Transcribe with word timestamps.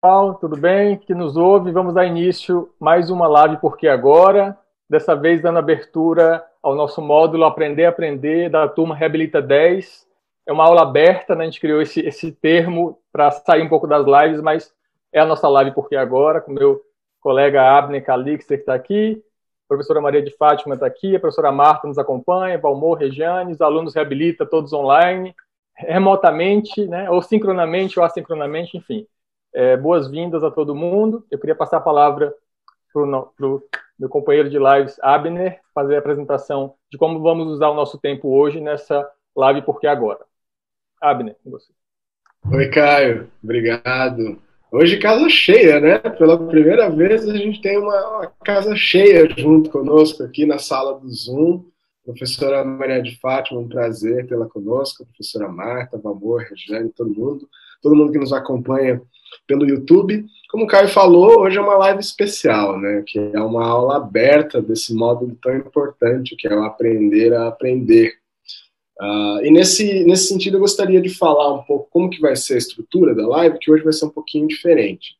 pessoal, 0.00 0.34
tudo 0.36 0.56
bem? 0.56 0.96
Que 0.96 1.12
nos 1.12 1.36
ouve, 1.36 1.72
vamos 1.72 1.92
dar 1.92 2.06
início 2.06 2.72
mais 2.78 3.10
uma 3.10 3.26
live 3.26 3.56
Porque 3.56 3.88
Agora, 3.88 4.56
dessa 4.88 5.16
vez 5.16 5.42
dando 5.42 5.58
abertura 5.58 6.44
ao 6.62 6.76
nosso 6.76 7.02
módulo 7.02 7.44
Aprender 7.44 7.84
a 7.84 7.88
Aprender 7.88 8.48
da 8.48 8.68
turma 8.68 8.94
Reabilita 8.94 9.42
10. 9.42 10.06
É 10.46 10.52
uma 10.52 10.64
aula 10.64 10.82
aberta, 10.82 11.34
né? 11.34 11.42
a 11.42 11.46
gente 11.46 11.60
criou 11.60 11.82
esse, 11.82 12.00
esse 12.00 12.30
termo 12.30 13.00
para 13.12 13.32
sair 13.32 13.62
um 13.62 13.68
pouco 13.68 13.88
das 13.88 14.06
lives, 14.06 14.40
mas 14.40 14.72
é 15.12 15.18
a 15.18 15.26
nossa 15.26 15.48
live 15.48 15.72
Porque 15.72 15.96
Agora, 15.96 16.40
com 16.40 16.52
meu 16.52 16.80
colega 17.20 17.60
Abner 17.60 18.04
Calixter, 18.04 18.58
que 18.58 18.62
está 18.62 18.74
aqui, 18.74 19.20
a 19.64 19.68
professora 19.68 20.00
Maria 20.00 20.22
de 20.22 20.30
Fátima 20.30 20.74
está 20.74 20.86
aqui, 20.86 21.16
a 21.16 21.20
professora 21.20 21.50
Marta 21.50 21.88
nos 21.88 21.98
acompanha, 21.98 22.56
Valmor, 22.56 22.98
Regiane, 22.98 23.52
os 23.52 23.60
alunos 23.60 23.96
Reabilita, 23.96 24.46
todos 24.46 24.72
online, 24.72 25.34
remotamente, 25.74 26.86
né? 26.86 27.10
ou 27.10 27.20
sincronamente 27.20 27.98
ou 27.98 28.04
assincronamente, 28.04 28.76
enfim. 28.76 29.04
É, 29.54 29.76
Boas-vindas 29.76 30.44
a 30.44 30.50
todo 30.50 30.74
mundo. 30.74 31.24
Eu 31.30 31.38
queria 31.38 31.54
passar 31.54 31.78
a 31.78 31.82
palavra 31.82 32.34
para 32.92 33.02
o 33.02 33.62
meu 33.98 34.08
companheiro 34.08 34.48
de 34.48 34.58
lives, 34.58 34.96
Abner, 35.02 35.60
fazer 35.74 35.96
a 35.96 35.98
apresentação 35.98 36.74
de 36.90 36.98
como 36.98 37.20
vamos 37.20 37.48
usar 37.48 37.68
o 37.68 37.74
nosso 37.74 37.98
tempo 37.98 38.28
hoje 38.28 38.60
nessa 38.60 39.08
live 39.36 39.62
Porque 39.62 39.86
Agora. 39.86 40.20
Abner, 41.00 41.36
com 41.42 41.50
você. 41.50 41.72
Oi, 42.52 42.68
Caio. 42.70 43.30
Obrigado. 43.42 44.40
Hoje 44.70 44.98
casa 44.98 45.28
cheia, 45.30 45.80
né? 45.80 45.98
Pela 45.98 46.38
primeira 46.46 46.90
vez 46.90 47.26
a 47.26 47.36
gente 47.36 47.60
tem 47.62 47.78
uma, 47.78 48.18
uma 48.18 48.26
casa 48.44 48.76
cheia 48.76 49.26
junto 49.36 49.70
conosco 49.70 50.22
aqui 50.22 50.44
na 50.44 50.58
sala 50.58 50.98
do 50.98 51.08
Zoom. 51.08 51.64
Professora 52.04 52.64
Maria 52.64 53.02
de 53.02 53.18
Fátima, 53.18 53.60
um 53.60 53.68
prazer 53.68 54.26
tê-la 54.26 54.46
conosco. 54.46 55.04
Professora 55.06 55.48
Marta, 55.48 55.98
Valmor, 55.98 56.42
Regiane, 56.42 56.90
todo 56.90 57.14
mundo. 57.14 57.48
Todo 57.82 57.96
mundo 57.96 58.12
que 58.12 58.18
nos 58.18 58.32
acompanha 58.32 59.00
pelo 59.46 59.68
YouTube. 59.68 60.24
Como 60.50 60.64
o 60.64 60.66
Caio 60.66 60.88
falou, 60.88 61.40
hoje 61.40 61.58
é 61.58 61.60
uma 61.60 61.76
live 61.76 62.00
especial, 62.00 62.78
né? 62.78 63.02
Que 63.06 63.18
é 63.18 63.40
uma 63.40 63.66
aula 63.66 63.96
aberta 63.96 64.62
desse 64.62 64.94
módulo 64.94 65.36
tão 65.42 65.56
importante 65.56 66.36
que 66.36 66.48
é 66.48 66.54
o 66.54 66.64
aprender 66.64 67.34
a 67.34 67.48
aprender. 67.48 68.14
Uh, 69.00 69.44
e 69.44 69.50
nesse, 69.50 70.04
nesse 70.04 70.26
sentido, 70.26 70.56
eu 70.56 70.60
gostaria 70.60 71.00
de 71.00 71.08
falar 71.08 71.52
um 71.52 71.62
pouco 71.62 71.88
como 71.90 72.10
que 72.10 72.20
vai 72.20 72.34
ser 72.34 72.54
a 72.54 72.58
estrutura 72.58 73.14
da 73.14 73.26
live, 73.26 73.58
que 73.58 73.70
hoje 73.70 73.84
vai 73.84 73.92
ser 73.92 74.06
um 74.06 74.10
pouquinho 74.10 74.48
diferente. 74.48 75.16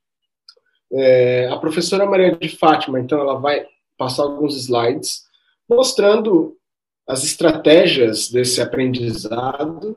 É, 0.93 1.48
a 1.48 1.56
professora 1.59 2.06
Maria 2.06 2.34
de 2.34 2.48
Fátima, 2.48 2.98
então, 2.98 3.20
ela 3.20 3.39
vai 3.39 3.67
passar 3.97 4.22
alguns 4.22 4.56
slides 4.56 5.25
mostrando 5.69 6.56
as 7.06 7.22
estratégias 7.25 8.31
desse 8.31 8.61
aprendizado 8.61 9.97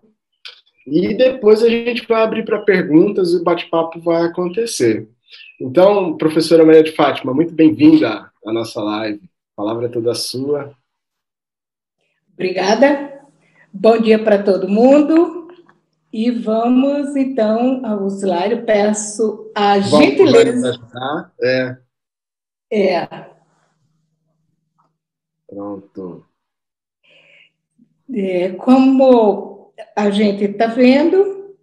e 0.85 1.13
depois 1.15 1.63
a 1.63 1.69
gente 1.69 2.07
vai 2.07 2.23
abrir 2.23 2.43
para 2.43 2.61
perguntas 2.61 3.33
e 3.33 3.37
o 3.37 3.43
bate-papo 3.43 3.99
vai 3.99 4.23
acontecer. 4.23 5.07
Então, 5.59 6.17
professora 6.17 6.65
Maria 6.65 6.83
de 6.83 6.91
Fátima, 6.91 7.33
muito 7.33 7.53
bem-vinda 7.53 8.31
à 8.45 8.51
nossa 8.51 8.81
live. 8.81 9.21
A 9.23 9.61
palavra 9.61 9.85
é 9.85 9.89
toda 9.89 10.13
sua. 10.15 10.75
Obrigada. 12.33 13.21
Bom 13.71 13.99
dia 13.99 14.21
para 14.21 14.41
todo 14.41 14.67
mundo. 14.67 15.47
E 16.11 16.31
vamos, 16.31 17.15
então, 17.15 17.85
ao 17.85 18.07
slide. 18.07 18.63
Peço 18.63 19.51
a 19.55 19.77
vamos 19.77 20.05
gentileza. 20.05 20.81
É. 21.41 21.77
É. 22.71 23.07
Pronto. 25.47 26.25
É, 28.13 28.49
como 28.53 29.60
a 29.95 30.09
gente 30.09 30.43
está 30.43 30.67
vendo. 30.67 31.55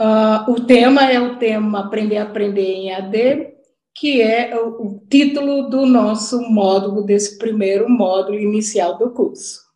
Uh, 0.00 0.52
o 0.52 0.66
tema 0.66 1.10
é 1.10 1.20
o 1.20 1.36
tema 1.38 1.80
Aprender 1.80 2.18
a 2.18 2.22
Aprender 2.22 2.62
em 2.62 2.92
AD, 2.92 3.54
que 3.94 4.22
é 4.22 4.56
o, 4.56 4.68
o 4.68 5.06
título 5.10 5.68
do 5.68 5.84
nosso 5.86 6.40
módulo, 6.42 7.02
desse 7.04 7.36
primeiro 7.36 7.88
módulo 7.88 8.38
inicial 8.38 8.96
do 8.96 9.10
curso. 9.10 9.66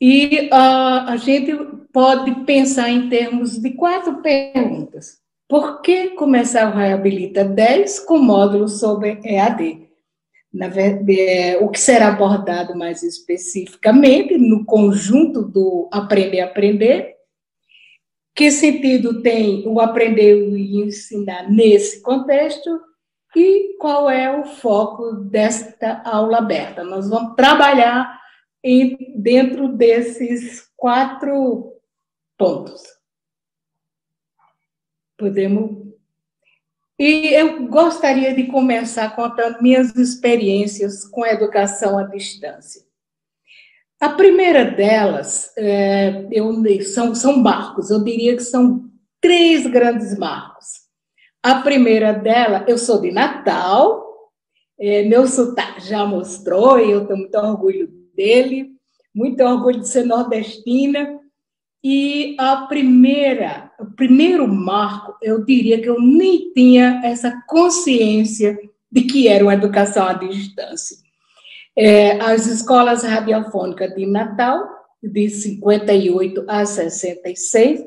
E 0.00 0.48
uh, 0.52 1.08
a 1.08 1.16
gente 1.16 1.52
pode 1.92 2.44
pensar 2.44 2.88
em 2.88 3.08
termos 3.08 3.58
de 3.58 3.70
quatro 3.72 4.22
perguntas. 4.22 5.18
Por 5.48 5.80
que 5.80 6.10
começar 6.10 6.70
o 6.70 6.76
Reabilita 6.76 7.44
10 7.44 8.00
com 8.00 8.18
módulo 8.18 8.68
sobre 8.68 9.18
EAD? 9.24 9.87
Na, 10.52 10.66
é, 10.66 11.58
o 11.58 11.68
que 11.68 11.78
será 11.78 12.08
abordado 12.08 12.76
mais 12.76 13.02
especificamente 13.02 14.36
no 14.38 14.64
conjunto 14.64 15.42
do 15.42 15.88
aprender 15.92 16.40
aprender, 16.40 17.16
que 18.34 18.50
sentido 18.50 19.20
tem 19.20 19.66
o 19.66 19.80
aprender 19.80 20.36
e 20.56 20.80
ensinar 20.80 21.50
nesse 21.50 22.00
contexto 22.02 22.80
e 23.36 23.76
qual 23.78 24.08
é 24.08 24.40
o 24.40 24.44
foco 24.44 25.12
desta 25.12 26.02
aula 26.04 26.38
aberta. 26.38 26.82
Nós 26.82 27.08
vamos 27.08 27.34
trabalhar 27.34 28.18
em, 28.64 28.96
dentro 29.20 29.68
desses 29.68 30.68
quatro 30.76 31.74
pontos. 32.38 32.82
Podemos 35.16 35.87
e 36.98 37.32
eu 37.32 37.68
gostaria 37.68 38.34
de 38.34 38.44
começar 38.44 39.14
contando 39.14 39.62
minhas 39.62 39.94
experiências 39.94 41.04
com 41.06 41.22
a 41.22 41.30
educação 41.30 41.96
à 41.96 42.02
distância. 42.02 42.82
A 44.00 44.08
primeira 44.10 44.64
delas 44.64 45.52
é, 45.56 46.26
eu, 46.32 46.52
são, 46.82 47.14
são 47.14 47.36
marcos, 47.36 47.90
eu 47.90 48.02
diria 48.02 48.36
que 48.36 48.42
são 48.42 48.88
três 49.20 49.66
grandes 49.66 50.16
marcos. 50.18 50.88
A 51.42 51.60
primeira 51.62 52.12
dela, 52.12 52.64
eu 52.66 52.76
sou 52.78 53.00
de 53.00 53.12
Natal, 53.12 54.04
é, 54.78 55.02
meu 55.04 55.26
sotaque 55.26 55.86
já 55.86 56.04
mostrou, 56.04 56.78
e 56.78 56.90
eu 56.90 57.06
tenho 57.06 57.20
muito 57.20 57.36
orgulho 57.36 57.88
dele, 58.14 58.70
muito 59.14 59.42
orgulho 59.42 59.80
de 59.80 59.88
ser 59.88 60.04
nordestina, 60.04 61.18
e 61.82 62.36
a 62.38 62.66
primeira, 62.66 63.70
o 63.78 63.86
primeiro 63.86 64.48
marco, 64.48 65.16
eu 65.22 65.44
diria 65.44 65.80
que 65.80 65.88
eu 65.88 66.00
nem 66.00 66.52
tinha 66.52 67.00
essa 67.04 67.42
consciência 67.46 68.58
de 68.90 69.02
que 69.02 69.28
era 69.28 69.44
uma 69.44 69.54
educação 69.54 70.06
à 70.06 70.12
distância. 70.12 70.96
É, 71.76 72.20
as 72.20 72.46
escolas 72.46 73.04
radiofônicas 73.04 73.94
de 73.94 74.04
Natal, 74.04 74.66
de 75.00 75.28
58 75.28 76.44
a 76.48 76.66
66, 76.66 77.84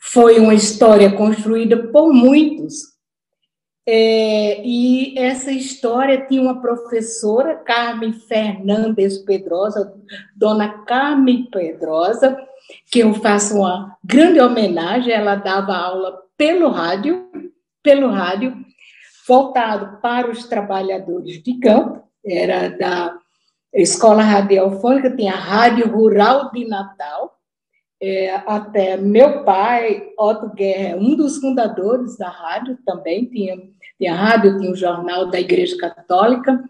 foi 0.00 0.40
uma 0.40 0.54
história 0.54 1.12
construída 1.12 1.76
por 1.92 2.12
muitos. 2.12 2.97
É, 3.90 4.60
e 4.66 5.18
essa 5.18 5.50
história 5.50 6.26
tinha 6.26 6.42
uma 6.42 6.60
professora, 6.60 7.56
Carmen 7.56 8.12
Fernandes 8.12 9.16
Pedrosa, 9.16 9.94
dona 10.36 10.84
Carmen 10.84 11.48
Pedrosa, 11.50 12.38
que 12.90 12.98
eu 12.98 13.14
faço 13.14 13.56
uma 13.56 13.96
grande 14.04 14.40
homenagem. 14.40 15.10
Ela 15.10 15.36
dava 15.36 15.74
aula 15.74 16.18
pelo 16.36 16.68
rádio, 16.68 17.30
pelo 17.82 18.10
rádio, 18.10 18.54
voltado 19.26 19.98
para 20.02 20.30
os 20.30 20.46
trabalhadores 20.46 21.42
de 21.42 21.58
campo, 21.58 22.02
era 22.22 22.68
da 22.68 23.16
Escola 23.72 24.22
Radiofônica, 24.22 25.16
tinha 25.16 25.32
a 25.32 25.36
Rádio 25.36 25.90
Rural 25.90 26.50
de 26.52 26.68
Natal, 26.68 27.38
é, 28.00 28.34
até 28.46 28.96
meu 28.96 29.44
pai, 29.44 30.10
Otto 30.16 30.50
Guerra, 30.54 30.96
um 30.96 31.16
dos 31.16 31.38
fundadores 31.38 32.16
da 32.16 32.28
rádio 32.28 32.78
também, 32.86 33.24
tinha, 33.26 33.56
tinha 33.98 34.14
rádio, 34.14 34.58
tinha 34.58 34.70
o 34.70 34.76
jornal 34.76 35.26
da 35.26 35.40
Igreja 35.40 35.76
Católica, 35.76 36.62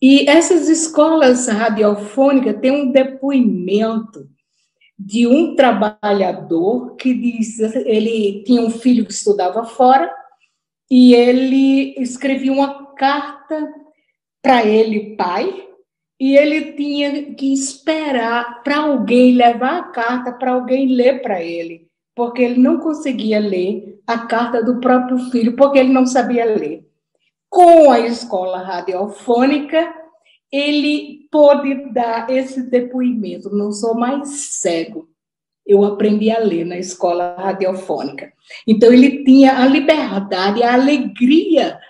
e 0.00 0.28
essas 0.28 0.68
escolas 0.68 1.46
radiofônicas 1.48 2.60
têm 2.60 2.70
um 2.70 2.92
depoimento 2.92 4.28
de 4.98 5.26
um 5.26 5.54
trabalhador 5.54 6.94
que 6.96 7.14
diz, 7.14 7.58
ele 7.58 8.42
tinha 8.44 8.60
um 8.60 8.70
filho 8.70 9.04
que 9.04 9.12
estudava 9.12 9.64
fora 9.64 10.12
e 10.90 11.14
ele 11.14 11.94
escrevia 11.98 12.52
uma 12.52 12.92
carta 12.94 13.72
para 14.42 14.64
ele, 14.64 15.16
pai, 15.16 15.66
e 16.20 16.36
ele 16.36 16.72
tinha 16.72 17.34
que 17.34 17.52
esperar 17.52 18.62
para 18.62 18.78
alguém 18.78 19.34
levar 19.34 19.78
a 19.78 19.82
carta 19.84 20.32
para 20.32 20.52
alguém 20.52 20.86
ler 20.86 21.22
para 21.22 21.42
ele, 21.42 21.83
porque 22.14 22.42
ele 22.42 22.60
não 22.60 22.78
conseguia 22.78 23.38
ler 23.38 24.00
a 24.06 24.18
carta 24.26 24.62
do 24.62 24.80
próprio 24.80 25.18
filho, 25.30 25.56
porque 25.56 25.78
ele 25.78 25.92
não 25.92 26.06
sabia 26.06 26.44
ler. 26.44 26.86
Com 27.48 27.90
a 27.90 28.00
escola 28.00 28.58
radiofônica, 28.58 29.92
ele 30.50 31.28
pôde 31.30 31.92
dar 31.92 32.30
esse 32.30 32.70
depoimento. 32.70 33.50
Não 33.50 33.72
sou 33.72 33.94
mais 33.94 34.28
cego. 34.60 35.08
Eu 35.66 35.84
aprendi 35.84 36.30
a 36.30 36.38
ler 36.38 36.64
na 36.64 36.78
escola 36.78 37.34
radiofônica. 37.36 38.32
Então, 38.66 38.92
ele 38.92 39.24
tinha 39.24 39.58
a 39.58 39.66
liberdade, 39.66 40.62
a 40.62 40.74
alegria 40.74 41.80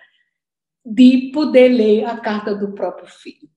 de 0.85 1.31
poder 1.33 1.69
ler 1.69 2.05
a 2.05 2.17
carta 2.17 2.55
do 2.55 2.73
próprio 2.73 3.09
filho. 3.09 3.49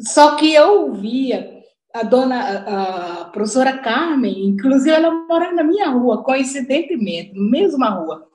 Só 0.00 0.36
que 0.36 0.52
eu 0.52 0.86
ouvia 0.86 1.55
a 1.96 2.02
dona, 2.02 2.40
a, 2.40 3.24
professora 3.26 3.78
Carmen, 3.78 4.48
inclusive 4.48 4.90
ela 4.90 5.10
mora 5.10 5.50
na 5.52 5.64
minha 5.64 5.88
rua, 5.88 6.22
coincidentemente, 6.22 7.32
na 7.34 7.50
mesma 7.50 7.88
rua. 7.88 8.26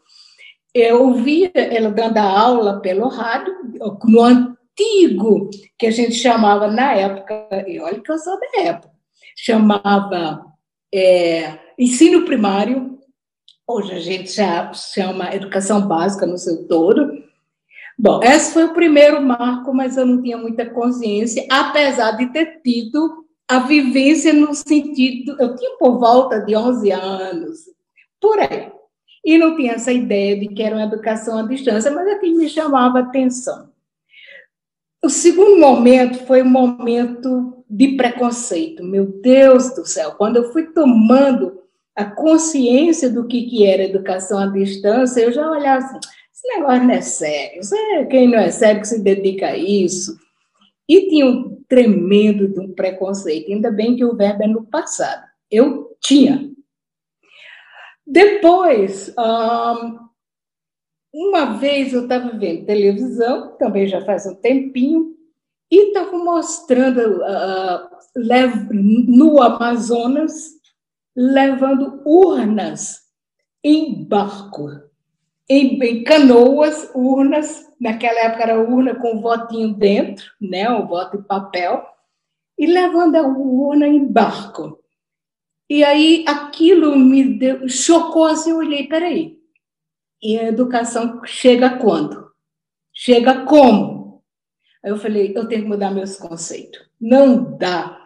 Eu 0.74 1.04
ouvia 1.04 1.52
ela 1.54 1.92
dando 1.92 2.18
aula 2.18 2.80
pelo 2.80 3.08
rádio, 3.08 3.54
no 4.06 4.22
antigo, 4.22 5.50
que 5.78 5.86
a 5.86 5.92
gente 5.92 6.14
chamava 6.14 6.68
na 6.68 6.94
época, 6.94 7.48
e 7.68 7.80
olha 7.80 8.00
que 8.00 8.12
eu 8.12 8.18
sou 8.18 8.40
da 8.40 8.62
época, 8.64 8.90
chamava 9.38 10.44
é, 10.92 11.60
ensino 11.78 12.26
primário, 12.26 12.98
hoje 13.68 13.94
a 13.94 14.00
gente 14.00 14.32
já 14.32 14.74
chama 14.74 15.36
educação 15.36 15.88
básica 15.88 16.26
no 16.26 16.38
seu 16.38 16.68
todo. 16.68 17.12
Bom, 17.98 18.22
esse 18.24 18.54
foi 18.54 18.64
o 18.64 18.74
primeiro 18.74 19.22
marco, 19.22 19.72
mas 19.72 19.98
eu 19.98 20.06
não 20.06 20.20
tinha 20.22 20.38
muita 20.38 20.68
consciência, 20.68 21.46
apesar 21.52 22.14
de 22.14 22.28
ter 22.34 22.62
tido 22.64 23.22
a 23.52 23.60
vivência 23.60 24.32
no 24.32 24.56
sentido, 24.56 25.36
eu 25.38 25.58
tinha 25.58 25.76
por 25.78 26.00
volta 26.00 26.40
de 26.40 26.56
11 26.56 26.90
anos, 26.90 27.60
por 28.18 28.40
aí. 28.40 28.72
E 29.26 29.38
não 29.38 29.58
tinha 29.58 29.74
essa 29.74 29.92
ideia 29.92 30.40
de 30.40 30.48
que 30.48 30.64
era 30.64 30.78
uma 30.78 30.86
educação 30.86 31.38
à 31.38 31.44
distância, 31.44 31.92
mas 31.92 32.08
aquilo 32.08 32.38
me 32.38 32.48
chamava 32.48 33.00
atenção. 33.00 33.70
O 35.04 35.10
segundo 35.10 35.60
momento 35.60 36.26
foi 36.26 36.42
um 36.42 36.50
momento 36.50 37.66
de 37.70 37.98
preconceito. 37.98 38.86
Meu 38.86 39.06
Deus 39.06 39.76
do 39.76 39.86
céu, 39.86 40.14
quando 40.14 40.38
eu 40.38 40.54
fui 40.54 40.68
tomando 40.68 41.60
a 41.94 42.06
consciência 42.06 43.10
do 43.10 43.28
que, 43.28 43.50
que 43.50 43.66
era 43.66 43.84
educação 43.84 44.40
à 44.40 44.46
distância, 44.46 45.20
eu 45.20 45.34
já 45.34 45.52
olhava 45.52 45.86
assim, 45.86 46.00
esse 46.34 46.48
negócio 46.56 46.84
não 46.84 46.94
é 46.94 47.02
sério, 47.02 47.62
é 47.98 48.06
quem 48.06 48.30
não 48.30 48.40
é 48.40 48.50
sério 48.50 48.80
que 48.80 48.88
se 48.88 49.04
dedica 49.04 49.48
a 49.48 49.58
isso. 49.58 50.18
E 50.88 51.10
tinha 51.10 51.51
tremendo 51.72 52.50
de 52.50 52.60
um 52.60 52.74
preconceito, 52.74 53.50
ainda 53.50 53.72
bem 53.72 53.96
que 53.96 54.04
o 54.04 54.14
verbo 54.14 54.44
é 54.44 54.48
no 54.48 54.66
passado. 54.66 55.26
Eu 55.50 55.96
tinha. 56.02 56.52
Depois, 58.06 59.16
uma 61.14 61.54
vez 61.58 61.94
eu 61.94 62.04
estava 62.04 62.38
vendo 62.38 62.66
televisão, 62.66 63.56
também 63.56 63.88
já 63.88 64.04
faz 64.04 64.26
um 64.26 64.36
tempinho, 64.36 65.16
e 65.72 65.88
estava 65.88 66.18
mostrando 66.18 67.22
uh, 67.22 67.90
no 69.08 69.42
Amazonas 69.42 70.50
levando 71.16 72.02
urnas 72.06 73.00
em 73.64 74.04
barco, 74.04 74.68
em, 75.52 75.84
em, 75.84 76.04
canoas, 76.04 76.90
urnas. 76.96 77.70
Naquela 77.80 78.20
época 78.22 78.44
era 78.44 78.62
urna 78.62 78.96
com 78.96 79.20
votinho 79.20 79.74
dentro, 79.74 80.32
né, 80.40 80.70
um 80.70 80.88
voto 80.88 81.18
em 81.18 81.24
papel, 81.24 81.84
e 82.58 82.66
levando 82.66 83.16
a 83.16 83.22
urna 83.24 83.88
em 83.88 84.06
barco. 84.06 84.80
E 85.70 85.84
aí 85.84 86.24
aquilo 86.28 86.96
me 86.96 87.24
deu, 87.38 87.68
chocou 87.68 88.26
assim, 88.26 88.52
eu 88.52 88.58
olhei, 88.58 88.88
peraí, 88.88 89.38
e 90.22 90.38
a 90.38 90.48
educação 90.48 91.22
chega 91.26 91.78
quando? 91.78 92.32
Chega 92.94 93.44
como? 93.46 94.24
Aí 94.84 94.92
eu 94.92 94.98
falei, 94.98 95.34
eu 95.36 95.48
tenho 95.48 95.64
que 95.64 95.68
mudar 95.68 95.92
meus 95.92 96.18
conceitos. 96.18 96.82
Não 97.00 97.58
dá. 97.58 98.01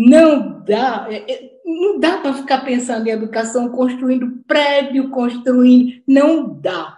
Não 0.00 0.62
dá. 0.62 1.08
É, 1.10 1.32
é, 1.32 1.50
não 1.64 1.98
dá 1.98 2.18
para 2.18 2.32
ficar 2.34 2.64
pensando 2.64 3.08
em 3.08 3.10
educação, 3.10 3.68
construindo 3.70 4.44
prédio, 4.46 5.10
construindo. 5.10 6.00
Não 6.06 6.54
dá. 6.54 6.96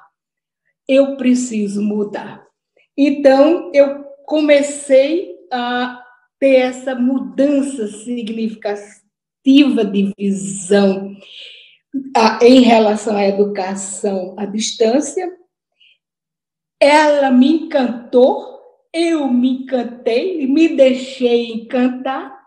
Eu 0.87 1.17
preciso 1.17 1.81
mudar. 1.83 2.47
Então, 2.95 3.71
eu 3.73 4.05
comecei 4.27 5.35
a 5.51 6.05
ter 6.39 6.57
essa 6.57 6.95
mudança 6.95 7.87
significativa 7.87 9.83
de 9.91 10.13
visão 10.19 11.17
em 12.43 12.61
relação 12.61 13.17
à 13.17 13.27
educação 13.27 14.35
à 14.39 14.45
distância. 14.45 15.27
Ela 16.79 17.31
me 17.31 17.63
encantou, 17.63 18.61
eu 18.93 19.27
me 19.27 19.63
encantei, 19.63 20.47
me 20.47 20.69
deixei 20.69 21.51
encantar, 21.51 22.40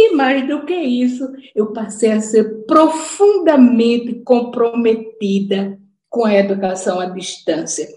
e 0.00 0.14
mais 0.14 0.46
do 0.46 0.64
que 0.64 0.74
isso, 0.74 1.30
eu 1.54 1.72
passei 1.72 2.12
a 2.12 2.20
ser 2.20 2.64
profundamente 2.66 4.14
comprometida 4.24 5.78
com 6.08 6.24
a 6.24 6.34
educação 6.34 6.98
à 6.98 7.06
distância, 7.06 7.88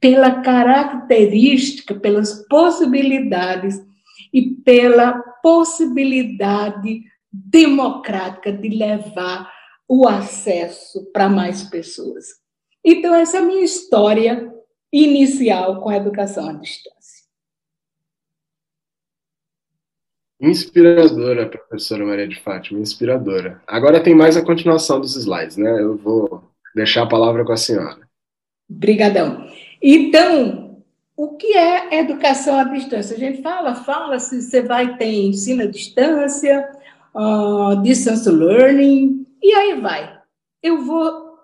pela 0.00 0.42
característica, 0.42 1.94
pelas 1.94 2.46
possibilidades 2.48 3.80
e 4.32 4.42
pela 4.42 5.14
possibilidade 5.42 7.02
democrática 7.32 8.52
de 8.52 8.68
levar 8.68 9.52
o 9.88 10.08
acesso 10.08 11.04
para 11.12 11.28
mais 11.28 11.62
pessoas. 11.62 12.26
Então, 12.84 13.14
essa 13.14 13.38
é 13.38 13.40
a 13.40 13.44
minha 13.44 13.64
história 13.64 14.52
inicial 14.92 15.80
com 15.80 15.88
a 15.88 15.96
educação 15.96 16.48
à 16.48 16.52
distância. 16.52 17.03
Inspiradora, 20.40 21.48
professora 21.48 22.04
Maria 22.04 22.28
de 22.28 22.40
Fátima, 22.40 22.80
inspiradora. 22.80 23.62
Agora 23.66 24.02
tem 24.02 24.14
mais 24.14 24.36
a 24.36 24.44
continuação 24.44 25.00
dos 25.00 25.16
slides, 25.16 25.56
né? 25.56 25.80
Eu 25.80 25.96
vou 25.96 26.42
deixar 26.74 27.02
a 27.04 27.08
palavra 27.08 27.44
com 27.44 27.52
a 27.52 27.56
senhora. 27.56 28.00
Obrigadão. 28.68 29.48
Então, 29.80 30.82
o 31.16 31.36
que 31.36 31.56
é 31.56 32.00
educação 32.00 32.58
à 32.58 32.64
distância? 32.64 33.16
A 33.16 33.18
gente 33.18 33.42
fala, 33.42 33.74
fala 33.74 34.18
se 34.18 34.42
você 34.42 34.62
vai 34.62 34.96
ter 34.96 35.12
ensino 35.12 35.62
à 35.62 35.66
distância, 35.66 36.68
uh, 37.14 37.80
distance 37.82 38.28
learning, 38.28 39.24
e 39.40 39.52
aí 39.52 39.80
vai. 39.80 40.18
Eu 40.62 40.82
vou 40.82 41.38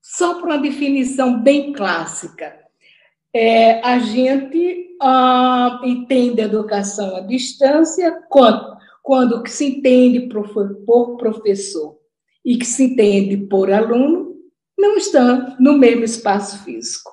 só 0.00 0.34
para 0.34 0.46
uma 0.46 0.58
definição 0.58 1.40
bem 1.40 1.72
clássica. 1.72 2.67
É, 3.34 3.80
a 3.80 3.98
gente 3.98 4.96
ah, 5.00 5.80
entende 5.84 6.40
a 6.40 6.44
educação 6.44 7.16
à 7.16 7.20
distância 7.20 8.10
quando, 8.28 8.76
quando 9.02 9.42
que 9.42 9.50
se 9.50 9.66
entende 9.66 10.28
por, 10.28 10.48
por 10.86 11.16
professor 11.16 11.98
e 12.44 12.56
que 12.56 12.64
se 12.64 12.84
entende 12.84 13.36
por 13.36 13.70
aluno 13.70 14.36
não 14.78 14.96
estão 14.96 15.56
no 15.58 15.76
mesmo 15.76 16.04
espaço 16.04 16.64
físico. 16.64 17.10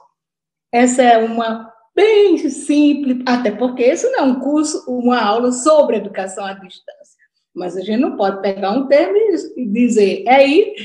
Essa 0.71 1.01
é 1.01 1.17
uma 1.17 1.73
bem 1.95 2.37
simples, 2.49 3.23
até 3.25 3.49
porque 3.51 3.85
isso 3.85 4.09
não 4.11 4.19
é 4.19 4.21
um 4.23 4.39
curso, 4.39 4.83
uma 4.87 5.19
aula 5.19 5.51
sobre 5.51 5.97
educação 5.97 6.45
à 6.45 6.53
distância. 6.53 7.15
Mas 7.53 7.75
a 7.77 7.81
gente 7.81 8.01
não 8.01 8.17
pode 8.17 8.41
pegar 8.41 8.71
um 8.71 8.87
termo 8.87 9.15
e 9.55 9.65
dizer, 9.65 10.23
é 10.27 10.35
aí, 10.35 10.75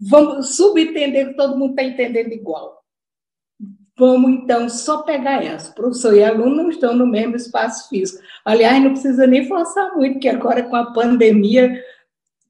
vamos 0.00 0.56
subentender 0.56 1.28
que 1.28 1.36
todo 1.36 1.56
mundo 1.56 1.70
está 1.70 1.84
entendendo 1.84 2.32
igual. 2.32 2.77
Vamos, 3.98 4.30
então, 4.30 4.68
só 4.68 5.02
pegar 5.02 5.44
essa. 5.44 5.72
Professor 5.72 6.14
e 6.14 6.22
aluno 6.22 6.62
não 6.62 6.70
estão 6.70 6.94
no 6.94 7.04
mesmo 7.04 7.34
espaço 7.34 7.88
físico. 7.88 8.22
Aliás, 8.44 8.80
não 8.80 8.92
precisa 8.92 9.26
nem 9.26 9.48
forçar 9.48 9.92
muito, 9.96 10.14
porque 10.14 10.28
agora 10.28 10.62
com 10.62 10.76
a 10.76 10.92
pandemia, 10.92 11.82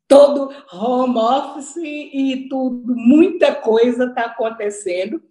todo 0.07 0.53
home 0.71 1.17
office 1.17 1.77
e 1.77 2.49
tudo, 2.51 2.95
muita 2.95 3.55
coisa 3.55 4.05
está 4.05 4.27
acontecendo. 4.27 5.23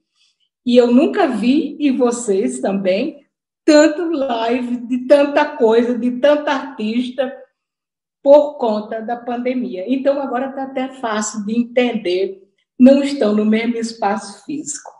E 0.65 0.75
eu 0.75 0.91
nunca 0.91 1.27
vi, 1.27 1.77
e 1.79 1.91
vocês 1.91 2.59
também, 2.59 3.23
tanto 3.63 4.09
live 4.09 4.77
de 4.87 5.05
tanta 5.05 5.45
coisa, 5.45 5.95
de 5.95 6.19
tanta 6.19 6.51
artista, 6.51 7.31
por 8.23 8.57
conta 8.57 9.01
da 9.01 9.17
pandemia. 9.17 9.85
Então, 9.87 10.19
agora 10.19 10.47
está 10.49 10.63
até 10.63 10.89
fácil 10.95 11.45
de 11.45 11.59
entender, 11.59 12.41
não 12.77 13.03
estão 13.03 13.35
no 13.35 13.45
mesmo 13.45 13.77
espaço 13.77 14.43
físico. 14.45 14.96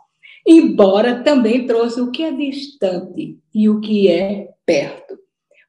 Embora 0.50 1.22
também 1.22 1.66
trouxe 1.66 2.00
o 2.00 2.10
que 2.10 2.22
é 2.22 2.32
distante 2.32 3.38
e 3.54 3.68
o 3.68 3.82
que 3.82 4.08
é 4.08 4.48
perto. 4.64 5.18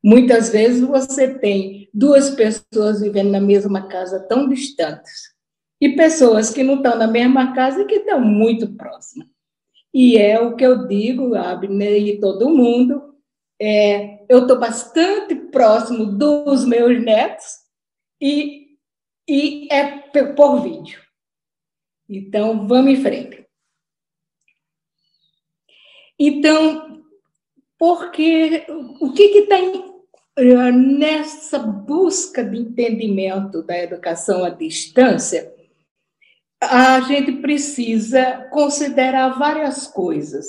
Muitas 0.02 0.48
vezes 0.48 0.80
você 0.80 1.38
tem 1.38 1.90
duas 1.94 2.30
pessoas 2.30 3.02
vivendo 3.02 3.30
na 3.30 3.42
mesma 3.42 3.90
casa 3.90 4.22
tão 4.22 4.48
distantes 4.48 5.34
e 5.82 5.90
pessoas 5.98 6.52
que 6.52 6.64
não 6.64 6.76
estão 6.76 6.98
na 6.98 7.08
mesma 7.08 7.54
casa 7.54 7.82
e 7.82 7.86
que 7.86 7.96
estão 7.96 8.22
muito 8.22 8.74
próximas. 8.76 9.28
E 9.94 10.18
é 10.18 10.40
o 10.40 10.56
que 10.56 10.66
eu 10.66 10.88
digo, 10.88 11.36
Abner 11.36 12.02
e 12.02 12.18
todo 12.18 12.50
mundo, 12.50 13.16
é, 13.62 14.24
eu 14.30 14.44
estou 14.44 14.58
bastante 14.58 15.36
próximo 15.36 16.06
dos 16.06 16.64
meus 16.64 17.04
netos 17.04 17.46
e, 18.22 18.78
e 19.28 19.68
é 19.74 19.98
por 20.36 20.62
vídeo. 20.62 21.02
Então, 22.08 22.66
vamos 22.66 22.94
em 22.94 23.02
frente. 23.02 23.49
Então, 26.20 27.02
porque 27.78 28.66
o 29.00 29.14
que 29.14 29.24
está 29.24 29.56
eh, 30.38 30.72
nessa 30.72 31.60
busca 31.60 32.44
de 32.44 32.58
entendimento 32.58 33.64
da 33.64 33.78
educação 33.78 34.44
à 34.44 34.50
distância? 34.50 35.54
A 36.62 37.00
gente 37.02 37.32
precisa 37.34 38.50
considerar 38.52 39.40
várias 39.40 39.88
coisas 39.88 40.46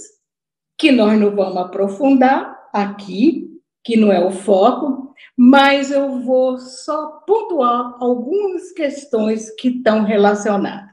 que 0.77 0.91
nós 0.91 1.19
não 1.21 1.37
vamos 1.37 1.59
aprofundar, 1.59 2.59
aqui, 2.73 3.49
que 3.85 3.97
não 3.97 4.13
é 4.13 4.25
o 4.25 4.31
foco, 4.33 5.15
mas 5.37 5.91
eu 5.91 6.21
vou 6.21 6.59
só 6.59 7.23
pontuar 7.27 7.97
algumas 8.01 8.73
questões 8.73 9.51
que 9.57 9.69
estão 9.69 10.03
relacionadas. 10.03 10.90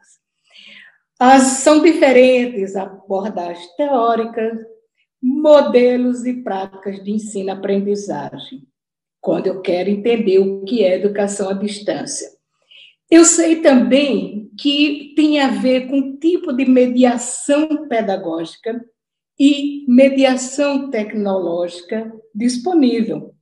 As, 1.20 1.44
são 1.64 1.82
diferentes 1.82 2.76
abordagens 2.76 3.68
teóricas, 3.76 4.60
modelos 5.22 6.26
e 6.26 6.44
práticas 6.44 7.04
de 7.04 7.12
ensino-aprendizagem, 7.12 8.68
quando 9.20 9.48
eu 9.48 9.62
quero 9.62 9.90
entender 9.90 10.38
o 10.38 10.64
que 10.64 10.84
é 10.84 10.96
educação 10.96 11.50
à 11.50 11.54
distância. 11.54 12.30
Eu 13.10 13.26
sei 13.26 13.62
também 13.62 14.52
que 14.60 15.14
tem 15.16 15.40
a 15.40 15.48
ver 15.48 15.88
com 15.88 15.98
o 15.98 16.18
tipo 16.18 16.54
de 16.54 16.66
mediação 16.66 17.88
pedagógica 17.88 18.80
e 19.40 19.86
mediação 19.88 20.92
tecnológica 20.92 22.14
disponível. 22.34 23.34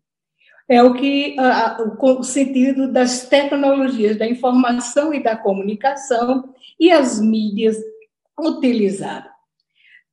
É 0.68 0.82
o 0.82 0.94
que 0.94 1.36
o 2.02 2.24
sentido 2.24 2.92
das 2.92 3.28
tecnologias 3.28 4.18
da 4.18 4.28
informação 4.28 5.14
e 5.14 5.22
da 5.22 5.36
comunicação 5.36 6.54
e 6.80 6.92
as 6.92 7.20
mídias 7.20 7.78
utilizadas. 8.40 9.32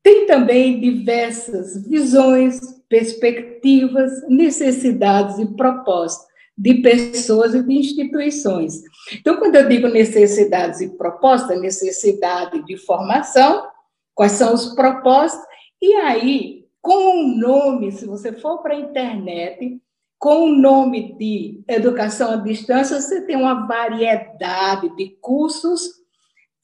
Tem 0.02 0.26
também 0.26 0.80
diversas 0.80 1.86
visões, 1.86 2.60
perspectivas, 2.88 4.10
necessidades 4.28 5.38
e 5.38 5.46
propósitos 5.54 6.32
de 6.56 6.74
pessoas 6.74 7.54
e 7.54 7.62
de 7.62 7.74
instituições. 7.74 8.82
Então, 9.12 9.36
quando 9.36 9.56
eu 9.56 9.68
digo 9.68 9.88
necessidades 9.88 10.80
e 10.80 10.96
propostas, 10.96 11.60
necessidade 11.60 12.64
de 12.64 12.76
formação, 12.76 13.66
quais 14.14 14.32
são 14.32 14.52
os 14.52 14.74
propósitos, 14.74 15.44
e 15.80 15.94
aí, 15.94 16.66
com 16.80 17.22
o 17.22 17.36
nome, 17.36 17.90
se 17.92 18.06
você 18.06 18.32
for 18.32 18.58
para 18.58 18.74
a 18.74 18.80
internet, 18.80 19.80
com 20.18 20.44
o 20.44 20.54
nome 20.54 21.16
de 21.16 21.62
educação 21.66 22.32
à 22.32 22.36
distância, 22.36 23.00
você 23.00 23.22
tem 23.22 23.34
uma 23.34 23.66
variedade 23.66 24.94
de 24.94 25.16
cursos 25.20 26.01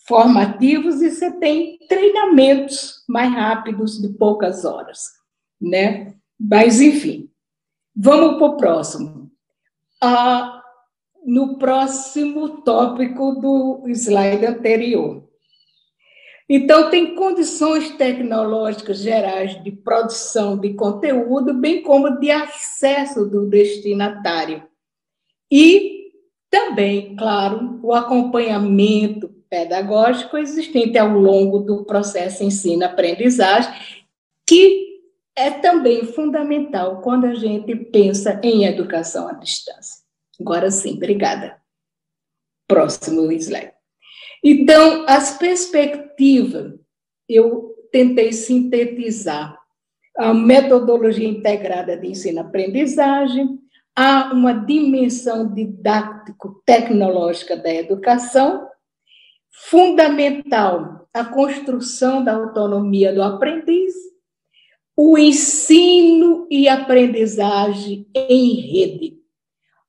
formativos 0.08 1.02
e 1.02 1.10
você 1.10 1.30
tem 1.32 1.78
treinamentos 1.86 3.04
mais 3.06 3.30
rápidos 3.30 4.00
de 4.00 4.08
poucas 4.08 4.64
horas, 4.64 5.02
né? 5.60 6.14
Mas, 6.40 6.80
enfim, 6.80 7.30
vamos 7.94 8.38
para 8.38 8.46
o 8.46 8.56
próximo. 8.56 9.30
Ah, 10.02 10.62
no 11.24 11.58
próximo 11.58 12.62
tópico 12.62 13.32
do 13.32 13.82
slide 13.88 14.46
anterior. 14.46 15.28
Então, 16.48 16.88
tem 16.88 17.14
condições 17.14 17.90
tecnológicas 17.90 19.00
gerais 19.00 19.62
de 19.62 19.70
produção 19.70 20.56
de 20.56 20.72
conteúdo, 20.72 21.52
bem 21.52 21.82
como 21.82 22.18
de 22.18 22.30
acesso 22.30 23.26
do 23.26 23.46
destinatário. 23.46 24.66
E 25.50 26.12
também, 26.48 27.14
claro, 27.14 27.78
o 27.82 27.92
acompanhamento 27.92 29.37
pedagógico 29.48 30.36
existente 30.36 30.98
ao 30.98 31.08
longo 31.08 31.58
do 31.58 31.84
processo 31.84 32.44
ensino-aprendizagem, 32.44 33.72
que 34.46 35.00
é 35.36 35.50
também 35.50 36.04
fundamental 36.04 37.00
quando 37.00 37.26
a 37.26 37.34
gente 37.34 37.74
pensa 37.76 38.40
em 38.42 38.64
educação 38.64 39.28
à 39.28 39.32
distância. 39.32 40.02
Agora 40.40 40.70
sim, 40.70 40.94
obrigada. 40.94 41.56
Próximo 42.66 43.30
slide. 43.32 43.72
Então, 44.42 45.04
as 45.08 45.38
perspectivas, 45.38 46.74
eu 47.28 47.74
tentei 47.90 48.32
sintetizar 48.32 49.58
a 50.16 50.32
metodologia 50.34 51.28
integrada 51.28 51.96
de 51.96 52.08
ensino-aprendizagem, 52.08 53.58
há 53.94 54.32
uma 54.32 54.52
dimensão 54.52 55.52
didático-tecnológica 55.52 57.56
da 57.56 57.72
educação, 57.72 58.68
fundamental 59.66 61.08
a 61.12 61.24
construção 61.24 62.22
da 62.22 62.34
autonomia 62.34 63.12
do 63.12 63.22
aprendiz, 63.22 63.94
o 64.96 65.16
ensino 65.18 66.46
e 66.50 66.68
aprendizagem 66.68 68.06
em 68.14 68.54
rede. 68.54 69.18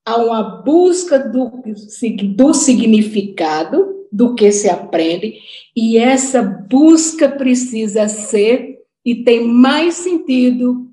Há 0.05 0.17
uma 0.17 0.43
busca 0.43 1.19
do, 1.19 1.51
do 2.35 2.53
significado 2.53 3.95
do 4.11 4.33
que 4.33 4.51
se 4.51 4.67
aprende, 4.67 5.39
e 5.75 5.97
essa 5.97 6.41
busca 6.41 7.29
precisa 7.29 8.07
ser 8.07 8.79
e 9.05 9.23
tem 9.23 9.47
mais 9.47 9.95
sentido 9.95 10.89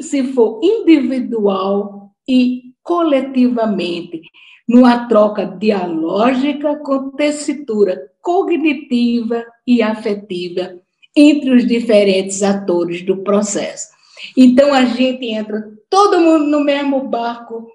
se 0.00 0.24
for 0.32 0.60
individual 0.62 2.10
e 2.28 2.72
coletivamente 2.82 4.22
numa 4.68 5.06
troca 5.06 5.46
dialógica 5.46 6.76
com 6.76 7.10
tessitura 7.10 8.10
cognitiva 8.20 9.44
e 9.66 9.80
afetiva 9.80 10.78
entre 11.16 11.50
os 11.50 11.66
diferentes 11.66 12.42
atores 12.42 13.02
do 13.02 13.18
processo. 13.18 13.88
Então 14.36 14.74
a 14.74 14.84
gente 14.84 15.26
entra 15.26 15.72
todo 15.88 16.20
mundo 16.20 16.46
no 16.46 16.60
mesmo 16.60 17.06
barco, 17.08 17.66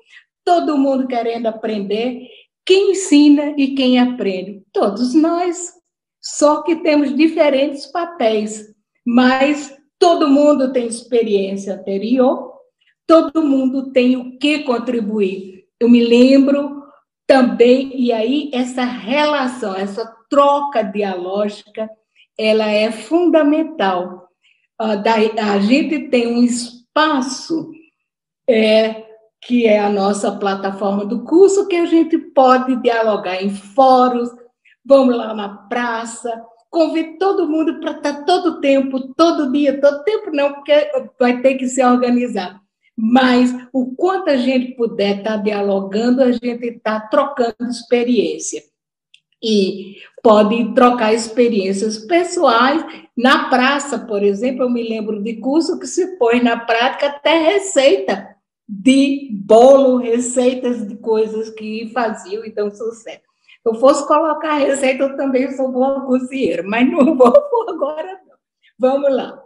todo 0.43 0.77
mundo 0.77 1.07
querendo 1.07 1.47
aprender. 1.47 2.27
Quem 2.65 2.91
ensina 2.91 3.53
e 3.57 3.69
quem 3.69 3.97
aprende? 3.97 4.61
Todos 4.73 5.13
nós. 5.13 5.73
Só 6.19 6.61
que 6.61 6.75
temos 6.77 7.15
diferentes 7.15 7.87
papéis, 7.87 8.67
mas 9.05 9.75
todo 9.97 10.27
mundo 10.27 10.71
tem 10.71 10.85
experiência 10.85 11.73
anterior, 11.73 12.53
todo 13.07 13.41
mundo 13.41 13.91
tem 13.91 14.17
o 14.17 14.37
que 14.37 14.59
contribuir. 14.59 15.65
Eu 15.79 15.89
me 15.89 16.03
lembro 16.03 16.80
também, 17.31 17.97
e 17.97 18.11
aí 18.11 18.51
essa 18.53 18.83
relação, 18.83 19.73
essa 19.73 20.05
troca 20.29 20.83
dialógica, 20.83 21.89
ela 22.37 22.69
é 22.69 22.91
fundamental. 22.91 24.27
A 24.77 25.57
gente 25.59 26.09
tem 26.09 26.27
um 26.27 26.43
espaço 26.43 27.71
é, 28.49 29.05
que 29.41 29.65
é 29.65 29.79
a 29.79 29.89
nossa 29.89 30.33
plataforma 30.33 31.05
do 31.05 31.23
curso, 31.23 31.69
que 31.69 31.77
a 31.77 31.85
gente 31.85 32.17
pode 32.17 32.75
dialogar 32.81 33.41
em 33.41 33.49
fóruns, 33.49 34.29
vamos 34.83 35.15
lá 35.15 35.33
na 35.33 35.55
praça, 35.69 36.29
convido 36.69 37.17
todo 37.17 37.47
mundo 37.47 37.79
para 37.79 37.91
estar 37.91 38.25
todo 38.25 38.59
tempo, 38.59 39.13
todo 39.13 39.53
dia, 39.53 39.79
todo 39.79 40.03
tempo 40.03 40.31
não, 40.33 40.51
porque 40.51 40.91
vai 41.17 41.41
ter 41.41 41.55
que 41.55 41.69
se 41.69 41.81
organizar 41.81 42.61
mas 43.03 43.51
o 43.73 43.95
quanto 43.95 44.29
a 44.29 44.37
gente 44.37 44.75
puder 44.75 45.17
estar 45.17 45.37
tá 45.37 45.43
dialogando, 45.43 46.21
a 46.21 46.31
gente 46.31 46.67
está 46.67 46.99
trocando 46.99 47.55
experiência. 47.67 48.61
E 49.43 49.95
pode 50.21 50.75
trocar 50.75 51.11
experiências 51.11 51.97
pessoais. 51.97 52.85
Na 53.17 53.49
praça, 53.49 53.97
por 53.97 54.21
exemplo, 54.21 54.65
eu 54.65 54.69
me 54.69 54.87
lembro 54.87 55.19
de 55.23 55.37
curso 55.37 55.79
que 55.79 55.87
se 55.87 56.15
pôs 56.19 56.43
na 56.43 56.59
prática 56.59 57.07
até 57.07 57.39
receita 57.53 58.35
de 58.69 59.29
bolo, 59.31 59.97
receitas 59.97 60.87
de 60.87 60.95
coisas 60.97 61.49
que 61.49 61.89
faziam 61.91 62.45
e 62.45 62.51
dão 62.51 62.69
sucesso. 62.69 63.23
Se 63.63 63.67
eu 63.67 63.73
fosse 63.73 64.07
colocar 64.07 64.57
receita, 64.57 65.05
eu 65.05 65.17
também 65.17 65.51
sou 65.53 65.71
boa 65.71 66.05
cozinheira, 66.05 66.61
mas 66.61 66.87
não 66.87 67.17
vou 67.17 67.33
agora, 67.67 68.21
não. 68.27 68.35
Vamos 68.77 69.11
lá. 69.11 69.43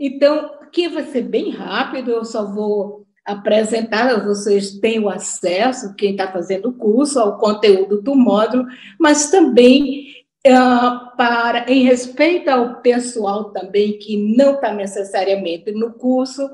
Então, 0.00 0.61
aqui 0.72 0.88
vai 0.88 1.04
ser 1.04 1.20
bem 1.20 1.50
rápido, 1.50 2.10
eu 2.10 2.24
só 2.24 2.50
vou 2.50 3.04
apresentar, 3.26 4.24
vocês 4.24 4.80
têm 4.80 4.98
o 4.98 5.10
acesso, 5.10 5.94
quem 5.94 6.12
está 6.12 6.32
fazendo 6.32 6.70
o 6.70 6.72
curso, 6.72 7.20
ao 7.20 7.36
conteúdo 7.36 8.00
do 8.00 8.14
módulo, 8.16 8.64
mas 8.98 9.30
também 9.30 10.06
uh, 10.46 11.14
para, 11.14 11.70
em 11.70 11.84
respeito 11.84 12.48
ao 12.48 12.80
pessoal 12.80 13.50
também 13.52 13.98
que 13.98 14.16
não 14.34 14.54
está 14.54 14.72
necessariamente 14.72 15.70
no 15.72 15.92
curso, 15.92 16.48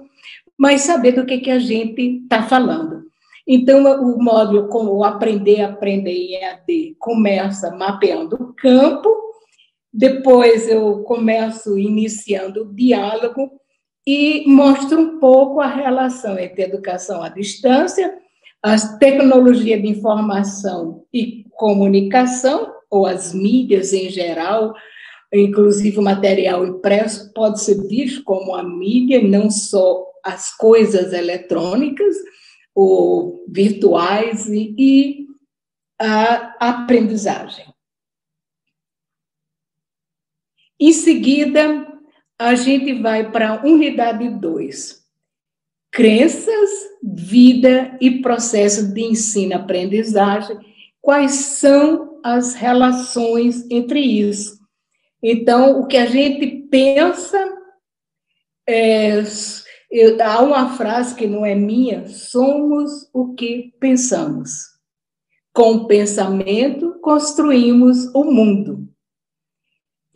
mas 0.59 0.81
saber 0.81 1.13
do 1.13 1.25
que, 1.25 1.39
que 1.39 1.53
a 1.53 1.61
gente 1.61 2.23
está 2.23 2.43
falando. 2.43 3.05
Então, 3.47 3.85
o 4.03 4.21
módulo 4.21 4.67
como 4.67 4.97
o 4.97 5.05
Aprender, 5.05 5.63
Aprender 5.63 6.11
em 6.11 6.35
EAD 6.43 6.97
começa 6.99 7.71
mapeando 7.71 8.35
o 8.35 8.53
campo, 8.53 9.09
depois 9.95 10.69
eu 10.69 11.05
começo 11.05 11.79
iniciando 11.79 12.63
o 12.63 12.75
diálogo 12.75 13.59
e 14.11 14.49
mostro 14.49 14.99
um 14.99 15.19
pouco 15.19 15.61
a 15.61 15.67
relação 15.67 16.39
entre 16.39 16.63
educação 16.63 17.23
à 17.23 17.29
distância, 17.29 18.17
as 18.63 18.97
tecnologias 18.97 19.83
de 19.83 19.87
informação 19.87 21.05
e 21.13 21.45
comunicação, 21.51 22.73
ou 22.91 23.05
as 23.05 23.35
mídias 23.35 23.93
em 23.93 24.09
geral, 24.09 24.73
inclusive 25.31 25.99
o 25.99 26.03
material 26.03 26.67
impresso 26.67 27.31
pode 27.35 27.61
ser 27.61 27.87
visto 27.87 28.25
como 28.25 28.55
a 28.55 28.63
mídia, 28.63 29.23
não 29.23 29.51
só 29.51 30.07
as 30.25 30.57
coisas 30.57 31.13
eletrônicas 31.13 32.17
ou 32.75 33.45
virtuais 33.47 34.49
e, 34.49 34.75
e 34.79 35.27
a 36.01 36.57
aprendizagem. 36.67 37.67
Em 40.81 40.93
seguida, 40.95 41.88
a 42.39 42.55
gente 42.55 42.95
vai 42.95 43.31
para 43.31 43.51
a 43.51 43.67
unidade 43.67 44.29
2. 44.29 44.99
crenças, 45.91 46.71
vida 47.03 47.97
e 48.01 48.23
processo 48.23 48.93
de 48.93 49.03
ensino-aprendizagem. 49.03 50.57
Quais 51.01 51.33
são 51.33 52.21
as 52.23 52.55
relações 52.55 53.69
entre 53.71 54.01
isso? 54.01 54.59
Então, 55.21 55.81
o 55.81 55.87
que 55.87 55.97
a 55.97 56.07
gente 56.07 56.47
pensa, 56.71 57.53
é, 58.69 59.23
há 60.23 60.43
uma 60.43 60.77
frase 60.77 61.15
que 61.15 61.27
não 61.27 61.45
é 61.45 61.55
minha: 61.55 62.07
somos 62.07 63.09
o 63.13 63.35
que 63.35 63.75
pensamos. 63.81 64.79
Com 65.53 65.73
o 65.73 65.87
pensamento, 65.87 67.01
construímos 67.01 68.07
o 68.15 68.25
mundo. 68.25 68.88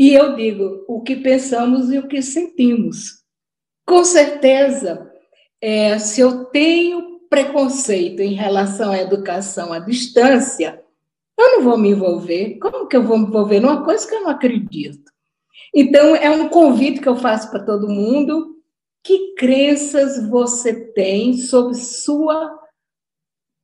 E 0.03 0.13
eu 0.15 0.35
digo 0.35 0.85
o 0.89 1.01
que 1.01 1.15
pensamos 1.15 1.93
e 1.93 1.97
o 1.97 2.09
que 2.09 2.21
sentimos. 2.21 3.23
Com 3.87 4.05
certeza, 4.05 5.09
é, 5.61 5.97
se 5.97 6.21
eu 6.21 6.47
tenho 6.47 7.21
preconceito 7.31 8.19
em 8.19 8.33
relação 8.33 8.91
à 8.91 8.99
educação 8.99 9.73
à 9.73 9.79
distância, 9.79 10.83
eu 11.39 11.53
não 11.53 11.63
vou 11.63 11.79
me 11.79 11.91
envolver. 11.91 12.59
Como 12.59 12.89
que 12.89 12.97
eu 12.97 13.05
vou 13.05 13.17
me 13.17 13.27
envolver 13.27 13.61
numa 13.61 13.85
coisa 13.85 14.05
que 14.05 14.13
eu 14.13 14.23
não 14.23 14.31
acredito? 14.31 15.09
Então, 15.73 16.17
é 16.17 16.29
um 16.29 16.49
convite 16.49 17.01
que 17.01 17.09
eu 17.09 17.15
faço 17.15 17.49
para 17.53 17.65
todo 17.65 17.89
mundo. 17.89 18.57
Que 19.05 19.37
crenças 19.37 20.29
você 20.29 20.75
tem 20.95 21.35
sobre 21.37 21.77
sua 21.77 22.61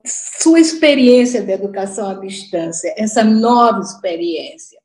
sua 0.06 0.60
experiência 0.60 1.42
de 1.42 1.50
educação 1.50 2.08
à 2.08 2.14
distância, 2.14 2.94
essa 2.96 3.24
nova 3.24 3.80
experiência? 3.80 4.78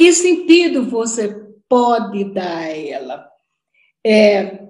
Que 0.00 0.14
sentido 0.14 0.84
você 0.84 1.28
pode 1.68 2.24
dar 2.32 2.60
a 2.60 2.74
ela 2.74 3.28
é, 4.02 4.66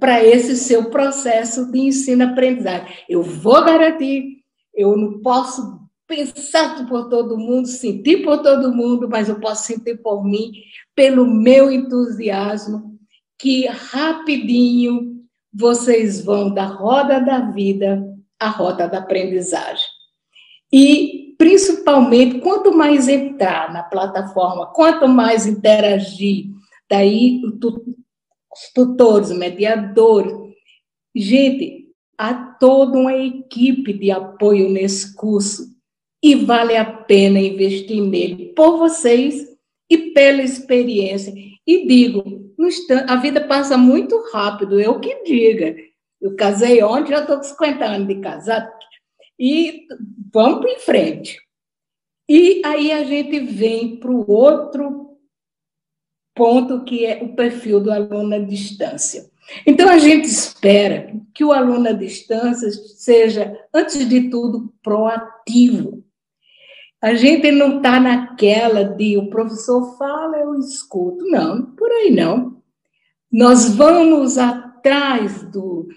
para 0.00 0.24
esse 0.24 0.56
seu 0.56 0.88
processo 0.88 1.70
de 1.70 1.78
ensino-aprendizagem? 1.78 2.88
Eu 3.06 3.22
vou 3.22 3.62
garantir, 3.62 4.38
eu 4.74 4.96
não 4.96 5.20
posso 5.20 5.78
pensar 6.06 6.86
por 6.88 7.10
todo 7.10 7.36
mundo, 7.36 7.68
sentir 7.68 8.24
por 8.24 8.40
todo 8.40 8.74
mundo, 8.74 9.06
mas 9.10 9.28
eu 9.28 9.38
posso 9.38 9.66
sentir 9.66 10.00
por 10.00 10.24
mim, 10.24 10.52
pelo 10.94 11.26
meu 11.26 11.70
entusiasmo, 11.70 12.98
que 13.38 13.66
rapidinho 13.66 15.22
vocês 15.52 16.24
vão 16.24 16.50
da 16.50 16.64
roda 16.64 17.20
da 17.20 17.50
vida 17.50 18.02
à 18.40 18.48
roda 18.48 18.88
da 18.88 19.00
aprendizagem. 19.00 19.84
E, 20.72 21.21
principalmente, 21.42 22.38
quanto 22.38 22.72
mais 22.72 23.08
entrar 23.08 23.72
na 23.72 23.82
plataforma, 23.82 24.66
quanto 24.66 25.08
mais 25.08 25.44
interagir, 25.44 26.46
daí 26.88 27.40
os 27.44 28.72
tutores, 28.72 29.32
mediadores. 29.32 30.32
Gente, 31.12 31.88
há 32.16 32.32
toda 32.32 32.96
uma 32.96 33.16
equipe 33.16 33.92
de 33.92 34.12
apoio 34.12 34.70
nesse 34.70 35.16
curso 35.16 35.64
e 36.22 36.36
vale 36.36 36.76
a 36.76 36.84
pena 36.84 37.40
investir 37.40 38.00
nele 38.00 38.52
por 38.54 38.78
vocês 38.78 39.44
e 39.90 40.12
pela 40.12 40.42
experiência. 40.42 41.34
E 41.66 41.88
digo, 41.88 42.52
a 43.08 43.16
vida 43.16 43.40
passa 43.48 43.76
muito 43.76 44.16
rápido, 44.32 44.78
eu 44.78 45.00
que 45.00 45.24
diga. 45.24 45.74
Eu 46.20 46.36
casei 46.36 46.84
ontem, 46.84 47.10
já 47.10 47.22
estou 47.22 47.38
com 47.38 47.42
50 47.42 47.84
anos 47.84 48.06
de 48.06 48.20
casado, 48.20 48.70
e 49.44 49.88
vamos 50.32 50.64
em 50.70 50.78
frente. 50.78 51.36
E 52.28 52.62
aí 52.64 52.92
a 52.92 53.02
gente 53.02 53.40
vem 53.40 53.96
para 53.96 54.12
o 54.12 54.30
outro 54.30 55.18
ponto, 56.32 56.84
que 56.84 57.04
é 57.04 57.24
o 57.24 57.34
perfil 57.34 57.80
do 57.80 57.90
aluno 57.90 58.36
à 58.36 58.38
distância. 58.38 59.28
Então, 59.66 59.88
a 59.88 59.98
gente 59.98 60.28
espera 60.28 61.12
que 61.34 61.44
o 61.44 61.50
aluno 61.50 61.88
à 61.88 61.92
distância 61.92 62.70
seja, 62.70 63.58
antes 63.74 64.08
de 64.08 64.30
tudo, 64.30 64.72
proativo. 64.80 66.04
A 67.00 67.14
gente 67.14 67.50
não 67.50 67.78
está 67.78 67.98
naquela 67.98 68.84
de 68.84 69.18
o 69.18 69.28
professor 69.28 69.98
fala, 69.98 70.38
eu 70.38 70.54
escuto. 70.54 71.24
Não, 71.24 71.66
por 71.74 71.90
aí 71.90 72.12
não. 72.12 72.62
Nós 73.30 73.74
vamos 73.74 74.38
atrás 74.38 75.42
do 75.50 75.88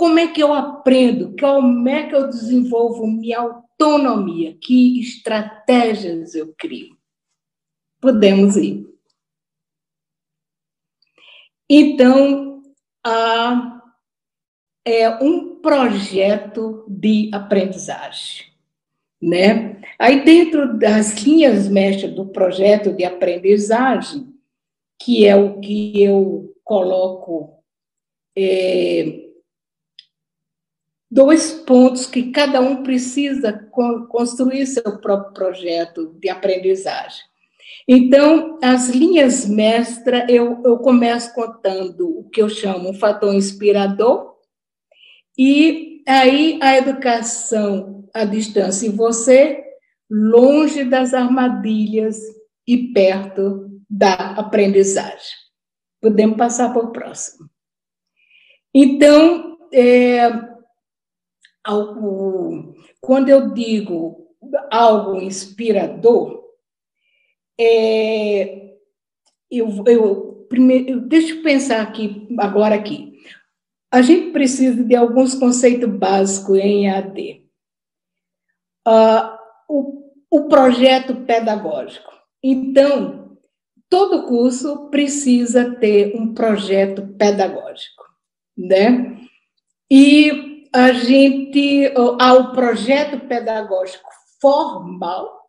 como 0.00 0.18
é 0.18 0.28
que 0.28 0.42
eu 0.42 0.54
aprendo, 0.54 1.36
como 1.38 1.86
é 1.86 2.08
que 2.08 2.14
eu 2.14 2.26
desenvolvo 2.26 3.06
minha 3.06 3.38
autonomia, 3.38 4.56
que 4.58 4.98
estratégias 4.98 6.34
eu 6.34 6.54
crio. 6.56 6.96
Podemos 8.00 8.56
ir. 8.56 8.88
Então, 11.68 12.62
é 14.86 15.10
um 15.22 15.56
projeto 15.56 16.86
de 16.88 17.28
aprendizagem 17.34 18.48
né? 19.22 19.82
Aí 19.98 20.24
dentro 20.24 20.78
das 20.78 21.12
linhas 21.22 21.68
mestras 21.68 22.14
do 22.14 22.24
projeto 22.24 22.90
de 22.90 23.04
aprendizagem, 23.04 24.32
que 24.98 25.26
é 25.26 25.36
o 25.36 25.60
que 25.60 26.02
eu 26.02 26.54
coloco 26.64 27.62
é, 28.34 29.29
dois 31.10 31.52
pontos 31.52 32.06
que 32.06 32.30
cada 32.30 32.60
um 32.60 32.82
precisa 32.82 33.52
construir 34.08 34.66
seu 34.66 34.98
próprio 35.00 35.34
projeto 35.34 36.14
de 36.20 36.28
aprendizagem. 36.28 37.24
Então, 37.88 38.58
as 38.62 38.90
linhas 38.90 39.46
mestras, 39.46 40.24
eu, 40.28 40.62
eu 40.64 40.78
começo 40.78 41.34
contando 41.34 42.08
o 42.08 42.28
que 42.30 42.40
eu 42.40 42.48
chamo 42.48 42.90
um 42.90 42.94
fator 42.94 43.34
inspirador, 43.34 44.36
e 45.36 46.02
aí 46.06 46.58
a 46.62 46.76
educação 46.76 48.08
à 48.14 48.24
distância 48.24 48.86
e 48.86 48.90
você 48.90 49.64
longe 50.08 50.84
das 50.84 51.14
armadilhas 51.14 52.18
e 52.66 52.92
perto 52.92 53.70
da 53.88 54.14
aprendizagem. 54.14 55.38
Podemos 56.00 56.36
passar 56.36 56.72
para 56.72 56.82
o 56.82 56.92
próximo. 56.92 57.48
Então, 58.74 59.56
é, 59.72 60.49
algo, 61.64 62.74
quando 63.00 63.28
eu 63.28 63.52
digo 63.52 64.28
algo 64.70 65.20
inspirador, 65.20 66.42
é, 67.58 68.74
eu, 69.50 69.84
eu, 69.86 70.46
primeiro, 70.48 71.00
deixa 71.00 71.34
eu 71.34 71.42
pensar 71.42 71.82
aqui, 71.82 72.26
agora 72.38 72.74
aqui. 72.74 73.10
A 73.92 74.02
gente 74.02 74.30
precisa 74.30 74.82
de 74.84 74.94
alguns 74.94 75.34
conceitos 75.34 75.90
básicos 75.90 76.58
em 76.58 76.88
AD 76.88 77.44
uh, 78.86 79.38
o, 79.68 80.12
o 80.30 80.48
projeto 80.48 81.14
pedagógico. 81.26 82.10
Então, 82.42 83.36
todo 83.88 84.26
curso 84.26 84.88
precisa 84.90 85.74
ter 85.74 86.16
um 86.16 86.32
projeto 86.32 87.06
pedagógico, 87.18 88.04
né? 88.56 89.18
E 89.90 90.49
a 90.72 90.92
gente, 90.92 91.92
há 92.18 92.34
o 92.34 92.52
projeto 92.52 93.26
pedagógico 93.26 94.08
formal, 94.40 95.48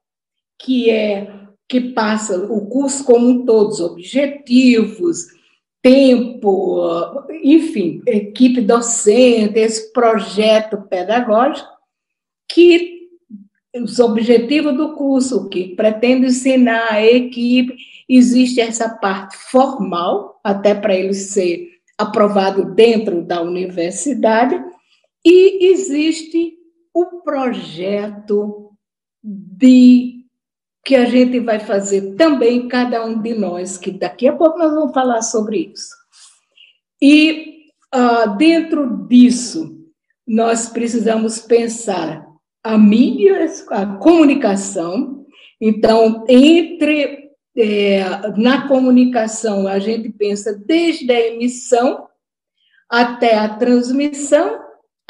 que 0.60 0.90
é 0.90 1.42
que 1.68 1.80
passa 1.80 2.38
o 2.38 2.68
curso 2.68 3.06
como 3.06 3.30
um 3.30 3.46
todo, 3.46 3.86
objetivos, 3.86 5.28
tempo, 5.82 6.84
enfim, 7.42 8.02
equipe 8.06 8.60
docente, 8.60 9.58
esse 9.58 9.92
projeto 9.94 10.82
pedagógico, 10.90 11.70
que 12.50 13.10
os 13.74 14.00
objetivos 14.00 14.76
do 14.76 14.96
curso, 14.96 15.48
que 15.48 15.74
pretende 15.76 16.28
ensinar 16.28 16.92
a 16.92 17.06
equipe, 17.06 17.74
existe 18.10 18.60
essa 18.60 18.90
parte 18.90 19.38
formal, 19.38 20.42
até 20.44 20.76
para 20.76 20.94
ele 20.94 21.14
ser 21.14 21.70
aprovado 21.98 22.76
dentro 22.76 23.22
da 23.22 23.42
universidade, 23.42 24.62
e 25.26 25.68
existe 25.72 26.58
o 26.94 27.22
projeto 27.22 28.72
de 29.24 30.26
que 30.84 30.96
a 30.96 31.06
gente 31.06 31.40
vai 31.40 31.60
fazer 31.60 32.16
também 32.16 32.68
cada 32.68 33.06
um 33.06 33.22
de 33.22 33.34
nós, 33.36 33.78
que 33.78 33.92
daqui 33.92 34.28
a 34.28 34.36
pouco 34.36 34.58
nós 34.58 34.74
vamos 34.74 34.94
falar 34.94 35.22
sobre 35.22 35.72
isso. 35.74 35.96
E 37.02 37.68
uh, 37.94 38.36
dentro 38.38 39.08
disso, 39.08 39.80
nós 40.28 40.70
precisamos 40.70 41.40
pensar 41.40 42.26
a 42.64 42.78
mídia, 42.78 43.46
a 43.70 43.86
comunicação. 43.98 45.26
Então, 45.60 46.26
entre 46.28 47.32
é, 47.56 48.04
na 48.38 48.68
comunicação, 48.68 49.68
a 49.68 49.78
gente 49.80 50.10
pensa 50.10 50.54
desde 50.54 51.12
a 51.12 51.28
emissão 51.28 52.08
até 52.90 53.38
a 53.38 53.50
transmissão, 53.50 54.60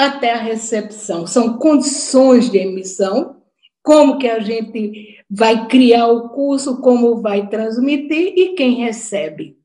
até 0.07 0.33
a 0.33 0.41
recepção. 0.41 1.27
São 1.27 1.57
condições 1.57 2.49
de 2.49 2.57
emissão, 2.57 3.37
como 3.83 4.17
que 4.17 4.27
a 4.27 4.39
gente 4.39 5.17
vai 5.29 5.67
criar 5.67 6.07
o 6.07 6.29
curso, 6.29 6.81
como 6.81 7.21
vai 7.21 7.47
transmitir 7.47 8.33
e 8.37 8.53
quem 8.55 8.75
recebe. 8.75 9.57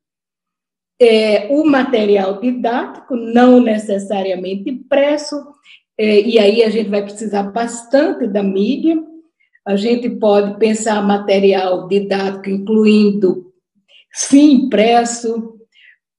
é, 1.01 1.49
o 1.51 1.65
material 1.65 2.41
didático, 2.41 3.17
não 3.17 3.61
necessariamente 3.61 4.71
impresso, 4.71 5.37
é, 5.99 6.21
e 6.21 6.39
aí 6.39 6.63
a 6.63 6.71
gente 6.71 6.89
vai 6.89 7.03
precisar 7.03 7.45
bastante 7.45 8.27
da 8.27 8.43
mídia. 8.43 9.03
A 9.67 9.77
gente 9.77 10.09
pode 10.09 10.59
pensar 10.59 11.03
material 11.03 11.89
didático, 11.89 12.49
incluindo, 12.49 13.53
sim, 14.13 14.53
impresso, 14.53 15.59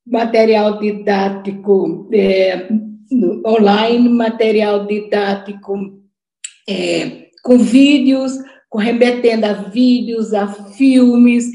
material 0.05 0.79
didático 0.79 2.09
é, 2.13 2.69
online, 3.45 4.09
material 4.09 4.85
didático 4.85 6.01
é, 6.67 7.29
com 7.43 7.57
vídeos, 7.57 8.33
com 8.69 8.77
remetendo 8.77 9.45
a 9.45 9.53
vídeos, 9.53 10.33
a 10.33 10.47
filmes, 10.47 11.49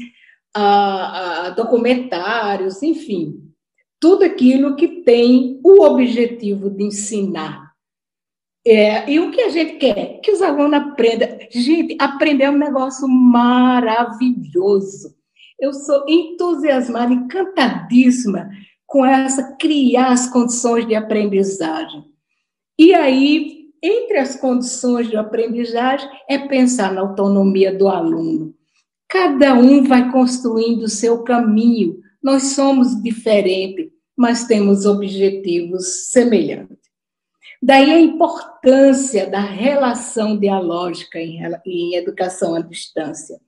a, 0.55 1.47
a 1.47 1.49
documentários, 1.51 2.81
enfim, 2.81 3.43
tudo 3.99 4.23
aquilo 4.23 4.75
que 4.75 5.03
tem 5.03 5.59
o 5.63 5.83
objetivo 5.83 6.69
de 6.69 6.83
ensinar. 6.83 7.71
É, 8.65 9.11
e 9.11 9.19
o 9.19 9.29
que 9.29 9.41
a 9.41 9.49
gente 9.49 9.73
quer? 9.77 10.21
Que 10.21 10.31
os 10.31 10.41
alunos 10.41 10.73
aprendam. 10.73 11.37
Gente, 11.51 11.97
aprender 11.99 12.45
é 12.45 12.49
um 12.49 12.57
negócio 12.57 13.07
maravilhoso. 13.07 14.33
Eu 15.59 15.73
sou 15.73 16.05
entusiasmada, 16.07 17.13
encantadíssima 17.13 18.49
com 18.93 19.03
essa 19.03 19.55
criar 19.55 20.11
as 20.11 20.29
condições 20.29 20.85
de 20.85 20.93
aprendizagem. 20.93 22.05
E 22.77 22.93
aí, 22.93 23.71
entre 23.81 24.19
as 24.19 24.35
condições 24.35 25.09
de 25.09 25.17
aprendizagem, 25.17 26.07
é 26.29 26.37
pensar 26.37 26.93
na 26.93 27.01
autonomia 27.01 27.75
do 27.75 27.87
aluno. 27.87 28.53
Cada 29.09 29.55
um 29.55 29.83
vai 29.83 30.11
construindo 30.11 30.83
o 30.83 30.89
seu 30.89 31.23
caminho. 31.23 31.97
Nós 32.21 32.53
somos 32.53 33.01
diferentes, 33.01 33.89
mas 34.15 34.45
temos 34.45 34.85
objetivos 34.85 36.11
semelhantes. 36.11 36.77
Daí 37.63 37.89
a 37.89 37.99
importância 37.99 39.25
da 39.27 39.41
relação 39.41 40.37
dialógica 40.37 41.17
em, 41.17 41.39
em 41.65 41.95
educação 41.95 42.53
à 42.53 42.59
distância. 42.59 43.39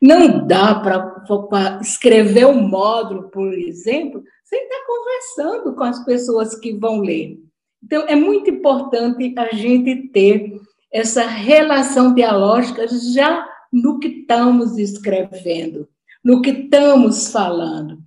Não 0.00 0.46
dá 0.46 0.74
para 0.76 1.80
escrever 1.82 2.46
um 2.46 2.66
módulo, 2.66 3.24
por 3.24 3.52
exemplo, 3.52 4.24
sem 4.46 4.62
estar 4.62 4.86
conversando 4.86 5.74
com 5.74 5.82
as 5.82 6.04
pessoas 6.04 6.54
que 6.54 6.72
vão 6.72 7.00
ler. 7.00 7.38
Então, 7.82 8.04
é 8.08 8.14
muito 8.14 8.48
importante 8.48 9.34
a 9.36 9.54
gente 9.54 10.08
ter 10.08 10.60
essa 10.92 11.26
relação 11.26 12.14
dialógica 12.14 12.86
já 12.88 13.46
no 13.72 13.98
que 13.98 14.08
estamos 14.08 14.78
escrevendo, 14.78 15.88
no 16.24 16.40
que 16.40 16.50
estamos 16.50 17.30
falando, 17.30 17.98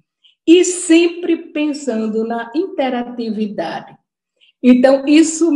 e 0.48 0.64
sempre 0.64 1.38
pensando 1.52 2.24
na 2.24 2.52
interatividade. 2.56 3.98
Então, 4.64 5.06
isso, 5.06 5.52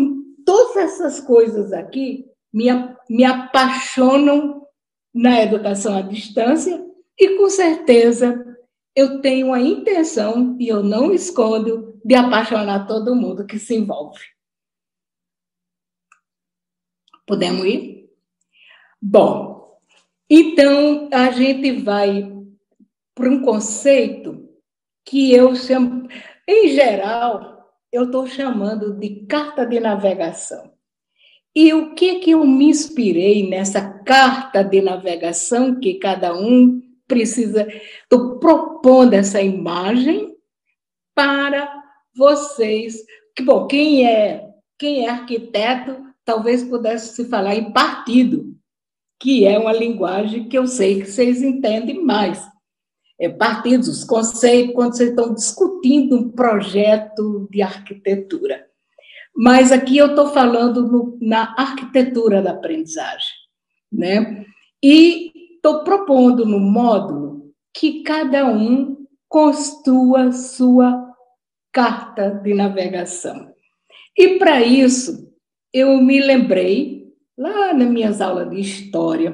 todas 0.46 0.76
essas 0.78 1.20
coisas 1.22 1.72
aqui 1.72 2.26
me, 2.54 2.66
me 3.10 3.24
apaixonam 3.24 4.62
na 5.14 5.42
educação 5.42 5.98
à 5.98 6.02
distância 6.02 6.86
e, 7.18 7.38
com 7.38 7.50
certeza, 7.50 8.53
eu 8.96 9.22
tenho 9.22 9.54
a 9.54 9.60
intenção, 9.60 10.56
e 10.60 10.68
eu 10.68 10.84
não 10.84 11.14
escondo, 11.14 12.00
de 12.06 12.16
apaixonar 12.16 12.86
todo 12.86 13.16
mundo 13.16 13.46
que 13.46 13.58
se 13.58 13.76
envolve. 13.76 14.20
Podemos 17.26 17.66
ir? 17.66 18.10
Bom, 19.02 19.80
então, 20.30 21.10
a 21.12 21.32
gente 21.32 21.72
vai 21.72 22.32
para 23.16 23.30
um 23.30 23.42
conceito 23.42 24.50
que 25.06 25.34
eu 25.34 25.56
chamo, 25.56 26.08
em 26.48 26.70
geral, 26.70 27.54
eu 27.92 28.06
estou 28.06 28.26
chamando 28.28 28.94
de 28.98 29.26
carta 29.26 29.66
de 29.66 29.80
navegação. 29.80 30.74
E 31.56 31.72
o 31.74 31.94
que 31.94 32.16
que 32.16 32.32
eu 32.32 32.46
me 32.46 32.66
inspirei 32.66 33.48
nessa 33.48 34.00
carta 34.00 34.64
de 34.64 34.82
navegação 34.82 35.80
que 35.80 35.96
cada 35.96 36.36
um 36.36 36.82
precisa? 37.14 37.68
Estou 38.02 38.40
propondo 38.40 39.14
essa 39.14 39.42
imagem 39.42 40.36
para 41.16 41.72
vocês. 42.16 42.98
Que 43.36 43.44
bom, 43.44 43.68
quem 43.68 44.08
é 44.08 44.50
quem 44.78 45.06
é 45.06 45.10
arquiteto 45.10 46.04
talvez 46.26 46.64
pudesse 46.64 47.16
se 47.16 47.30
falar 47.30 47.56
em 47.56 47.72
partido, 47.72 48.56
que 49.20 49.46
é 49.46 49.58
uma 49.58 49.72
linguagem 49.72 50.50
que 50.50 50.58
eu 50.58 50.68
sei 50.68 51.02
que 51.02 51.06
vocês 51.06 51.42
entendem 51.42 52.04
mais. 52.04 52.42
É, 53.20 53.30
partidos, 53.30 54.04
conceitos, 54.04 54.74
quando 54.74 54.98
vocês 54.98 55.10
estão 55.12 55.34
discutindo 55.34 56.18
um 56.18 56.30
projeto 56.30 57.48
de 57.52 57.62
arquitetura. 57.62 58.66
Mas 59.36 59.72
aqui 59.72 59.98
eu 59.98 60.08
estou 60.08 60.28
falando 60.30 60.88
no, 60.88 61.18
na 61.22 61.54
arquitetura 61.58 62.42
da 62.42 62.52
aprendizagem, 62.52 63.34
né? 63.92 64.46
E 64.84 65.32
estou 65.64 65.82
propondo 65.86 66.46
no 66.46 66.60
módulo 66.60 67.54
que 67.74 68.04
cada 68.04 68.46
um 68.46 69.08
construa 69.30 70.34
sua 70.34 71.16
carta 71.72 72.30
de 72.30 72.54
navegação. 72.54 73.54
E 74.16 74.38
para 74.38 74.62
isso, 74.62 75.34
eu 75.74 76.02
me 76.02 76.20
lembrei 76.20 77.08
lá 77.38 77.74
nas 77.74 77.90
minhas 77.90 78.20
aulas 78.20 78.50
de 78.50 78.60
história, 78.60 79.32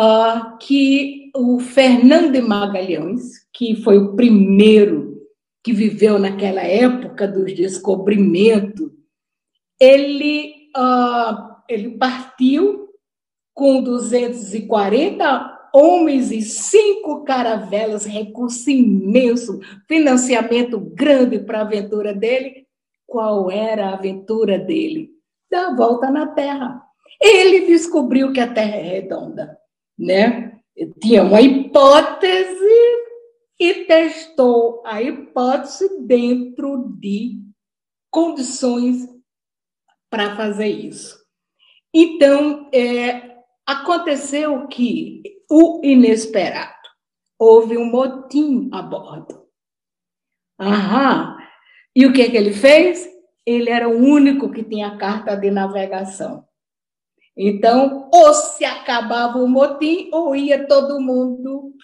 uh, 0.00 0.56
que 0.58 1.30
o 1.36 1.60
Fernando 1.60 2.32
de 2.32 2.40
Magalhães, 2.40 3.46
que 3.52 3.76
foi 3.76 3.98
o 3.98 4.16
primeiro 4.16 5.22
que 5.62 5.74
viveu 5.74 6.18
naquela 6.18 6.62
época 6.62 7.28
dos 7.28 7.54
descobrimentos, 7.54 8.90
ele, 9.78 10.70
uh, 10.74 11.54
ele 11.68 11.98
partiu 11.98 12.83
com 13.54 13.82
240 13.82 15.54
homens 15.72 16.30
e 16.30 16.42
cinco 16.42 17.24
caravelas, 17.24 18.04
recurso 18.04 18.70
imenso, 18.70 19.60
financiamento 19.88 20.78
grande 20.78 21.38
para 21.40 21.58
a 21.58 21.62
aventura 21.62 22.14
dele. 22.14 22.66
Qual 23.06 23.50
era 23.50 23.88
a 23.88 23.94
aventura 23.94 24.58
dele? 24.58 25.10
Dar 25.50 25.68
a 25.68 25.74
volta 25.74 26.10
na 26.10 26.28
Terra. 26.28 26.82
Ele 27.20 27.66
descobriu 27.66 28.32
que 28.32 28.40
a 28.40 28.52
Terra 28.52 28.76
é 28.76 28.82
redonda, 28.82 29.58
né? 29.98 30.58
Tinha 31.00 31.22
uma 31.22 31.40
hipótese 31.40 33.04
e 33.58 33.84
testou 33.84 34.82
a 34.84 35.00
hipótese 35.00 36.00
dentro 36.00 36.88
de 36.98 37.40
condições 38.10 39.08
para 40.10 40.36
fazer 40.36 40.68
isso. 40.68 41.18
Então, 41.92 42.68
é, 42.72 43.33
aconteceu 43.66 44.66
que 44.68 45.22
o 45.50 45.80
inesperado 45.84 46.72
houve 47.38 47.76
um 47.76 47.84
motim 47.84 48.68
a 48.72 48.82
bordo. 48.82 49.46
Aham. 50.58 51.36
E 51.94 52.06
o 52.06 52.12
que, 52.12 52.22
é 52.22 52.30
que 52.30 52.36
ele 52.36 52.52
fez? 52.52 53.08
Ele 53.46 53.70
era 53.70 53.88
o 53.88 53.96
único 53.96 54.50
que 54.50 54.64
tinha 54.64 54.96
carta 54.96 55.36
de 55.36 55.50
navegação. 55.50 56.46
Então, 57.36 58.08
ou 58.12 58.32
se 58.32 58.64
acabava 58.64 59.38
o 59.38 59.48
motim, 59.48 60.08
ou 60.12 60.36
ia 60.36 60.66
todo 60.66 61.00
mundo 61.00 61.74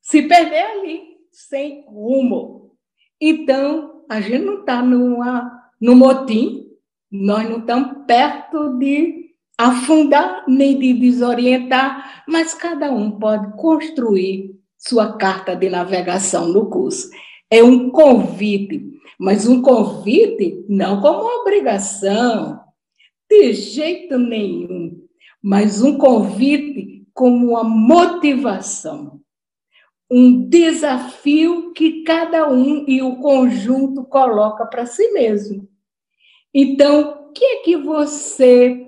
se 0.00 0.22
perder 0.22 0.62
ali, 0.62 1.16
sem 1.30 1.84
rumo. 1.86 2.76
Então, 3.20 4.04
a 4.08 4.20
gente 4.20 4.44
não 4.44 4.60
está 4.60 4.82
no 4.82 5.96
motim, 5.96 6.66
nós 7.10 7.48
não 7.48 7.58
estamos 7.58 8.06
perto 8.06 8.78
de 8.78 9.15
afundar 9.58 10.44
nem 10.46 10.78
de 10.78 10.92
desorientar, 10.94 12.24
mas 12.28 12.54
cada 12.54 12.90
um 12.90 13.12
pode 13.12 13.56
construir 13.56 14.54
sua 14.76 15.16
carta 15.16 15.56
de 15.56 15.68
navegação 15.68 16.48
no 16.48 16.68
curso. 16.68 17.08
É 17.50 17.62
um 17.62 17.90
convite, 17.90 18.84
mas 19.18 19.46
um 19.46 19.62
convite 19.62 20.64
não 20.68 21.00
como 21.00 21.40
obrigação, 21.40 22.60
de 23.28 23.52
jeito 23.52 24.18
nenhum, 24.18 25.02
mas 25.42 25.82
um 25.82 25.96
convite 25.96 27.06
como 27.12 27.50
uma 27.50 27.64
motivação, 27.64 29.20
um 30.10 30.48
desafio 30.48 31.72
que 31.72 32.04
cada 32.04 32.48
um 32.48 32.84
e 32.86 33.02
o 33.02 33.16
conjunto 33.16 34.04
coloca 34.04 34.66
para 34.66 34.86
si 34.86 35.10
mesmo. 35.12 35.68
Então, 36.54 37.28
o 37.28 37.32
que 37.32 37.44
é 37.44 37.56
que 37.62 37.76
você 37.76 38.85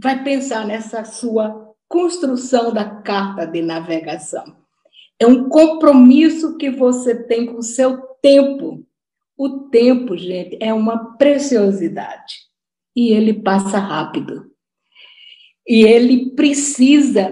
vai 0.00 0.24
pensar 0.24 0.66
nessa 0.66 1.04
sua 1.04 1.74
construção 1.88 2.72
da 2.72 2.84
carta 2.84 3.46
de 3.46 3.60
navegação? 3.60 4.56
É 5.18 5.26
um 5.26 5.48
compromisso 5.48 6.56
que 6.56 6.70
você 6.70 7.14
tem 7.14 7.46
com 7.46 7.58
o 7.58 7.62
seu 7.62 7.98
tempo. 8.22 8.86
O 9.36 9.68
tempo, 9.68 10.16
gente, 10.16 10.56
é 10.60 10.72
uma 10.72 11.16
preciosidade 11.16 12.34
e 12.96 13.12
ele 13.12 13.34
passa 13.34 13.78
rápido. 13.78 14.50
E 15.68 15.84
ele 15.84 16.30
precisa, 16.30 17.28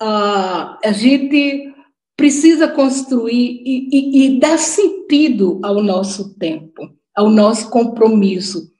uh, 0.00 0.78
a 0.84 0.92
gente 0.92 1.72
precisa 2.16 2.68
construir 2.68 3.62
e, 3.64 3.88
e, 3.92 4.26
e 4.26 4.40
dar 4.40 4.58
sentido 4.58 5.60
ao 5.64 5.82
nosso 5.82 6.38
tempo, 6.38 6.88
ao 7.14 7.28
nosso 7.28 7.68
compromisso 7.70 8.72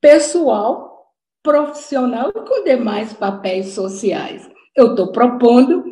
pessoal, 0.00 0.95
profissional 1.46 2.30
e 2.30 2.40
com 2.40 2.64
demais 2.64 3.12
papéis 3.12 3.68
sociais. 3.68 4.50
Eu 4.74 4.90
estou 4.90 5.12
propondo 5.12 5.84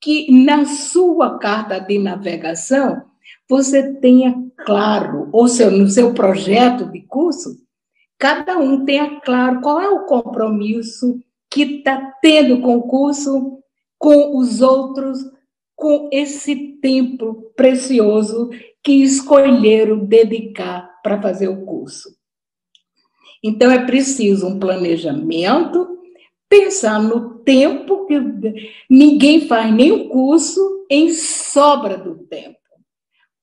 que 0.00 0.30
na 0.30 0.64
sua 0.64 1.36
carta 1.36 1.80
de 1.80 1.98
navegação 1.98 3.02
você 3.48 3.94
tenha 3.94 4.32
claro, 4.64 5.28
ou 5.32 5.46
no 5.72 5.88
seu 5.88 6.14
projeto 6.14 6.84
de 6.92 7.02
curso, 7.02 7.56
cada 8.16 8.56
um 8.56 8.84
tenha 8.84 9.20
claro 9.20 9.60
qual 9.60 9.80
é 9.80 9.88
o 9.88 10.06
compromisso 10.06 11.18
que 11.50 11.62
está 11.62 12.14
tendo 12.22 12.60
com 12.60 12.76
o 12.76 12.82
curso, 12.82 13.58
com 13.98 14.38
os 14.38 14.62
outros, 14.62 15.18
com 15.74 16.08
esse 16.12 16.78
tempo 16.80 17.50
precioso 17.56 18.48
que 18.80 19.02
escolheram 19.02 20.04
dedicar 20.04 20.88
para 21.02 21.20
fazer 21.20 21.48
o 21.48 21.66
curso. 21.66 22.19
Então, 23.42 23.70
é 23.70 23.84
preciso 23.84 24.46
um 24.46 24.58
planejamento, 24.58 25.98
pensar 26.48 27.02
no 27.02 27.38
tempo, 27.38 28.06
que 28.06 28.20
ninguém 28.88 29.46
faz 29.46 29.72
nenhum 29.72 30.08
curso 30.08 30.86
em 30.90 31.12
sobra 31.12 31.96
do 31.96 32.16
tempo. 32.16 32.58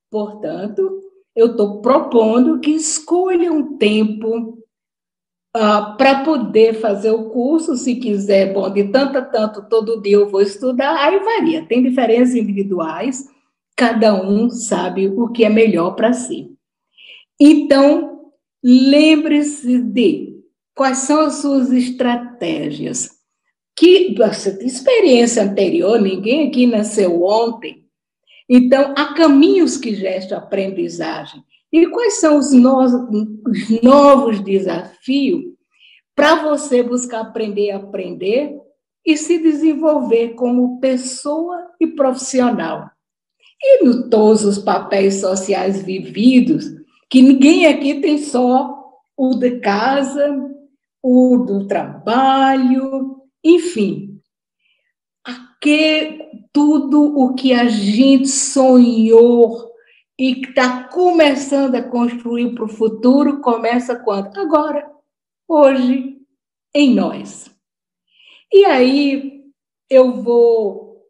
Portanto, 0.09 1.01
eu 1.35 1.51
estou 1.51 1.81
propondo 1.81 2.59
que 2.59 2.71
escolha 2.71 3.51
um 3.51 3.77
tempo 3.77 4.57
uh, 5.55 5.97
para 5.97 6.23
poder 6.23 6.75
fazer 6.75 7.11
o 7.11 7.29
curso, 7.29 7.75
se 7.75 7.95
quiser, 7.95 8.53
bom, 8.53 8.69
de 8.69 8.85
tanto 8.85 9.17
a 9.17 9.21
tanto, 9.21 9.69
todo 9.69 10.01
dia 10.01 10.15
eu 10.15 10.29
vou 10.29 10.41
estudar, 10.41 10.95
aí 10.97 11.19
varia, 11.19 11.65
tem 11.65 11.83
diferenças 11.83 12.35
individuais, 12.35 13.27
cada 13.75 14.13
um 14.19 14.49
sabe 14.49 15.07
o 15.07 15.29
que 15.29 15.45
é 15.45 15.49
melhor 15.49 15.91
para 15.91 16.11
si. 16.13 16.51
Então, 17.39 18.16
Lembre-se 18.69 19.81
de 19.81 20.41
quais 20.75 20.97
são 20.97 21.21
as 21.21 21.35
suas 21.35 21.71
estratégias. 21.71 23.09
Que 23.73 24.13
você 24.13 24.49
experiência 24.61 25.43
anterior, 25.43 26.01
ninguém 26.01 26.49
aqui 26.49 26.67
nasceu 26.67 27.23
ontem. 27.23 27.85
Então, 28.49 28.93
há 28.97 29.13
caminhos 29.13 29.77
que 29.77 29.95
gestam 29.95 30.37
aprendizagem. 30.37 31.41
E 31.71 31.87
quais 31.87 32.19
são 32.19 32.37
os, 32.37 32.47
os 32.51 33.81
novos 33.81 34.41
desafios 34.41 35.45
para 36.13 36.43
você 36.43 36.83
buscar 36.83 37.21
aprender 37.21 37.71
a 37.71 37.77
aprender 37.77 38.53
e 39.05 39.15
se 39.15 39.37
desenvolver 39.37 40.33
como 40.33 40.81
pessoa 40.81 41.69
e 41.79 41.87
profissional? 41.87 42.89
E 43.63 43.85
no 43.85 44.09
todos 44.09 44.43
os 44.43 44.57
papéis 44.57 45.21
sociais 45.21 45.81
vividos, 45.81 46.76
que 47.09 47.21
ninguém 47.21 47.65
aqui 47.65 48.01
tem 48.01 48.17
só 48.17 48.77
o 49.15 49.35
de 49.35 49.59
casa, 49.59 50.37
o 51.01 51.37
do 51.37 51.67
trabalho, 51.67 53.21
enfim. 53.43 54.21
Aqui, 55.23 56.19
tudo 56.51 57.17
o 57.17 57.33
que 57.33 57.53
a 57.53 57.67
gente 57.67 58.27
sonhou 58.27 59.71
e 60.19 60.41
está 60.41 60.83
começando 60.85 61.75
a 61.75 61.83
construir 61.83 62.53
para 62.53 62.65
o 62.65 62.69
futuro 62.69 63.39
começa 63.41 63.95
quando? 63.95 64.37
Agora, 64.37 64.89
hoje, 65.47 66.17
em 66.73 66.93
nós. 66.93 67.49
E 68.51 68.65
aí 68.65 69.43
eu 69.89 70.21
vou 70.21 71.05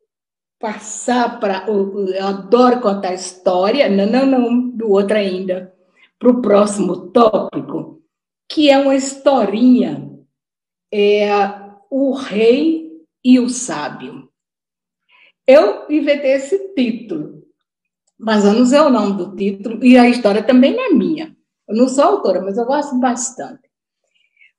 passar 0.59 1.39
para. 1.39 1.65
Eu 1.67 2.27
adoro 2.27 2.81
contar 2.81 3.13
história, 3.13 3.89
não, 3.89 4.05
não, 4.05 4.25
não, 4.25 4.69
do 4.69 4.89
outro 4.89 5.15
ainda 5.15 5.76
para 6.19 6.29
o 6.29 6.41
próximo 6.41 7.11
tópico, 7.11 8.01
que 8.49 8.69
é 8.69 8.77
uma 8.77 8.95
historinha, 8.95 10.09
é 10.91 11.29
o 11.89 12.13
rei 12.13 13.01
e 13.23 13.39
o 13.39 13.49
sábio. 13.49 14.29
Eu 15.45 15.85
inventei 15.89 16.31
esse 16.31 16.73
título, 16.73 17.43
mas 18.17 18.43
eu 18.43 18.53
não 18.53 18.65
sei 18.65 18.79
o 18.79 18.89
nome 18.89 19.17
do 19.17 19.35
título, 19.35 19.83
e 19.83 19.97
a 19.97 20.09
história 20.09 20.43
também 20.43 20.77
é 20.77 20.89
minha. 20.89 21.35
Eu 21.67 21.75
não 21.75 21.87
sou 21.87 22.03
autora, 22.03 22.41
mas 22.41 22.57
eu 22.57 22.65
gosto 22.65 22.97
bastante. 22.99 23.69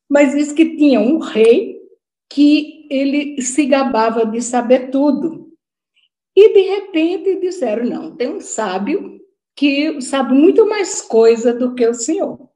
Mas 0.09 0.35
diz 0.35 0.53
que 0.53 0.77
tinha 0.77 1.01
um 1.01 1.18
rei 1.18 1.79
que 2.31 2.87
ele 2.90 3.40
se 3.42 3.66
gabava 3.66 4.25
de 4.25 4.40
saber 4.42 4.90
tudo. 4.90 5.51
E, 6.37 6.53
de 6.53 6.61
repente, 6.61 7.40
disseram, 7.40 7.85
não, 7.85 8.16
tem 8.16 8.29
um 8.29 8.40
sábio 8.40 9.18
que 9.59 10.01
sabe 10.01 10.35
muito 10.35 10.68
mais 10.68 11.03
coisa 11.03 11.53
do 11.53 11.75
que 11.75 11.85
o 11.85 11.92
senhor. 11.92 12.49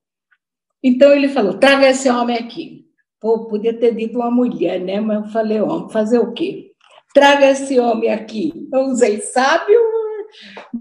Então 0.81 1.11
ele 1.11 1.29
falou: 1.29 1.59
traga 1.59 1.91
esse 1.91 2.09
homem 2.09 2.39
aqui. 2.39 2.87
Pô, 3.21 3.49
podia 3.49 3.77
ter 3.77 3.93
dito 3.93 4.21
uma 4.21 4.31
mulher, 4.31 4.81
né? 4.81 5.01
Mas 5.01 5.27
eu 5.27 5.33
falei: 5.33 5.61
homem, 5.61 5.91
fazer 5.91 6.21
o 6.21 6.33
quê? 6.33 6.71
Traga 7.13 7.51
esse 7.51 7.81
homem 7.81 8.09
aqui. 8.09 8.69
Eu 8.73 8.83
usei 8.83 9.21
sábio, 9.21 9.81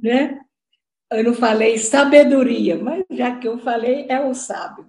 né? 0.02 0.40
Eu 1.12 1.24
não 1.24 1.34
falei 1.34 1.80
sabedoria, 1.80 2.78
mas 2.78 3.04
já 3.10 3.36
que 3.38 3.48
eu 3.48 3.58
falei, 3.58 4.06
é 4.08 4.24
o 4.24 4.36
sábio. 4.36 4.86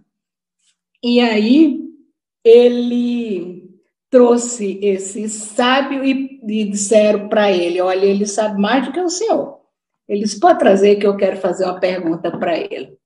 E 1.03 1.19
aí 1.19 1.81
ele 2.45 3.71
trouxe 4.11 4.79
esse 4.83 5.31
sábio 5.31 6.05
e, 6.05 6.41
e 6.47 6.65
disseram 6.65 7.27
para 7.31 7.51
ele: 7.51 7.81
olha, 7.81 8.05
ele 8.05 8.27
sabe 8.27 8.61
mais 8.61 8.85
do 8.85 8.93
que 8.93 9.01
o 9.01 9.09
senhor. 9.09 9.62
Ele 10.13 10.25
disse: 10.25 10.39
pode 10.39 10.59
trazer 10.59 10.97
que 10.97 11.07
eu 11.07 11.17
quero 11.17 11.39
fazer 11.39 11.65
uma 11.65 11.81
pergunta 11.81 12.31
para 12.39 12.55
ele. 12.55 12.99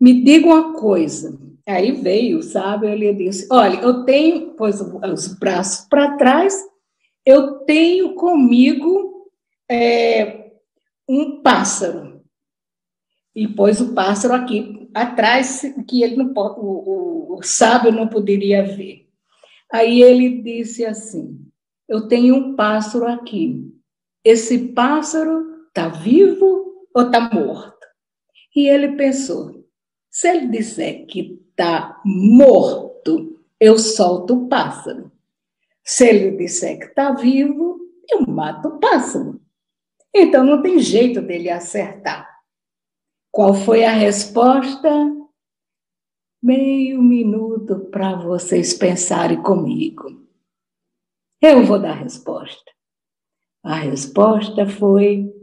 Me 0.00 0.24
diga 0.24 0.46
uma 0.46 0.72
coisa. 0.72 1.38
Aí 1.68 1.92
veio, 1.92 2.42
sabe? 2.42 2.86
Ele 2.86 3.12
disse: 3.12 3.46
olha, 3.52 3.80
eu 3.80 4.02
tenho, 4.04 4.54
pôs 4.54 4.80
os 4.80 5.28
braços 5.34 5.86
para 5.86 6.16
trás, 6.16 6.58
eu 7.26 7.58
tenho 7.66 8.14
comigo 8.14 9.30
é, 9.70 10.52
um 11.06 11.42
pássaro. 11.42 12.22
E 13.34 13.46
pôs 13.46 13.82
o 13.82 13.92
pássaro 13.92 14.32
aqui 14.32 14.88
atrás, 14.94 15.60
que 15.86 16.02
ele 16.02 16.16
não 16.16 16.32
o, 16.34 17.34
o, 17.34 17.38
o 17.38 17.42
sábio 17.42 17.92
não 17.92 18.08
poderia 18.08 18.62
ver. 18.64 19.06
Aí 19.70 20.00
ele 20.00 20.40
disse 20.40 20.82
assim: 20.82 21.46
Eu 21.86 22.08
tenho 22.08 22.36
um 22.36 22.56
pássaro 22.56 23.06
aqui. 23.06 23.70
Esse 24.24 24.68
pássaro 24.68 25.55
Está 25.76 25.88
vivo 25.88 26.88
ou 26.94 27.02
está 27.02 27.28
morto? 27.28 27.86
E 28.54 28.66
ele 28.66 28.96
pensou: 28.96 29.62
se 30.08 30.26
ele 30.26 30.46
disser 30.46 31.04
que 31.06 31.38
está 31.50 32.00
morto, 32.02 33.44
eu 33.60 33.78
solto 33.78 34.32
o 34.32 34.48
pássaro. 34.48 35.12
Se 35.84 36.08
ele 36.08 36.30
disser 36.38 36.78
que 36.78 36.86
está 36.86 37.12
vivo, 37.12 37.78
eu 38.08 38.22
mato 38.26 38.68
o 38.68 38.80
pássaro. 38.80 39.38
Então 40.14 40.42
não 40.42 40.62
tem 40.62 40.78
jeito 40.78 41.20
dele 41.20 41.50
acertar. 41.50 42.26
Qual 43.30 43.52
foi 43.52 43.84
a 43.84 43.92
resposta? 43.92 44.88
Meio 46.42 47.02
minuto 47.02 47.80
para 47.90 48.16
vocês 48.16 48.72
pensarem 48.72 49.42
comigo. 49.42 50.26
Eu 51.42 51.66
vou 51.66 51.78
dar 51.78 51.90
a 51.90 52.02
resposta. 52.02 52.72
A 53.62 53.74
resposta 53.74 54.66
foi 54.66 55.35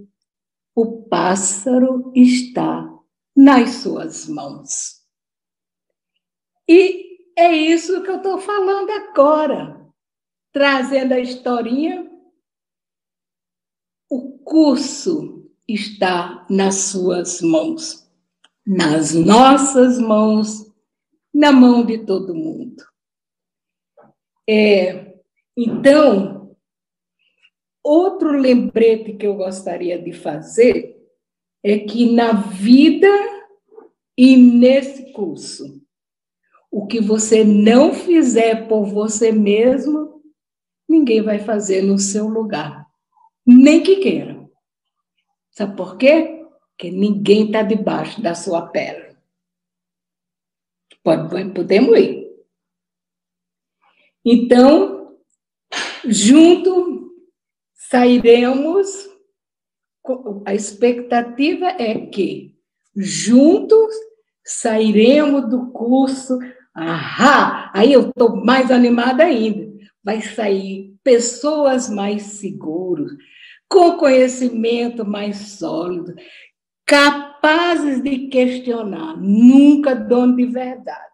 o 0.75 1.03
pássaro 1.03 2.11
está 2.15 2.89
nas 3.35 3.75
suas 3.75 4.27
mãos. 4.27 5.03
E 6.67 7.19
é 7.37 7.51
isso 7.51 8.01
que 8.03 8.09
eu 8.09 8.17
estou 8.17 8.39
falando 8.39 8.89
agora, 8.89 9.87
trazendo 10.51 11.13
a 11.13 11.19
historinha. 11.19 12.09
O 14.09 14.37
curso 14.39 15.51
está 15.67 16.45
nas 16.49 16.75
suas 16.75 17.41
mãos, 17.41 18.09
nas 18.65 19.13
nossas 19.13 19.99
mãos, 19.99 20.71
na 21.33 21.51
mão 21.51 21.85
de 21.85 22.05
todo 22.05 22.35
mundo. 22.35 22.83
É, 24.47 25.17
então, 25.57 26.42
Outro 27.83 28.31
lembrete 28.31 29.13
que 29.13 29.27
eu 29.27 29.35
gostaria 29.35 30.01
de 30.01 30.13
fazer 30.13 30.97
é 31.61 31.79
que 31.79 32.11
na 32.11 32.31
vida 32.31 33.09
e 34.17 34.37
nesse 34.37 35.11
curso, 35.11 35.81
o 36.71 36.87
que 36.87 37.01
você 37.01 37.43
não 37.43 37.93
fizer 37.93 38.67
por 38.67 38.85
você 38.85 39.31
mesmo, 39.31 40.23
ninguém 40.87 41.21
vai 41.21 41.39
fazer 41.39 41.81
no 41.81 41.99
seu 41.99 42.27
lugar, 42.27 42.87
nem 43.45 43.83
que 43.83 43.97
queira. 43.97 44.49
Sabe 45.51 45.75
por 45.75 45.97
quê? 45.97 46.45
Porque 46.69 46.89
ninguém 46.89 47.47
está 47.47 47.61
debaixo 47.61 48.21
da 48.21 48.33
sua 48.33 48.67
pele. 48.67 49.15
Podemos 51.53 51.99
ir. 51.99 52.23
Então, 54.25 55.17
junto 56.05 57.02
sairemos 57.93 59.07
a 60.47 60.55
expectativa 60.55 61.67
é 61.79 62.07
que 62.07 62.55
juntos 62.95 63.93
sairemos 64.43 65.47
do 65.47 65.67
curso. 65.71 66.39
Ahá! 66.73 67.69
Aí 67.71 67.93
eu 67.93 68.09
estou 68.09 68.35
mais 68.43 68.71
animada 68.71 69.25
ainda. 69.25 69.71
Vai 70.03 70.23
sair 70.23 70.95
pessoas 71.03 71.87
mais 71.87 72.23
seguras, 72.23 73.11
com 73.69 73.95
conhecimento 73.95 75.05
mais 75.05 75.37
sólido, 75.59 76.15
capazes 76.87 78.01
de 78.01 78.27
questionar, 78.27 79.15
nunca 79.17 79.93
dono 79.93 80.35
de 80.35 80.45
verdade, 80.47 81.13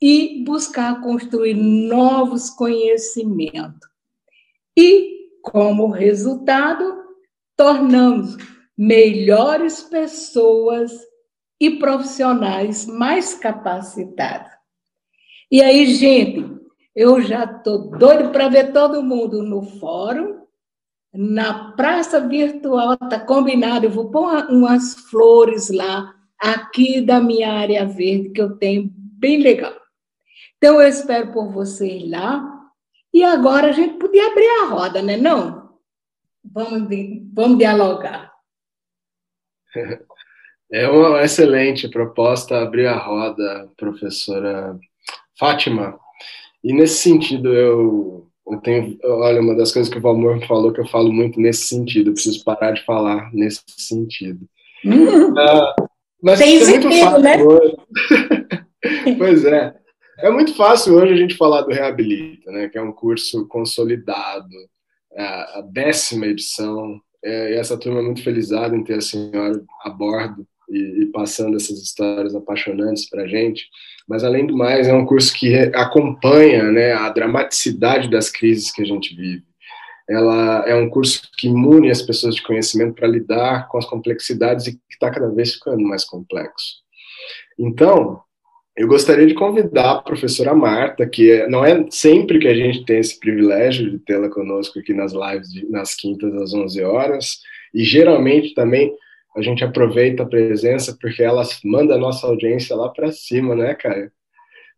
e 0.00 0.44
buscar 0.44 1.00
construir 1.00 1.54
novos 1.54 2.50
conhecimentos. 2.50 3.90
E, 4.76 5.11
como 5.42 5.88
resultado, 5.88 7.02
tornamos 7.56 8.36
melhores 8.76 9.82
pessoas 9.82 10.92
e 11.60 11.70
profissionais 11.78 12.86
mais 12.86 13.34
capacitados. 13.34 14.50
E 15.50 15.60
aí, 15.60 15.86
gente, 15.86 16.50
eu 16.94 17.20
já 17.20 17.44
estou 17.44 17.90
doido 17.90 18.30
para 18.30 18.48
ver 18.48 18.72
todo 18.72 19.02
mundo 19.02 19.42
no 19.42 19.62
fórum 19.62 20.42
na 21.12 21.72
praça 21.72 22.20
virtual, 22.26 22.94
está 22.94 23.20
combinado, 23.20 23.84
eu 23.84 23.90
vou 23.90 24.10
pôr 24.10 24.46
umas 24.48 24.94
flores 24.94 25.70
lá, 25.70 26.14
aqui 26.38 27.02
da 27.02 27.20
minha 27.20 27.52
área 27.52 27.84
verde, 27.84 28.30
que 28.30 28.40
eu 28.40 28.56
tenho, 28.56 28.90
bem 28.96 29.42
legal. 29.42 29.74
Então, 30.56 30.80
eu 30.80 30.88
espero 30.88 31.32
por 31.32 31.50
vocês 31.50 32.08
lá. 32.08 32.61
E 33.12 33.22
agora 33.22 33.68
a 33.68 33.72
gente 33.72 33.98
podia 33.98 34.28
abrir 34.28 34.48
a 34.48 34.66
roda, 34.66 35.02
né? 35.02 35.16
Não? 35.16 35.70
Vamos, 36.44 36.88
vamos 37.32 37.58
dialogar. 37.58 38.32
É 40.74 40.88
uma 40.88 41.22
excelente 41.22 41.86
proposta 41.86 42.62
abrir 42.62 42.86
a 42.86 42.96
roda, 42.96 43.68
professora 43.76 44.74
Fátima. 45.38 46.00
E 46.64 46.72
nesse 46.72 46.94
sentido, 46.94 47.52
eu 47.52 48.26
eu 48.46 48.58
tenho, 48.60 48.98
olha, 49.04 49.40
uma 49.40 49.54
das 49.54 49.72
coisas 49.72 49.92
que 49.92 49.98
o 49.98 50.02
Valmor 50.02 50.44
falou 50.46 50.72
que 50.72 50.80
eu 50.80 50.86
falo 50.88 51.12
muito 51.12 51.40
nesse 51.40 51.68
sentido, 51.68 52.10
eu 52.10 52.14
preciso 52.14 52.42
parar 52.44 52.72
de 52.72 52.84
falar 52.84 53.32
nesse 53.32 53.62
sentido. 53.78 54.46
Hum, 54.84 55.30
uh, 55.32 55.88
mas 56.22 56.38
tem 56.38 56.60
é 56.60 56.66
muito 56.66 56.90
fácil 56.90 57.20
né? 57.20 57.36
Pois 59.16 59.44
é. 59.44 59.74
É 60.22 60.30
muito 60.30 60.54
fácil 60.54 60.94
hoje 60.94 61.12
a 61.12 61.16
gente 61.16 61.36
falar 61.36 61.62
do 61.62 61.72
Reabilita, 61.72 62.50
né, 62.50 62.68
que 62.68 62.78
é 62.78 62.82
um 62.82 62.92
curso 62.92 63.46
consolidado, 63.48 64.48
é 65.12 65.22
a 65.24 65.60
décima 65.60 66.26
edição, 66.26 66.98
é, 67.22 67.56
essa 67.56 67.76
turma 67.76 68.00
é 68.00 68.02
muito 68.02 68.22
felizada 68.22 68.74
em 68.74 68.84
ter 68.84 68.94
a 68.94 69.00
senhora 69.00 69.62
a 69.84 69.90
bordo 69.90 70.46
e, 70.70 71.02
e 71.02 71.06
passando 71.06 71.56
essas 71.56 71.82
histórias 71.82 72.34
apaixonantes 72.34 73.08
para 73.10 73.24
a 73.24 73.26
gente 73.26 73.66
mas 74.08 74.24
além 74.24 74.46
do 74.46 74.56
mais 74.56 74.88
é 74.88 74.92
um 74.92 75.06
curso 75.06 75.32
que 75.34 75.54
acompanha 75.74 76.70
né, 76.70 76.92
a 76.92 77.08
dramaticidade 77.10 78.10
das 78.10 78.28
crises 78.28 78.70
que 78.70 78.82
a 78.82 78.84
gente 78.84 79.14
vive. 79.14 79.44
Ela 80.08 80.64
é 80.66 80.74
um 80.74 80.90
curso 80.90 81.22
que 81.38 81.46
imune 81.46 81.90
as 81.90 82.02
pessoas 82.02 82.34
de 82.34 82.42
conhecimento 82.42 82.94
para 82.94 83.08
lidar 83.08 83.68
com 83.68 83.78
as 83.78 83.86
complexidades 83.86 84.66
e 84.66 84.72
que 84.72 84.80
está 84.90 85.10
cada 85.10 85.30
vez 85.30 85.54
ficando 85.54 85.82
mais 85.82 86.04
complexo. 86.04 86.82
Então, 87.58 88.20
eu 88.76 88.88
gostaria 88.88 89.26
de 89.26 89.34
convidar 89.34 89.92
a 89.92 90.02
professora 90.02 90.54
Marta, 90.54 91.06
que 91.06 91.30
é, 91.30 91.48
não 91.48 91.64
é 91.64 91.84
sempre 91.90 92.38
que 92.38 92.48
a 92.48 92.54
gente 92.54 92.84
tem 92.84 92.98
esse 92.98 93.18
privilégio 93.18 93.90
de 93.90 93.98
tê-la 93.98 94.30
conosco 94.30 94.78
aqui 94.78 94.94
nas 94.94 95.12
lives, 95.12 95.52
de, 95.52 95.70
nas 95.70 95.94
quintas 95.94 96.34
às 96.34 96.54
11 96.54 96.82
horas, 96.82 97.40
e 97.74 97.84
geralmente 97.84 98.54
também 98.54 98.94
a 99.36 99.42
gente 99.42 99.64
aproveita 99.64 100.22
a 100.22 100.28
presença 100.28 100.96
porque 101.00 101.22
ela 101.22 101.42
manda 101.64 101.94
a 101.94 101.98
nossa 101.98 102.26
audiência 102.26 102.76
lá 102.76 102.88
para 102.88 103.12
cima, 103.12 103.54
né, 103.54 103.74
Caio? 103.74 104.10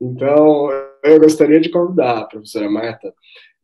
Então, 0.00 0.70
eu 1.02 1.20
gostaria 1.20 1.60
de 1.60 1.68
convidar 1.68 2.18
a 2.18 2.24
professora 2.24 2.68
Marta 2.68 3.12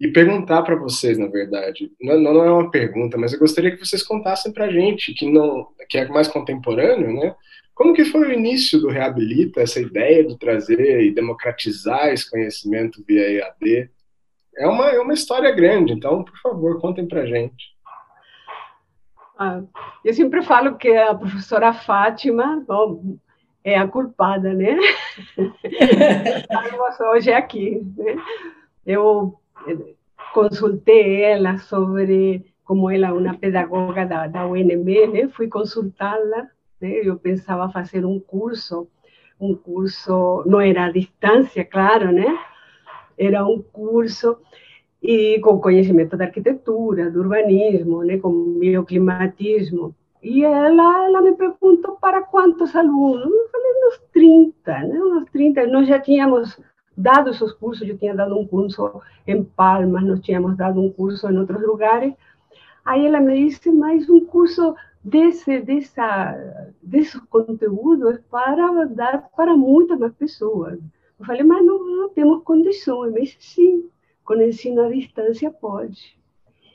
e 0.00 0.08
perguntar 0.08 0.62
para 0.62 0.76
vocês, 0.76 1.18
na 1.18 1.26
verdade, 1.26 1.90
não, 2.00 2.18
não, 2.18 2.44
é 2.44 2.50
uma 2.50 2.70
pergunta, 2.70 3.18
mas 3.18 3.32
eu 3.32 3.38
gostaria 3.38 3.70
que 3.70 3.84
vocês 3.84 4.02
contassem 4.02 4.52
para 4.52 4.66
a 4.66 4.70
gente, 4.70 5.12
que, 5.12 5.30
não, 5.30 5.66
que 5.88 5.98
é 5.98 6.08
mais 6.08 6.28
contemporâneo, 6.28 7.12
né? 7.12 7.34
Como 7.80 7.94
que 7.94 8.04
foi 8.04 8.28
o 8.28 8.32
início 8.34 8.78
do 8.78 8.88
Reabilita, 8.88 9.62
essa 9.62 9.80
ideia 9.80 10.22
de 10.22 10.38
trazer 10.38 11.00
e 11.00 11.14
democratizar 11.14 12.08
esse 12.08 12.30
conhecimento 12.30 13.02
via 13.08 13.26
EAD? 13.26 13.90
É 14.54 14.66
uma, 14.66 14.90
é 14.90 15.00
uma 15.00 15.14
história 15.14 15.50
grande, 15.50 15.94
então, 15.94 16.22
por 16.22 16.36
favor, 16.42 16.78
contem 16.78 17.08
para 17.08 17.22
a 17.22 17.26
gente. 17.26 17.74
Ah, 19.38 19.62
eu 20.04 20.12
sempre 20.12 20.42
falo 20.42 20.76
que 20.76 20.94
a 20.94 21.14
professora 21.14 21.72
Fátima 21.72 22.62
bom, 22.68 23.16
é 23.64 23.78
a 23.78 23.88
culpada, 23.88 24.52
né? 24.52 24.76
Hoje 27.14 27.32
aqui. 27.32 27.80
Né? 27.96 28.14
Eu 28.84 29.40
consultei 30.34 31.22
ela 31.22 31.56
sobre 31.56 32.44
como 32.62 32.90
ela 32.90 33.06
é 33.06 33.12
uma 33.12 33.38
pedagoga 33.38 34.04
da, 34.04 34.26
da 34.26 34.46
UNB, 34.46 35.06
né? 35.06 35.28
Fui 35.30 35.48
consultá-la, 35.48 36.46
né? 36.80 37.00
Eu 37.04 37.16
pensava 37.18 37.70
fazer 37.70 38.04
um 38.04 38.18
curso, 38.18 38.88
um 39.40 39.54
curso 39.54 40.42
não 40.46 40.60
era 40.60 40.86
à 40.86 40.90
distância, 40.90 41.64
claro, 41.64 42.12
né? 42.12 42.38
Era 43.18 43.46
um 43.46 43.62
curso 43.62 44.36
e 45.02 45.38
com 45.40 45.60
conhecimento 45.60 46.16
da 46.16 46.26
arquitetura, 46.26 47.10
do 47.10 47.20
urbanismo, 47.20 48.04
né, 48.04 48.18
com 48.18 48.58
bioclimatismo. 48.58 49.94
E 50.22 50.44
ela, 50.44 51.06
ela 51.06 51.22
me 51.22 51.32
perguntou 51.32 51.96
para 51.96 52.20
quantos 52.22 52.76
alunos? 52.76 53.24
Eu 53.24 53.48
falei, 53.50 53.72
uns 53.86 53.98
30, 54.12 54.78
né, 54.80 54.98
uns 55.02 55.30
30. 55.30 55.66
Nós 55.68 55.88
já 55.88 55.98
tínhamos 55.98 56.60
dado 56.96 57.30
esses 57.30 57.52
cursos, 57.52 57.88
eu 57.88 57.96
tinha 57.96 58.14
dado 58.14 58.38
um 58.38 58.46
curso 58.46 59.00
em 59.26 59.42
Palmas, 59.42 60.04
nós 60.04 60.20
tínhamos 60.20 60.56
dado 60.56 60.80
um 60.80 60.92
curso 60.92 61.30
em 61.30 61.38
outros 61.38 61.62
lugares. 61.62 62.12
Aí 62.84 63.06
ela 63.06 63.20
me 63.20 63.48
disse, 63.48 63.70
mas 63.70 64.08
um 64.10 64.24
curso 64.26 64.74
desse, 65.02 65.60
dessa, 65.60 66.72
desse 66.82 67.20
conteúdo 67.26 68.10
é 68.10 68.18
para 68.30 68.84
dar 68.86 69.30
para 69.36 69.56
muitas 69.56 69.98
mais 69.98 70.12
pessoas. 70.14 70.78
Eu 71.18 71.26
falei, 71.26 71.42
mas 71.42 71.64
não, 71.64 71.84
não 71.84 72.08
temos 72.10 72.42
condições. 72.42 73.14
Disse, 73.14 73.36
sim, 73.40 73.90
com 74.24 74.34
ensino 74.34 74.82
à 74.82 74.90
distância 74.90 75.50
pode. 75.50 76.18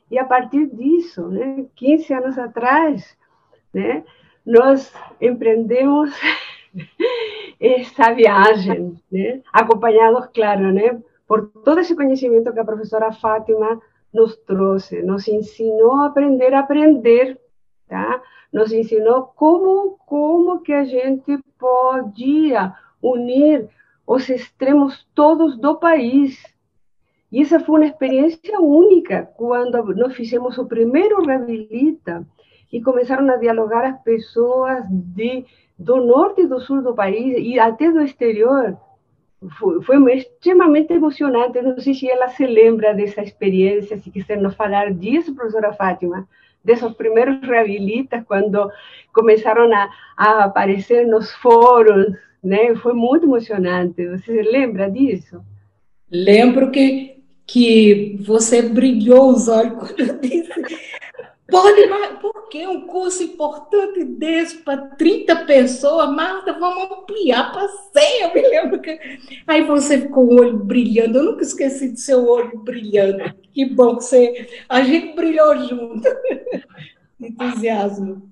E 0.09 0.19
a 0.19 0.25
partir 0.25 0.67
disso, 0.67 1.27
né, 1.29 1.65
15 1.75 2.13
anos 2.13 2.37
atrás, 2.37 3.17
né, 3.73 4.03
nós 4.45 4.93
empreendemos 5.19 6.11
essa 7.59 8.13
viagem, 8.13 8.95
né, 9.11 9.41
acompanhados, 9.51 10.27
claro, 10.33 10.71
né, 10.71 11.01
por 11.27 11.47
todo 11.63 11.79
esse 11.79 11.95
conhecimento 11.95 12.53
que 12.53 12.59
a 12.59 12.65
professora 12.65 13.11
Fátima 13.11 13.81
nos 14.13 14.37
trouxe, 14.37 15.01
nos 15.01 15.27
ensinou 15.27 15.93
a 15.93 16.07
aprender 16.07 16.53
a 16.53 16.59
aprender, 16.59 17.39
tá? 17.87 18.21
Nos 18.51 18.71
ensinou 18.71 19.23
como 19.35 19.97
como 20.05 20.61
que 20.61 20.73
a 20.73 20.83
gente 20.83 21.37
podia 21.59 22.73
unir 23.01 23.69
os 24.07 24.29
extremos 24.29 25.07
todos 25.15 25.57
do 25.57 25.75
país, 25.77 26.41
e 27.31 27.41
essa 27.41 27.59
foi 27.59 27.79
uma 27.79 27.85
experiência 27.85 28.61
única 28.61 29.29
quando 29.35 29.93
nós 29.95 30.15
fizemos 30.15 30.57
o 30.57 30.65
primeiro 30.65 31.21
Reabilita 31.21 32.25
e 32.71 32.81
começaram 32.81 33.29
a 33.29 33.37
dialogar 33.37 33.85
as 33.85 34.01
pessoas 34.03 34.85
de, 34.89 35.45
do 35.77 35.97
norte 35.97 36.41
e 36.41 36.47
do 36.47 36.59
sul 36.59 36.81
do 36.81 36.93
país 36.93 37.35
e 37.37 37.59
até 37.59 37.91
do 37.91 38.01
exterior. 38.01 38.77
Foi, 39.59 39.81
foi 39.83 40.13
extremamente 40.13 40.93
emocionante. 40.93 41.61
Não 41.61 41.77
sei 41.79 41.93
se 41.93 42.09
ela 42.09 42.29
se 42.29 42.45
lembra 42.45 42.93
dessa 42.93 43.21
experiência, 43.21 43.97
se 43.97 44.09
quiser 44.09 44.37
nos 44.37 44.55
falar 44.55 44.93
disso, 44.93 45.35
professora 45.35 45.73
Fátima, 45.73 46.27
desses 46.65 46.91
primeiros 46.93 47.39
reabilitas, 47.41 48.23
quando 48.27 48.69
começaram 49.13 49.71
a, 49.73 49.89
a 50.17 50.43
aparecer 50.45 51.07
nos 51.07 51.31
fóruns? 51.35 52.17
Foi 52.81 52.93
muito 52.93 53.25
emocionante. 53.25 54.05
Você 54.07 54.41
lembra 54.41 54.89
disso? 54.89 55.41
Lembro 56.11 56.71
que 56.71 57.15
que 57.47 58.17
você 58.21 58.61
brilhou 58.61 59.29
os 59.29 59.47
olhos 59.47 59.73
quando 59.77 59.99
eu 59.99 60.19
disse. 60.19 60.49
Pode, 61.47 61.85
mas 61.87 62.17
por 62.19 62.49
que 62.49 62.65
um 62.65 62.87
curso 62.87 63.21
importante 63.21 64.03
desse 64.03 64.57
para 64.57 64.77
30 64.77 65.45
pessoas? 65.45 66.09
Marta, 66.09 66.53
vamos 66.53 66.91
ampliar 66.91 67.51
para 67.51 67.67
100. 67.67 68.21
Eu 68.21 68.33
me 68.33 68.41
lembro 68.41 68.81
que. 68.81 68.99
Aí 69.45 69.63
você 69.63 70.01
ficou 70.01 70.25
o 70.25 70.39
olho 70.39 70.57
brilhando. 70.57 71.19
Eu 71.19 71.23
nunca 71.25 71.43
esqueci 71.43 71.91
de 71.91 72.01
seu 72.01 72.27
olho 72.27 72.59
brilhando. 72.63 73.31
Que 73.53 73.65
bom 73.65 73.97
que 73.97 74.05
você. 74.05 74.49
A 74.67 74.81
gente 74.81 75.15
brilhou 75.15 75.55
junto. 75.67 76.07
Entusiasmo. 77.21 78.31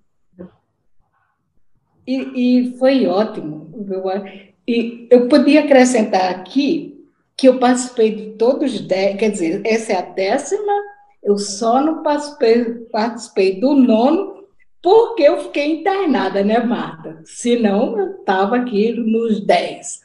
E, 2.06 2.72
e 2.72 2.78
foi 2.80 3.06
ótimo. 3.06 3.72
E 4.68 5.08
eu 5.12 5.28
podia 5.28 5.62
acrescentar 5.62 6.32
aqui 6.32 7.06
que 7.38 7.48
eu 7.48 7.60
participei 7.60 8.16
de 8.16 8.32
todos, 8.38 8.80
quer 8.88 9.30
dizer, 9.30 9.62
essa 9.66 9.94
é 9.94 9.98
a 9.98 10.02
décima 10.02 10.74
Eu 11.24 11.38
só 11.38 11.82
não 11.82 12.04
participei, 12.04 12.66
participei 12.92 13.60
do 13.60 13.74
nono 13.74 14.44
porque 14.82 15.24
eu 15.24 15.40
fiquei 15.40 15.80
internada, 15.80 16.44
né, 16.44 16.60
Marta? 16.60 17.22
Senão 17.24 17.98
eu 17.98 18.18
estava 18.18 18.58
aqui 18.58 18.92
nos 18.92 19.40
dez. 19.40 20.02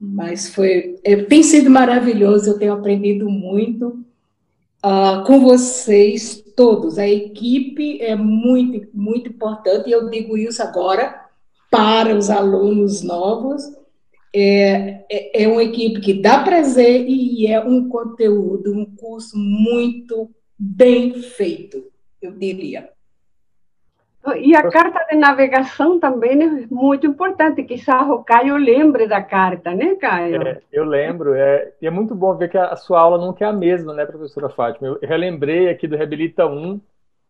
Mas 0.00 0.48
foi, 0.48 0.98
é, 1.04 1.16
tem 1.16 1.42
sido 1.42 1.68
maravilhoso, 1.68 2.50
eu 2.50 2.58
tenho 2.58 2.72
aprendido 2.72 3.28
muito 3.28 4.04
uh, 4.84 5.22
com 5.26 5.40
vocês 5.40 6.42
todos. 6.56 6.98
A 6.98 7.06
equipe 7.06 8.00
é 8.00 8.16
muito, 8.16 8.88
muito 8.94 9.28
importante, 9.28 9.88
e 9.88 9.92
eu 9.92 10.08
digo 10.08 10.36
isso 10.36 10.62
agora 10.62 11.22
para 11.70 12.16
os 12.16 12.30
alunos 12.30 13.02
novos. 13.02 13.62
É, 14.34 15.04
é, 15.08 15.44
é 15.44 15.48
uma 15.48 15.62
equipe 15.62 16.00
que 16.00 16.20
dá 16.20 16.42
prazer 16.42 17.06
e 17.06 17.46
é 17.46 17.60
um 17.60 17.88
conteúdo, 17.88 18.72
um 18.72 18.84
curso 18.84 19.38
muito 19.38 20.28
bem 20.58 21.14
feito, 21.14 21.84
eu 22.20 22.32
diria. 22.32 22.88
E 24.36 24.56
a 24.56 24.70
carta 24.70 25.04
de 25.10 25.16
navegação 25.16 26.00
também 26.00 26.42
é 26.42 26.66
muito 26.70 27.06
importante. 27.06 27.62
Quizás 27.62 28.08
o 28.08 28.24
Caio 28.24 28.56
lembre 28.56 29.06
da 29.06 29.22
carta, 29.22 29.74
né, 29.74 29.96
Caio? 29.96 30.42
É, 30.42 30.62
eu 30.72 30.84
lembro. 30.84 31.34
É, 31.34 31.72
e 31.80 31.86
é 31.86 31.90
muito 31.90 32.14
bom 32.14 32.34
ver 32.34 32.48
que 32.48 32.56
a, 32.56 32.74
sua 32.74 33.00
aula 33.00 33.18
nunca 33.18 33.44
é 33.44 33.48
a 33.48 33.52
mesma, 33.52 33.92
né, 33.92 34.06
professora 34.06 34.48
Fátima? 34.48 34.88
Eu 34.88 34.98
relembrei 35.02 35.68
aqui 35.68 35.86
do 35.86 35.96
Reabilita 35.96 36.46
1 36.46 36.80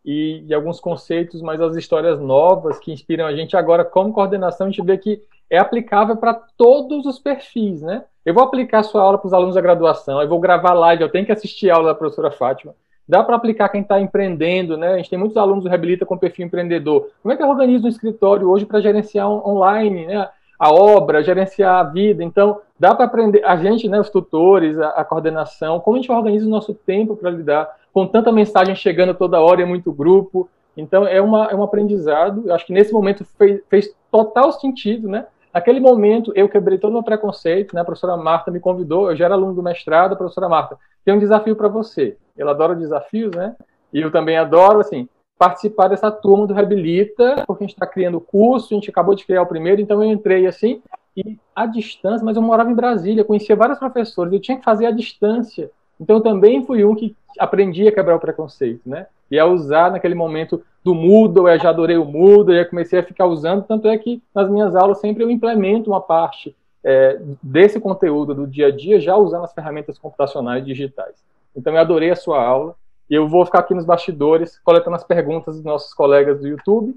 e 0.05 0.45
de 0.47 0.55
alguns 0.55 0.79
conceitos, 0.79 1.43
mas 1.43 1.61
as 1.61 1.77
histórias 1.77 2.21
novas 2.21 2.79
que 2.79 2.93
inspiram 2.93 3.27
a 3.27 3.35
gente 3.35 3.57
agora 3.57 3.85
como 3.85 4.13
coordenação, 4.13 4.69
a 4.69 4.71
gente 4.71 4.85
vê 4.85 4.97
que 4.97 5.21
é 5.51 5.59
aplicável 5.59 6.16
para 6.16 6.34
todos 6.34 7.07
os 7.07 7.18
perfis, 7.18 7.82
né? 7.82 8.05
Eu 8.24 8.32
vou 8.32 8.42
aplicar 8.42 8.78
a 8.78 8.82
sua 8.82 9.03
aula 9.03 9.18
para 9.18 9.26
os 9.26 9.34
alunos 9.34 9.55
da 9.55 9.61
graduação, 9.61 10.20
eu 10.20 10.28
vou 10.28 10.40
gravar 10.40 10.72
live, 10.72 11.03
eu 11.03 11.11
tenho 11.11 11.26
que 11.26 11.32
assistir 11.32 11.70
a 11.70 11.76
aula 11.76 11.88
da 11.88 11.95
professora 11.95 12.30
Fátima. 12.30 12.74
Dá 13.07 13.22
para 13.22 13.36
aplicar 13.36 13.68
quem 13.68 13.82
está 13.82 14.01
empreendendo, 14.01 14.78
né? 14.78 14.95
A 14.95 14.97
gente 14.97 15.11
tem 15.11 15.18
muitos 15.18 15.36
alunos 15.36 15.62
do 15.62 15.68
Reabilita 15.68 16.07
com 16.07 16.16
perfil 16.16 16.47
empreendedor. 16.47 17.11
Como 17.22 17.32
é 17.32 17.36
que 17.36 17.42
eu 17.42 17.49
organizo 17.49 17.84
um 17.84 17.88
escritório 17.88 18.49
hoje 18.49 18.64
para 18.64 18.80
gerenciar 18.80 19.28
online, 19.28 20.07
né? 20.07 20.26
A 20.59 20.72
obra, 20.72 21.22
gerenciar 21.22 21.80
a 21.80 21.82
vida. 21.82 22.24
Então, 22.24 22.61
dá 22.78 22.95
para 22.95 23.05
aprender, 23.05 23.45
a 23.45 23.57
gente, 23.57 23.88
né, 23.88 24.01
os 24.01 24.09
tutores, 24.09 24.78
a, 24.78 24.88
a 24.90 25.05
coordenação, 25.05 25.80
como 25.80 25.97
a 25.97 26.01
gente 26.01 26.11
organiza 26.11 26.47
o 26.47 26.51
nosso 26.51 26.72
tempo 26.72 27.14
para 27.14 27.30
lidar 27.30 27.70
com 27.92 28.07
tanta 28.07 28.32
mensagem 28.32 28.74
chegando 28.74 29.12
toda 29.12 29.40
hora, 29.40 29.61
é 29.61 29.66
muito 29.66 29.92
grupo. 29.92 30.49
Então, 30.74 31.07
é, 31.07 31.20
uma, 31.20 31.47
é 31.47 31.55
um 31.55 31.62
aprendizado. 31.62 32.45
Eu 32.47 32.55
acho 32.55 32.64
que 32.64 32.72
nesse 32.72 32.92
momento 32.92 33.24
fez, 33.36 33.61
fez 33.68 33.95
total 34.11 34.51
sentido, 34.53 35.09
né? 35.09 35.26
Naquele 35.55 35.79
momento, 35.79 36.33
eu 36.35 36.49
quebrei 36.49 36.79
todo 36.79 36.91
o 36.91 36.95
meu 36.95 37.03
preconceito, 37.05 37.77
né? 37.77 37.81
A 37.81 37.85
professora 37.85 38.17
Marta 38.17 38.51
me 38.51 38.59
convidou, 38.59 39.11
eu 39.11 39.17
já 39.17 39.27
era 39.27 39.35
aluno 39.35 39.55
do 39.55 39.63
mestrado, 39.63 40.15
a 40.15 40.17
professora 40.17 40.49
Marta, 40.49 40.77
tem 41.05 41.15
um 41.15 41.19
desafio 41.19 41.55
para 41.55 41.69
você. 41.69 42.17
Ela 42.37 42.51
adora 42.51 42.75
desafios, 42.75 43.31
né? 43.37 43.55
E 43.93 44.01
eu 44.01 44.11
também 44.11 44.37
adoro, 44.37 44.81
assim, 44.81 45.09
participar 45.39 45.87
dessa 45.87 46.11
turma 46.11 46.45
do 46.45 46.55
Reabilita, 46.55 47.45
porque 47.47 47.63
a 47.63 47.67
gente 47.67 47.77
está 47.77 47.87
criando 47.87 48.17
o 48.17 48.21
curso, 48.21 48.75
a 48.75 48.75
gente 48.75 48.91
acabou 48.91 49.15
de 49.15 49.25
criar 49.25 49.43
o 49.43 49.47
primeiro, 49.47 49.81
então 49.81 50.03
eu 50.03 50.11
entrei 50.11 50.45
assim, 50.49 50.83
e 51.17 51.39
à 51.55 51.67
distância, 51.67 52.25
mas 52.25 52.35
eu 52.37 52.43
morava 52.43 52.71
em 52.71 52.75
Brasília, 52.75 53.25
conhecia 53.25 53.55
vários 53.55 53.79
professores, 53.79 54.33
eu 54.33 54.41
tinha 54.41 54.59
que 54.59 54.65
fazer 54.65 54.87
à 54.87 54.91
distância. 54.91 55.71
Então 56.01 56.17
eu 56.17 56.23
também 56.23 56.65
fui 56.65 56.85
um 56.85 56.97
que 56.97 57.17
aprendi 57.39 57.87
a 57.87 57.93
quebrar 57.93 58.17
o 58.17 58.21
preconceito, 58.21 58.83
né? 58.85 59.07
E 59.35 59.39
a 59.41 59.47
usar 59.47 59.91
naquele 59.91 60.14
momento 60.14 60.62
do 60.85 60.95
Moodle, 60.95 61.49
eu 61.49 61.59
já 61.59 61.70
adorei 61.70 61.97
o 61.97 62.05
Moodle, 62.05 62.55
eu 62.55 62.68
comecei 62.70 63.01
a 63.01 63.03
ficar 63.03 63.26
usando, 63.26 63.64
tanto 63.64 63.89
é 63.89 63.99
que 63.99 64.22
nas 64.32 64.49
minhas 64.49 64.76
aulas 64.76 65.01
sempre 65.01 65.24
eu 65.24 65.30
implemento 65.30 65.91
uma 65.91 66.01
parte 66.01 66.55
é, 66.85 67.20
desse 67.43 67.80
conteúdo 67.80 68.32
do 68.32 68.47
dia 68.47 68.68
a 68.68 68.70
dia, 68.70 69.01
já 69.01 69.16
usando 69.16 69.43
as 69.43 69.53
ferramentas 69.53 69.99
computacionais 69.99 70.64
digitais. 70.64 71.24
Então 71.57 71.72
eu 71.72 71.80
adorei 71.80 72.12
a 72.12 72.16
sua 72.16 72.41
aula, 72.41 72.76
e 73.11 73.14
eu 73.16 73.28
vou 73.28 73.45
ficar 73.45 73.59
aqui 73.59 73.74
nos 73.74 73.85
bastidores, 73.85 74.57
coletando 74.61 74.95
as 74.95 75.03
perguntas 75.03 75.57
dos 75.57 75.64
nossos 75.64 75.93
colegas 75.93 76.39
do 76.39 76.47
YouTube, 76.47 76.95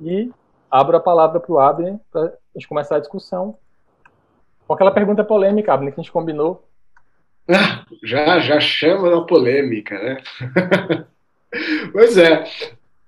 e 0.00 0.28
abro 0.68 0.96
a 0.96 1.00
palavra 1.00 1.38
para 1.38 1.52
o 1.52 1.60
Abner, 1.60 2.00
para 2.10 2.22
a 2.22 2.32
gente 2.56 2.66
começar 2.66 2.96
a 2.96 3.00
discussão. 3.00 3.56
Com 4.66 4.74
aquela 4.74 4.90
pergunta 4.90 5.22
polêmica, 5.22 5.72
Abner, 5.72 5.94
que 5.94 6.00
a 6.00 6.02
gente 6.02 6.10
combinou 6.10 6.64
ah, 7.48 7.84
já, 8.02 8.40
já 8.40 8.58
chama 8.58 9.08
na 9.08 9.20
polêmica, 9.20 9.96
né? 9.96 10.16
pois 11.92 12.16
é, 12.16 12.44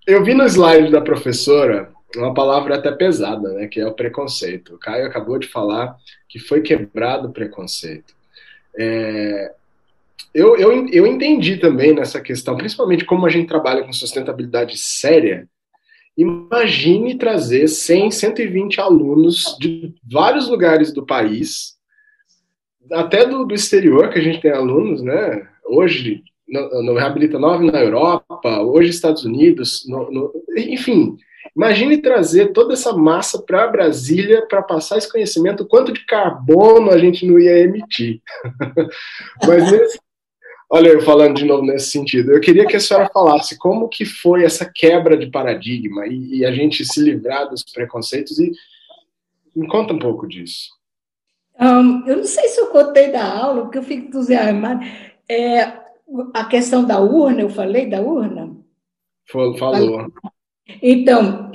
eu 0.07 0.24
vi 0.24 0.34
no 0.34 0.45
slide 0.45 0.91
da 0.91 1.01
professora 1.01 1.93
uma 2.16 2.32
palavra 2.32 2.76
até 2.76 2.91
pesada, 2.91 3.53
né? 3.53 3.66
Que 3.66 3.80
é 3.80 3.86
o 3.86 3.95
preconceito. 3.95 4.74
O 4.74 4.78
Caio 4.78 5.07
acabou 5.07 5.39
de 5.39 5.47
falar 5.47 5.97
que 6.28 6.39
foi 6.39 6.62
quebrado 6.62 7.28
o 7.28 7.32
preconceito. 7.32 8.14
É, 8.78 9.53
eu, 10.32 10.57
eu, 10.57 10.89
eu 10.89 11.07
entendi 11.07 11.57
também 11.57 11.95
nessa 11.95 12.20
questão, 12.20 12.57
principalmente 12.57 13.05
como 13.05 13.26
a 13.26 13.28
gente 13.28 13.49
trabalha 13.49 13.84
com 13.84 13.93
sustentabilidade 13.93 14.76
séria. 14.78 15.49
Imagine 16.16 17.16
trazer 17.16 17.68
100, 17.68 18.11
120 18.11 18.80
alunos 18.80 19.57
de 19.61 19.95
vários 20.03 20.49
lugares 20.49 20.93
do 20.93 21.05
país 21.05 21.78
até 22.93 23.26
do, 23.26 23.45
do 23.45 23.55
exterior, 23.55 24.11
que 24.11 24.18
a 24.18 24.22
gente 24.22 24.41
tem 24.41 24.51
alunos, 24.51 25.03
né? 25.03 25.47
Hoje, 25.66 26.22
no, 26.49 26.83
no 26.83 26.95
Reabilita 26.95 27.39
9 27.39 27.71
na 27.71 27.81
Europa, 27.81 28.61
hoje 28.63 28.91
Estados 28.91 29.25
Unidos, 29.25 29.85
no, 29.87 30.11
no, 30.11 30.33
enfim. 30.57 31.17
Imagine 31.57 31.99
trazer 31.99 32.53
toda 32.53 32.75
essa 32.75 32.93
massa 32.93 33.43
para 33.43 33.67
Brasília 33.67 34.47
para 34.47 34.63
passar 34.63 34.99
esse 34.99 35.11
conhecimento, 35.11 35.67
quanto 35.67 35.93
de 35.93 36.05
carbono 36.05 36.91
a 36.91 36.99
gente 36.99 37.27
não 37.27 37.39
ia 37.39 37.59
emitir. 37.59 38.21
Mas 39.47 39.71
nesse, 39.71 39.99
olha 40.71 40.89
eu 40.89 41.01
falando 41.01 41.37
de 41.37 41.45
novo 41.45 41.65
nesse 41.65 41.91
sentido, 41.91 42.33
eu 42.33 42.41
queria 42.41 42.67
que 42.67 42.77
a 42.77 42.81
senhora 42.81 43.11
falasse 43.13 43.59
como 43.59 43.89
que 43.89 44.05
foi 44.05 44.45
essa 44.45 44.71
quebra 44.73 45.17
de 45.17 45.31
paradigma 45.31 46.07
e, 46.07 46.39
e 46.39 46.47
a 46.47 46.53
gente 46.53 46.85
se 46.85 47.01
livrar 47.01 47.49
dos 47.49 47.65
preconceitos 47.65 48.39
e 48.39 48.53
me 49.55 49.67
conta 49.67 49.93
um 49.93 49.99
pouco 49.99 50.29
disso. 50.29 50.71
Um, 51.61 52.07
eu 52.07 52.19
não 52.19 52.25
sei 52.25 52.49
se 52.49 52.61
eu 52.61 52.69
contei 52.69 53.11
da 53.11 53.25
aula, 53.25 53.63
porque 53.63 53.79
eu 53.79 53.83
fico 53.83 54.07
entusiasmada. 54.07 54.85
É, 55.29 55.88
a 56.35 56.45
questão 56.45 56.85
da 56.85 57.01
urna, 57.01 57.43
eu 57.43 57.51
falei 57.51 57.89
da 57.89 58.01
urna? 58.01 58.57
Falou. 59.59 60.11
Então, 60.83 61.53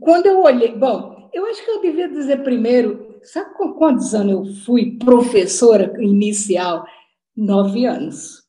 quando 0.00 0.26
eu 0.26 0.42
olhei. 0.42 0.74
Bom, 0.74 1.28
eu 1.32 1.46
acho 1.46 1.64
que 1.64 1.70
eu 1.70 1.80
devia 1.80 2.08
dizer 2.08 2.42
primeiro. 2.42 3.12
Sabe 3.22 3.54
com 3.54 3.74
quantos 3.74 4.14
anos 4.14 4.32
eu 4.32 4.64
fui 4.64 4.98
professora 4.98 5.94
inicial? 6.00 6.84
Nove 7.36 7.86
anos. 7.86 8.38
O 8.38 8.42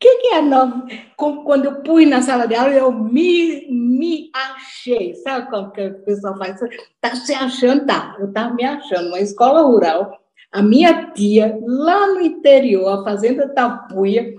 que, 0.00 0.16
que 0.16 0.28
é 0.28 0.42
nove? 0.42 1.02
Quando 1.16 1.64
eu 1.64 1.82
pus 1.82 2.06
na 2.08 2.22
sala 2.22 2.46
de 2.46 2.54
aula, 2.54 2.72
eu 2.72 2.92
me, 2.92 3.66
me 3.70 4.30
achei. 4.34 5.14
Sabe 5.16 5.50
como 5.50 5.70
que 5.72 5.86
o 5.86 6.04
pessoal 6.04 6.36
faz? 6.36 6.60
Está 6.62 7.16
se 7.16 7.34
achando? 7.34 7.86
Tá, 7.86 8.16
eu 8.18 8.28
estava 8.28 8.54
me 8.54 8.64
achando. 8.64 9.08
Uma 9.08 9.20
escola 9.20 9.62
rural 9.62 10.20
a 10.52 10.62
minha 10.62 11.12
tia, 11.12 11.58
lá 11.62 12.08
no 12.08 12.20
interior, 12.20 12.88
a 12.88 13.04
fazenda 13.04 13.48
Tapuia, 13.48 14.34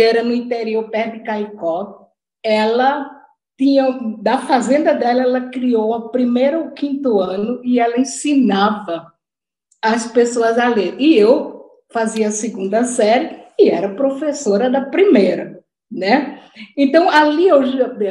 era 0.00 0.22
no 0.22 0.32
interior, 0.32 0.88
perto 0.90 1.18
de 1.18 1.24
Caicó. 1.24 2.08
Ela 2.44 3.10
tinha, 3.58 3.90
da 4.20 4.38
fazenda 4.38 4.94
dela, 4.94 5.22
ela 5.22 5.48
criou 5.48 5.92
o 5.92 6.08
primeiro 6.10 6.64
ou 6.64 6.70
quinto 6.72 7.20
ano 7.20 7.60
e 7.64 7.80
ela 7.80 7.98
ensinava 7.98 9.12
as 9.82 10.10
pessoas 10.10 10.58
a 10.58 10.68
ler. 10.68 10.94
E 10.98 11.16
eu 11.16 11.64
fazia 11.92 12.28
a 12.28 12.32
segunda 12.32 12.84
série 12.84 13.44
e 13.58 13.68
era 13.70 13.94
professora 13.94 14.68
da 14.68 14.82
primeira, 14.82 15.64
né? 15.90 16.42
Então, 16.76 17.08
ali, 17.08 17.48
eu, 17.48 17.60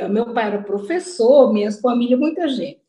meu 0.10 0.34
pai 0.34 0.48
era 0.48 0.62
professor, 0.64 1.54
minhas 1.54 1.80
famílias, 1.80 2.20
muita 2.20 2.48
gente. 2.48 2.82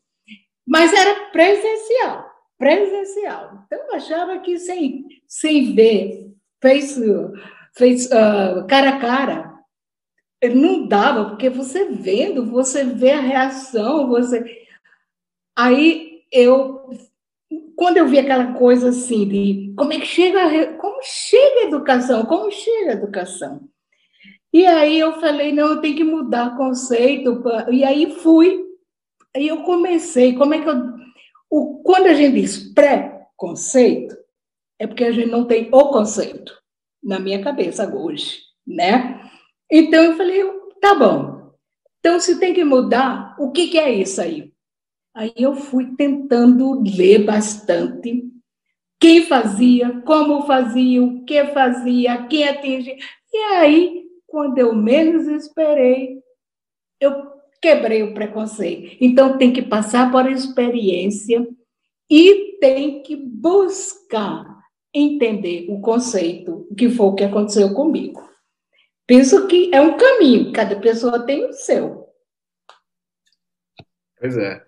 Mas 0.65 0.93
era 0.93 1.29
presencial 1.31 2.27
presencial. 2.57 3.63
Então, 3.65 3.79
eu 3.87 3.95
achava 3.95 4.39
que 4.39 4.57
sem, 4.57 5.05
sem 5.27 5.75
ver, 5.75 6.33
fez, 6.61 6.97
fez 7.77 8.07
uh, 8.07 8.65
cara 8.67 8.89
a 8.89 8.99
cara, 8.99 9.59
não 10.53 10.87
dava, 10.87 11.29
porque 11.29 11.49
você 11.49 11.85
vendo, 11.85 12.45
você 12.45 12.83
vê 12.83 13.11
a 13.11 13.21
reação, 13.21 14.07
você. 14.07 14.65
Aí 15.55 16.23
eu, 16.31 16.89
quando 17.75 17.97
eu 17.97 18.07
vi 18.07 18.19
aquela 18.19 18.53
coisa 18.53 18.89
assim 18.89 19.27
de 19.27 19.73
como 19.77 19.93
é 19.93 19.99
que 19.99 20.05
chega, 20.05 20.73
como 20.73 20.99
chega 21.03 21.61
a 21.61 21.65
educação, 21.65 22.25
como 22.25 22.51
chega 22.51 22.91
a 22.91 22.95
educação. 22.95 23.67
E 24.53 24.65
aí 24.65 24.97
eu 24.99 25.19
falei, 25.19 25.51
não, 25.51 25.67
eu 25.67 25.81
tenho 25.81 25.95
que 25.95 26.03
mudar 26.03 26.57
conceito. 26.57 27.43
E 27.71 27.83
aí 27.83 28.13
fui, 28.15 28.65
aí 29.35 29.47
eu 29.47 29.63
comecei, 29.63 30.35
como 30.35 30.53
é 30.53 30.61
que 30.61 30.69
eu 30.69 30.97
o, 31.49 31.81
quando 31.81 32.07
a 32.07 32.13
gente 32.13 32.41
diz 32.41 32.73
pré-conceito, 32.73 34.17
é 34.79 34.85
porque 34.85 35.05
a 35.05 35.11
gente 35.11 35.29
não 35.29 35.45
tem 35.45 35.69
o 35.71 35.89
conceito 35.89 36.53
na 37.03 37.19
minha 37.19 37.41
cabeça 37.43 37.87
hoje, 37.93 38.39
né? 38.65 39.29
Então 39.71 40.03
eu 40.03 40.17
falei, 40.17 40.43
tá 40.81 40.95
bom. 40.95 41.51
Então 41.99 42.19
se 42.19 42.39
tem 42.39 42.53
que 42.53 42.63
mudar, 42.63 43.35
o 43.39 43.51
que, 43.51 43.67
que 43.67 43.77
é 43.77 43.91
isso 43.91 44.21
aí? 44.21 44.51
Aí 45.15 45.33
eu 45.35 45.55
fui 45.55 45.95
tentando 45.95 46.81
ler 46.81 47.25
bastante 47.25 48.23
quem 48.99 49.25
fazia, 49.25 50.01
como 50.01 50.45
fazia, 50.45 51.03
o 51.03 51.23
que 51.23 51.45
fazia, 51.47 52.25
quem 52.27 52.47
atingia. 52.47 52.95
E 53.31 53.37
aí, 53.53 54.03
quando 54.25 54.57
eu 54.57 54.75
menos 54.75 55.27
esperei, 55.27 56.19
eu 56.99 57.27
quebrei 57.61 58.03
o 58.03 58.13
preconceito. 58.13 58.97
Então, 58.99 59.37
tem 59.37 59.53
que 59.53 59.61
passar 59.61 60.11
por 60.11 60.29
experiência 60.31 61.47
e 62.09 62.57
tem 62.59 63.03
que 63.03 63.15
buscar 63.15 64.56
entender 64.93 65.65
o 65.69 65.79
conceito, 65.81 66.67
que 66.77 66.89
foi 66.89 67.05
o 67.05 67.15
que 67.15 67.23
aconteceu 67.23 67.73
comigo. 67.73 68.21
Penso 69.05 69.47
que 69.47 69.69
é 69.73 69.79
um 69.79 69.97
caminho, 69.97 70.51
cada 70.51 70.75
pessoa 70.75 71.25
tem 71.25 71.45
o 71.45 71.53
seu. 71.53 72.07
Pois 74.19 74.37
é. 74.37 74.61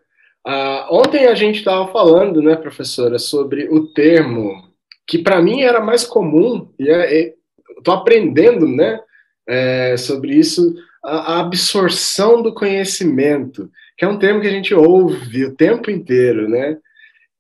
Uh, 0.48 0.96
ontem 0.96 1.28
a 1.28 1.36
gente 1.36 1.60
estava 1.60 1.92
falando, 1.92 2.42
né, 2.42 2.56
professora, 2.56 3.20
sobre 3.20 3.68
o 3.70 3.92
termo 3.94 4.70
que 5.06 5.18
para 5.18 5.42
mim 5.42 5.62
era 5.62 5.82
mais 5.82 6.06
comum, 6.06 6.72
e 6.78 6.88
é, 6.88 7.34
estou 7.78 7.94
aprendendo, 7.96 8.68
né, 8.68 9.00
é, 9.48 9.98
sobre 9.98 10.36
isso, 10.36 10.76
a, 11.04 11.34
a, 11.34 11.40
absorção 11.40 12.44
do 12.44 12.54
conhecimento, 12.54 13.70
que 13.98 14.06
é 14.06 14.08
um 14.08 14.20
termo 14.20 14.40
que 14.40 14.48
a 14.48 14.52
gente 14.52 14.74
ouve 14.74 15.46
o 15.46 15.56
tempo 15.56 15.90
inteiro, 15.90 16.48
né? 16.48 16.78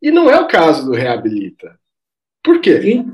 E 0.01 0.09
não 0.09 0.29
é 0.29 0.39
o 0.39 0.47
caso 0.47 0.85
do 0.85 0.93
reabilita. 0.93 1.78
Por 2.43 2.61
quê? 2.61 2.79
De, 2.79 3.05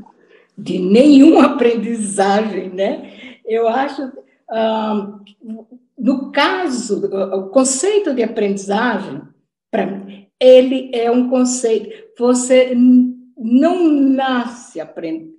de 0.58 0.80
nenhuma 0.80 1.46
aprendizagem, 1.46 2.70
né? 2.70 3.40
Eu 3.46 3.68
acho, 3.68 4.12
ah, 4.50 5.20
no 5.98 6.32
caso, 6.32 7.06
o 7.08 7.50
conceito 7.50 8.14
de 8.14 8.24
aprendizagem, 8.24 9.22
para 9.72 9.86
mim, 9.86 10.28
ele 10.40 10.92
é 10.94 11.10
um 11.10 11.30
conceito. 11.30 11.90
Você 12.18 12.74
não 13.38 13.88
nasce 13.90 14.80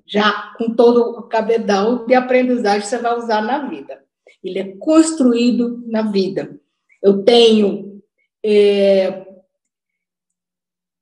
já 0.06 0.54
com 0.56 0.70
todo 0.70 1.18
o 1.18 1.22
cabedal 1.22 2.06
de 2.06 2.14
aprendizagem 2.14 2.82
que 2.82 2.86
você 2.86 2.98
vai 2.98 3.16
usar 3.16 3.42
na 3.42 3.68
vida. 3.68 4.04
Ele 4.42 4.58
é 4.58 4.76
construído 4.76 5.82
na 5.86 6.02
vida. 6.02 6.58
Eu 7.02 7.22
tenho 7.24 8.00
é, 8.44 9.25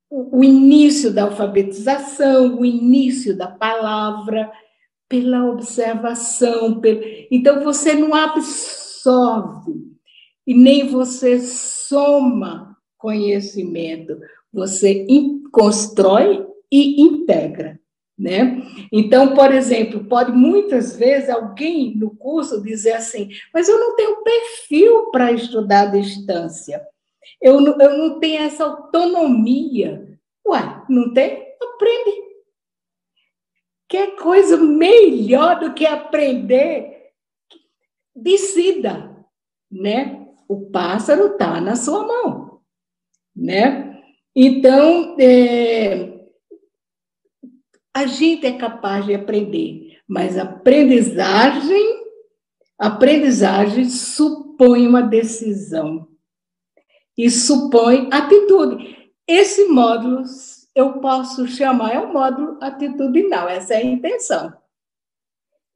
o 0.09 0.43
início 0.43 1.11
da 1.11 1.23
alfabetização, 1.23 2.59
o 2.59 2.65
início 2.65 3.35
da 3.35 3.47
palavra, 3.47 4.51
pela 5.09 5.45
observação. 5.45 6.79
Pelo... 6.79 7.01
Então, 7.31 7.63
você 7.63 7.93
não 7.93 8.13
absorve 8.13 9.73
e 10.45 10.53
nem 10.53 10.87
você 10.87 11.39
soma 11.39 12.77
conhecimento, 12.97 14.19
você 14.51 15.05
constrói 15.51 16.45
e 16.71 17.01
integra. 17.01 17.79
Né? 18.17 18.63
Então, 18.93 19.35
por 19.35 19.53
exemplo, 19.53 20.05
pode 20.05 20.31
muitas 20.31 20.95
vezes 20.95 21.29
alguém 21.29 21.97
no 21.97 22.15
curso 22.15 22.63
dizer 22.63 22.93
assim: 22.93 23.29
mas 23.53 23.67
eu 23.67 23.77
não 23.77 23.93
tenho 23.93 24.23
perfil 24.23 25.11
para 25.11 25.33
estudar 25.33 25.81
à 25.81 25.91
distância, 25.91 26.81
eu 27.41 27.59
não, 27.61 27.79
eu 27.79 27.97
não 27.97 28.19
tenho 28.19 28.43
essa 28.43 28.63
autonomia. 28.63 30.19
Ué, 30.47 30.83
não 30.89 31.13
tem? 31.13 31.45
Aprende. 31.61 32.25
Que 33.87 34.07
coisa 34.17 34.57
melhor 34.57 35.59
do 35.59 35.73
que 35.73 35.85
aprender? 35.85 37.11
Decida, 38.15 39.15
né? 39.71 40.27
O 40.47 40.69
pássaro 40.69 41.33
está 41.33 41.59
na 41.59 41.75
sua 41.75 42.05
mão, 42.05 42.61
né? 43.35 44.01
Então, 44.35 45.15
é, 45.19 46.27
a 47.93 48.05
gente 48.05 48.45
é 48.45 48.57
capaz 48.57 49.05
de 49.05 49.15
aprender, 49.15 49.99
mas 50.07 50.37
aprendizagem, 50.37 52.03
aprendizagem 52.77 53.85
supõe 53.85 54.87
uma 54.87 55.01
decisão 55.01 56.07
e 57.17 57.29
supõe 57.29 58.09
atitude. 58.11 58.95
Esse 59.27 59.65
módulo 59.65 60.23
eu 60.75 60.99
posso 60.99 61.47
chamar 61.47 61.93
é 61.93 61.99
um 61.99 62.11
módulo 62.11 62.57
atitudinal, 62.61 63.47
essa 63.47 63.75
é 63.75 63.77
a 63.77 63.85
intenção. 63.85 64.53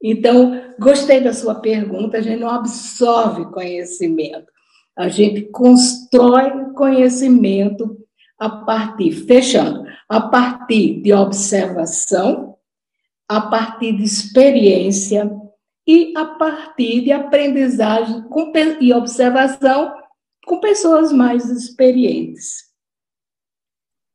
Então, 0.02 0.62
gostei 0.78 1.20
da 1.20 1.32
sua 1.32 1.56
pergunta, 1.56 2.18
a 2.18 2.20
gente 2.20 2.40
não 2.40 2.50
absorve 2.50 3.46
conhecimento, 3.46 4.50
a 4.96 5.08
gente 5.08 5.42
constrói 5.42 6.72
conhecimento 6.74 7.98
a 8.38 8.48
partir, 8.48 9.12
fechando, 9.12 9.84
a 10.08 10.20
partir 10.20 11.00
de 11.02 11.12
observação, 11.12 12.56
a 13.28 13.40
partir 13.40 13.92
de 13.92 14.04
experiência 14.04 15.30
e 15.86 16.12
a 16.16 16.24
partir 16.24 17.02
de 17.02 17.12
aprendizagem 17.12 18.24
e 18.80 18.92
observação 18.92 19.99
com 20.50 20.58
pessoas 20.58 21.12
mais 21.12 21.48
experientes. 21.48 22.64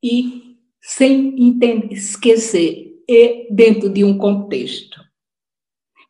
E 0.04 0.58
sem 0.82 1.34
entender, 1.42 1.94
esquecer, 1.94 3.02
e 3.08 3.48
dentro 3.50 3.90
de 3.90 4.04
um 4.04 4.18
contexto. 4.18 5.00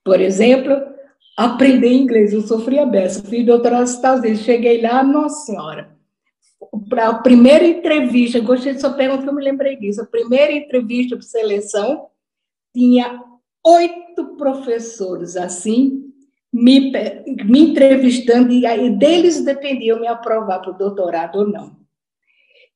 Por 0.03 0.19
exemplo, 0.19 0.73
aprender 1.37 1.93
inglês. 1.93 2.33
Eu 2.33 2.41
sofri 2.41 2.79
a 2.79 2.87
beça, 2.87 3.21
fiz 3.21 3.45
doutorado 3.45 3.85
estados 3.85 4.25
cheguei 4.35 4.81
lá, 4.81 5.03
nossa 5.03 5.45
senhora, 5.45 5.95
para 6.89 7.09
a 7.09 7.19
primeira 7.19 7.63
entrevista, 7.63 8.39
gostei 8.39 8.79
sua 8.79 8.93
pergunta 8.93 9.21
que 9.21 9.29
eu 9.29 9.35
me 9.35 9.43
lembrei 9.43 9.77
disso. 9.77 10.01
A 10.01 10.07
primeira 10.07 10.51
entrevista 10.51 11.15
para 11.15 11.23
seleção 11.23 12.07
tinha 12.73 13.23
oito 13.63 14.35
professores 14.37 15.37
assim 15.37 16.11
me, 16.55 16.91
me 17.45 17.59
entrevistando 17.59 18.51
e 18.51 18.65
aí 18.65 18.89
deles 18.89 19.43
dependia 19.43 19.91
eu 19.91 19.99
me 19.99 20.07
aprovar 20.07 20.59
para 20.59 20.71
o 20.71 20.77
doutorado 20.77 21.39
ou 21.39 21.47
não. 21.47 21.75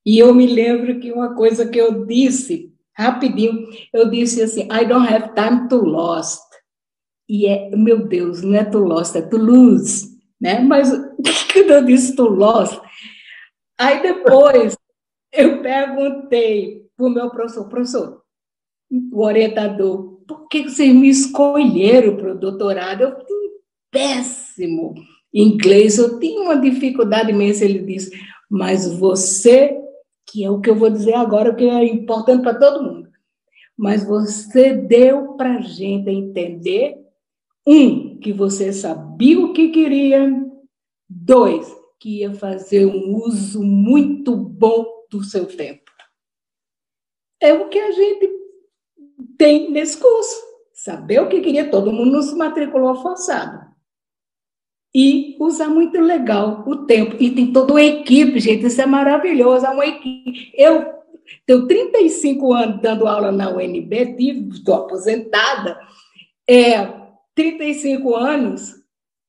E 0.06 0.18
eu 0.18 0.34
me 0.34 0.48
lembro 0.48 1.00
que 1.00 1.12
uma 1.12 1.36
coisa 1.36 1.68
que 1.68 1.80
eu 1.80 2.06
disse 2.06 2.74
rapidinho, 2.96 3.68
eu 3.94 4.10
disse 4.10 4.42
assim, 4.42 4.64
I 4.64 4.86
don't 4.86 5.08
have 5.08 5.34
time 5.34 5.70
to 5.70 5.78
lost. 5.78 6.44
E 7.28 7.46
é, 7.46 7.70
meu 7.76 8.08
Deus, 8.08 8.42
não 8.42 8.56
é 8.56 8.64
to 8.64 8.80
lost, 8.80 9.16
é 9.16 9.22
to 9.22 9.38
lose, 9.38 10.10
né? 10.42 10.60
Mas 10.60 10.92
quando 11.54 11.72
eu 11.72 11.86
disse 11.86 12.16
to 12.16 12.28
lost, 12.28 12.82
Aí 13.80 14.02
depois 14.02 14.78
eu 15.32 15.62
perguntei 15.62 16.86
para 16.98 17.06
o 17.06 17.10
meu 17.10 17.30
professor, 17.30 17.70
professor, 17.70 18.22
o 18.92 19.24
orientador, 19.24 20.20
por 20.28 20.50
que 20.50 20.64
vocês 20.64 20.94
me 20.94 21.08
escolheram 21.08 22.18
para 22.18 22.34
o 22.34 22.38
doutorado? 22.38 23.04
Eu 23.04 23.18
péssimo 23.92 24.96
inglês, 25.34 25.98
eu 25.98 26.20
tinha 26.20 26.42
uma 26.42 26.60
dificuldade 26.60 27.32
imensa. 27.32 27.66
Ele 27.66 27.80
disse, 27.80 28.12
mas 28.50 28.92
você, 28.98 29.78
que 30.26 30.44
é 30.44 30.50
o 30.50 30.60
que 30.60 30.70
eu 30.70 30.76
vou 30.76 30.90
dizer 30.90 31.14
agora, 31.14 31.54
que 31.54 31.66
é 31.66 31.86
importante 31.86 32.42
para 32.42 32.58
todo 32.58 32.84
mundo, 32.84 33.10
mas 33.78 34.04
você 34.04 34.74
deu 34.74 35.34
para 35.34 35.58
a 35.58 35.62
gente 35.62 36.10
entender, 36.10 36.98
um, 37.66 38.18
que 38.18 38.34
você 38.34 38.74
sabia 38.74 39.40
o 39.40 39.54
que 39.54 39.70
queria, 39.70 40.30
dois, 41.08 41.72
que 42.00 42.20
ia 42.20 42.34
fazer 42.34 42.86
um 42.86 43.16
uso 43.16 43.62
muito 43.62 44.36
bom 44.36 44.86
do 45.10 45.24
seu 45.24 45.46
tempo. 45.46 45.90
É 47.42 47.54
o 47.54 47.70
que 47.70 47.80
a 47.80 47.92
gente 47.92 48.30
tem 49.38 49.72
nesse 49.72 49.98
curso. 49.98 50.36
Saber 50.74 51.22
o 51.22 51.30
que 51.30 51.42
queria, 51.42 51.70
todo 51.70 51.92
mundo 51.92 52.12
não 52.12 52.22
se 52.22 52.36
matriculou 52.36 52.96
forçado. 53.02 53.69
E 54.94 55.36
usar 55.40 55.70
muito 55.70 56.00
legal 56.00 56.64
o 56.66 56.86
tempo. 56.86 57.16
E 57.20 57.30
tem 57.30 57.54
toda 57.54 57.74
uma 57.74 57.82
equipe, 57.82 58.40
gente, 58.40 58.66
isso 58.66 58.82
é 58.82 58.86
maravilhoso. 58.86 59.66
É 59.66 59.70
uma 59.70 59.86
equipe. 59.86 60.52
Eu 60.56 60.94
tenho 61.46 61.68
35 61.68 62.54
anos 62.54 62.82
dando 62.82 63.08
aula 63.08 63.32
na 63.32 63.50
UNB, 63.50 64.16
estou 64.52 64.76
aposentada. 64.76 65.80
É, 66.50 66.88
35 67.36 68.16
anos, 68.16 68.74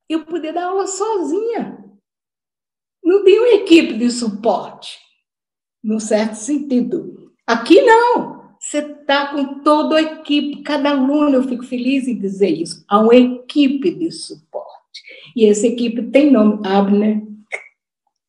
eu 0.09 0.25
podia 0.25 0.53
dar 0.53 0.65
aula 0.65 0.87
sozinha 0.87 1.81
não 3.03 3.25
tem 3.25 3.39
uma 3.39 3.49
equipe 3.49 3.95
de 3.95 4.11
suporte, 4.11 4.99
no 5.83 5.99
certo 5.99 6.35
sentido. 6.35 7.33
Aqui 7.47 7.81
não. 7.83 8.41
Você 8.61 8.79
está 8.79 9.29
com 9.29 9.61
toda 9.63 9.97
a 9.97 10.03
equipe, 10.03 10.63
cada 10.63 10.91
aluno, 10.91 11.37
eu 11.37 11.43
fico 11.43 11.65
feliz 11.65 12.07
em 12.07 12.19
dizer 12.19 12.51
isso. 12.51 12.85
Há 12.87 13.01
uma 13.01 13.17
equipe 13.17 13.91
de 13.91 14.11
suporte. 14.11 14.50
E 15.37 15.49
essa 15.49 15.67
equipe 15.67 16.11
tem 16.11 16.31
nome, 16.31 16.61
Abner, 16.67 17.23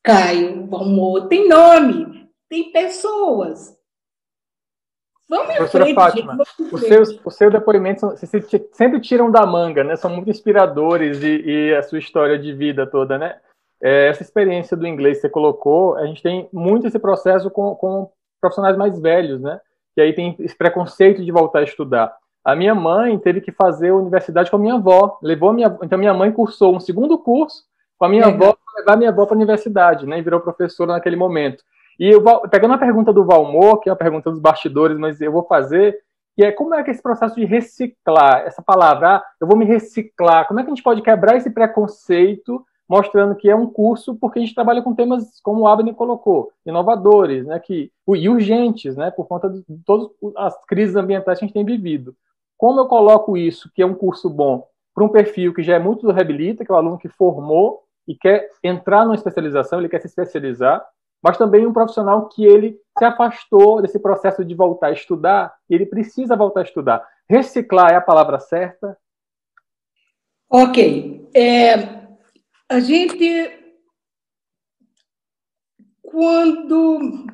Caio, 0.02 0.66
Valmor, 0.66 1.28
tem 1.28 1.48
nome, 1.48 2.28
tem 2.48 2.72
pessoas. 2.72 3.76
Vamos 5.28 5.54
Professora 5.54 5.84
frente, 5.84 5.94
Fátima, 5.94 6.38
os 6.70 6.80
seus, 6.82 7.20
o 7.24 7.30
seu 7.30 7.50
depoimento 7.50 8.10
vocês 8.10 8.46
sempre 8.72 9.00
tiram 9.00 9.30
da 9.30 9.46
manga, 9.46 9.82
né? 9.82 9.96
São 9.96 10.10
muito 10.10 10.28
inspiradores 10.28 11.22
e, 11.22 11.40
e 11.40 11.74
a 11.74 11.82
sua 11.82 11.98
história 11.98 12.38
de 12.38 12.52
vida 12.52 12.86
toda, 12.86 13.16
né? 13.16 13.40
é, 13.82 14.06
essa 14.06 14.22
experiência 14.22 14.76
do 14.76 14.86
inglês 14.86 15.18
que 15.18 15.22
você 15.22 15.28
colocou, 15.28 15.96
a 15.96 16.06
gente 16.06 16.22
tem 16.22 16.48
muito 16.52 16.86
esse 16.86 16.98
processo 16.98 17.50
com, 17.50 17.74
com 17.74 18.08
profissionais 18.40 18.76
mais 18.76 18.98
velhos, 18.98 19.40
né? 19.40 19.60
Que 19.94 20.00
aí 20.00 20.14
tem 20.14 20.36
esse 20.38 20.56
preconceito 20.56 21.22
de 21.22 21.32
voltar 21.32 21.58
a 21.58 21.64
estudar. 21.64 22.16
A 22.44 22.56
minha 22.56 22.74
mãe 22.74 23.18
teve 23.18 23.40
que 23.40 23.52
fazer 23.52 23.90
a 23.90 23.96
universidade 23.96 24.50
com 24.50 24.56
a 24.56 24.60
minha 24.60 24.74
avó. 24.74 25.18
Levou 25.22 25.50
a 25.50 25.52
minha, 25.52 25.78
então 25.82 25.98
minha 25.98 26.14
mãe 26.14 26.32
cursou 26.32 26.74
um 26.74 26.80
segundo 26.80 27.18
curso 27.18 27.64
com 27.98 28.06
a 28.06 28.08
minha 28.08 28.26
Legal. 28.26 28.48
avó 28.48 28.56
para 28.56 28.80
levar 28.80 28.92
a 28.94 28.96
minha 28.96 29.10
avó 29.10 29.26
para 29.26 29.34
a 29.34 29.38
universidade, 29.38 30.06
né? 30.06 30.18
E 30.18 30.22
virou 30.22 30.40
professora 30.40 30.92
naquele 30.92 31.16
momento. 31.16 31.62
E 31.98 32.08
eu, 32.08 32.22
pegando 32.48 32.74
a 32.74 32.78
pergunta 32.78 33.12
do 33.12 33.24
Valmor, 33.24 33.78
que 33.80 33.88
é 33.88 33.92
a 33.92 33.96
pergunta 33.96 34.30
dos 34.30 34.40
bastidores, 34.40 34.98
mas 34.98 35.20
eu 35.20 35.30
vou 35.30 35.44
fazer, 35.44 35.96
que 36.34 36.44
é 36.44 36.50
como 36.50 36.74
é 36.74 36.82
que 36.82 36.90
esse 36.90 37.02
processo 37.02 37.36
de 37.36 37.44
reciclar, 37.44 38.42
essa 38.44 38.62
palavra, 38.62 39.16
ah, 39.16 39.24
eu 39.40 39.46
vou 39.46 39.56
me 39.56 39.64
reciclar, 39.64 40.48
como 40.48 40.58
é 40.58 40.64
que 40.64 40.70
a 40.70 40.74
gente 40.74 40.82
pode 40.82 41.02
quebrar 41.02 41.36
esse 41.36 41.50
preconceito 41.50 42.64
mostrando 42.88 43.34
que 43.34 43.48
é 43.48 43.56
um 43.56 43.66
curso 43.66 44.14
porque 44.16 44.38
a 44.38 44.42
gente 44.42 44.54
trabalha 44.54 44.82
com 44.82 44.94
temas, 44.94 45.40
como 45.40 45.62
o 45.62 45.66
Abner 45.66 45.94
colocou, 45.94 46.52
inovadores, 46.66 47.46
né, 47.46 47.58
que, 47.58 47.90
e 48.08 48.28
urgentes, 48.28 48.96
né, 48.96 49.10
por 49.10 49.26
conta 49.26 49.48
de 49.48 49.64
todas 49.86 50.10
as 50.36 50.62
crises 50.66 50.94
ambientais 50.94 51.38
que 51.38 51.44
a 51.44 51.46
gente 51.46 51.54
tem 51.54 51.64
vivido. 51.64 52.14
Como 52.62 52.78
eu 52.78 52.86
coloco 52.86 53.36
isso, 53.36 53.68
que 53.74 53.82
é 53.82 53.86
um 53.86 53.92
curso 53.92 54.30
bom, 54.30 54.68
para 54.94 55.02
um 55.02 55.08
perfil 55.08 55.52
que 55.52 55.64
já 55.64 55.74
é 55.74 55.78
muito 55.80 56.06
do 56.06 56.12
Reabilita, 56.12 56.64
que 56.64 56.70
é 56.70 56.74
o 56.76 56.78
aluno 56.78 56.96
que 56.96 57.08
formou 57.08 57.82
e 58.06 58.14
quer 58.14 58.52
entrar 58.62 59.04
numa 59.04 59.16
especialização, 59.16 59.80
ele 59.80 59.88
quer 59.88 60.00
se 60.00 60.06
especializar, 60.06 60.80
mas 61.20 61.36
também 61.36 61.66
um 61.66 61.72
profissional 61.72 62.28
que 62.28 62.44
ele 62.44 62.78
se 62.96 63.04
afastou 63.04 63.82
desse 63.82 63.98
processo 63.98 64.44
de 64.44 64.54
voltar 64.54 64.86
a 64.86 64.92
estudar, 64.92 65.52
e 65.68 65.74
ele 65.74 65.86
precisa 65.86 66.36
voltar 66.36 66.60
a 66.60 66.62
estudar. 66.62 67.04
Reciclar 67.28 67.90
é 67.90 67.96
a 67.96 68.00
palavra 68.00 68.38
certa? 68.38 68.96
Ok. 70.48 71.28
É, 71.34 71.74
a 72.68 72.78
gente, 72.78 73.58
quando 76.00 77.26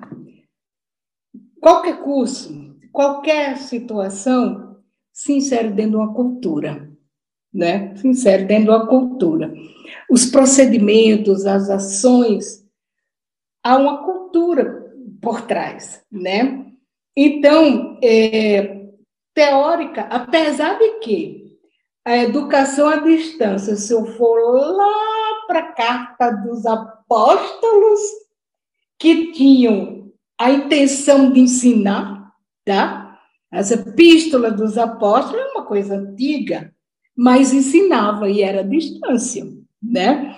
qualquer 1.61 2.03
curso, 2.03 2.75
qualquer 2.91 3.59
situação, 3.59 4.68
se 5.19 5.33
insere 5.33 5.71
dentro 5.71 5.91
de 5.91 5.97
uma 5.97 6.15
cultura, 6.15 6.89
né? 7.53 7.93
Se 7.97 8.07
insere 8.07 8.45
dentro 8.45 8.67
de 8.67 8.71
uma 8.71 8.87
cultura. 8.87 9.53
Os 10.09 10.27
procedimentos, 10.27 11.45
as 11.45 11.69
ações, 11.69 12.65
há 13.65 13.77
uma 13.77 14.05
cultura 14.05 14.95
por 15.21 15.41
trás, 15.41 16.05
né? 16.11 16.67
Então, 17.17 17.99
é, 18.01 18.91
teórica, 19.35 20.03
apesar 20.03 20.79
de 20.79 21.01
que 21.01 21.59
a 22.05 22.17
educação 22.19 22.87
à 22.87 22.99
distância, 22.99 23.75
se 23.75 23.93
eu 23.93 24.07
for 24.07 24.39
lá 24.39 25.47
para 25.49 25.59
a 25.59 25.73
carta 25.73 26.31
dos 26.31 26.65
apóstolos 26.65 28.01
que 28.97 29.33
tinham 29.33 30.13
a 30.39 30.53
intenção 30.53 31.33
de 31.33 31.41
ensinar, 31.41 32.33
tá? 32.65 33.08
As 33.51 33.71
epístolas 33.71 34.55
dos 34.57 34.77
apóstolos 34.77 35.41
é 35.41 35.51
uma 35.53 35.65
coisa 35.65 35.97
antiga, 35.97 36.73
mas 37.17 37.53
ensinava 37.53 38.29
e 38.29 38.43
era 38.43 38.63
distância, 38.63 39.47
né? 39.83 40.37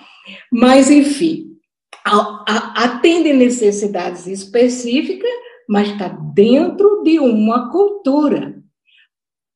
Mas, 0.50 0.90
enfim, 0.90 1.58
atende 2.04 3.32
necessidades 3.32 4.26
específicas, 4.26 5.30
mas 5.68 5.88
está 5.88 6.08
dentro 6.08 7.02
de 7.02 7.18
uma 7.18 7.70
cultura. 7.70 8.62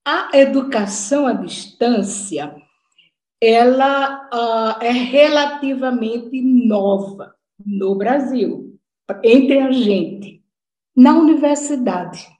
A 0.05 0.31
educação 0.35 1.27
à 1.27 1.33
distância, 1.33 2.55
ela 3.41 4.29
uh, 4.33 4.83
é 4.83 4.91
relativamente 4.91 6.43
nova 6.43 7.35
no 7.65 7.95
Brasil, 7.95 8.77
entre 9.23 9.61
a 9.61 9.71
gente. 9.71 10.43
Na 10.97 11.19
Universidade 11.19 12.34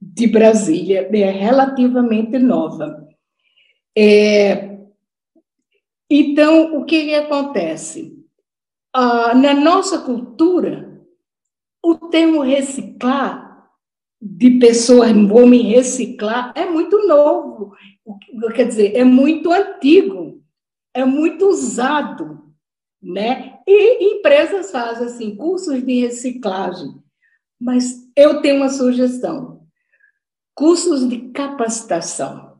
de 0.00 0.26
Brasília, 0.26 1.08
é 1.12 1.30
relativamente 1.30 2.38
nova. 2.38 3.06
É, 3.96 4.78
então, 6.10 6.76
o 6.76 6.84
que, 6.84 7.04
que 7.04 7.14
acontece? 7.14 8.16
Uh, 8.96 9.36
na 9.36 9.54
nossa 9.54 9.98
cultura, 9.98 11.02
o 11.82 11.94
termo 11.94 12.40
reciclar 12.40 13.68
de 14.20 14.58
pessoas, 14.58 15.12
vou 15.12 15.46
me 15.46 15.62
reciclar, 15.62 16.52
é 16.56 16.66
muito 16.66 17.06
novo, 17.06 17.76
quer 18.54 18.66
dizer, 18.66 18.96
é 18.96 19.04
muito 19.04 19.52
antigo, 19.52 20.42
é 20.94 21.04
muito 21.04 21.46
usado, 21.46 22.42
né? 23.00 23.58
E 23.66 24.16
empresas 24.16 24.72
fazem 24.72 25.06
assim, 25.06 25.36
cursos 25.36 25.84
de 25.84 26.00
reciclagem. 26.00 27.00
Mas 27.60 28.08
eu 28.16 28.40
tenho 28.40 28.56
uma 28.56 28.68
sugestão: 28.68 29.57
cursos 30.58 31.08
de 31.08 31.18
capacitação, 31.28 32.54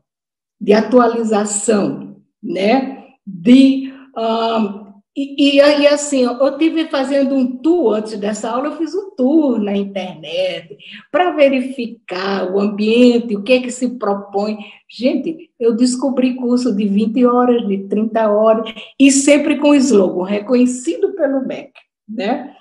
de 0.59 0.71
atualização, 0.71 2.15
né? 2.41 3.07
De 3.27 3.91
um, 4.17 4.89
e, 5.17 5.57
e 5.57 5.61
aí, 5.61 5.85
assim, 5.85 6.21
eu 6.21 6.57
tive 6.57 6.87
fazendo 6.87 7.35
um 7.35 7.57
tour 7.57 7.95
antes 7.95 8.17
dessa 8.17 8.51
aula, 8.51 8.67
eu 8.67 8.77
fiz 8.77 8.95
um 8.95 9.13
tour 9.17 9.59
na 9.59 9.75
internet 9.75 10.77
para 11.11 11.31
verificar 11.31 12.49
o 12.49 12.57
ambiente, 12.57 13.35
o 13.35 13.43
que 13.43 13.51
é 13.51 13.61
que 13.61 13.69
se 13.69 13.97
propõe. 13.97 14.57
Gente, 14.89 15.51
eu 15.59 15.75
descobri 15.75 16.35
curso 16.35 16.73
de 16.73 16.87
20 16.87 17.25
horas, 17.25 17.67
de 17.67 17.79
30 17.89 18.31
horas, 18.31 18.73
e 18.97 19.11
sempre 19.11 19.57
com 19.57 19.75
slogan, 19.75 20.23
reconhecido 20.23 21.13
pelo 21.13 21.45
MEC, 21.45 21.73
né? 22.07 22.55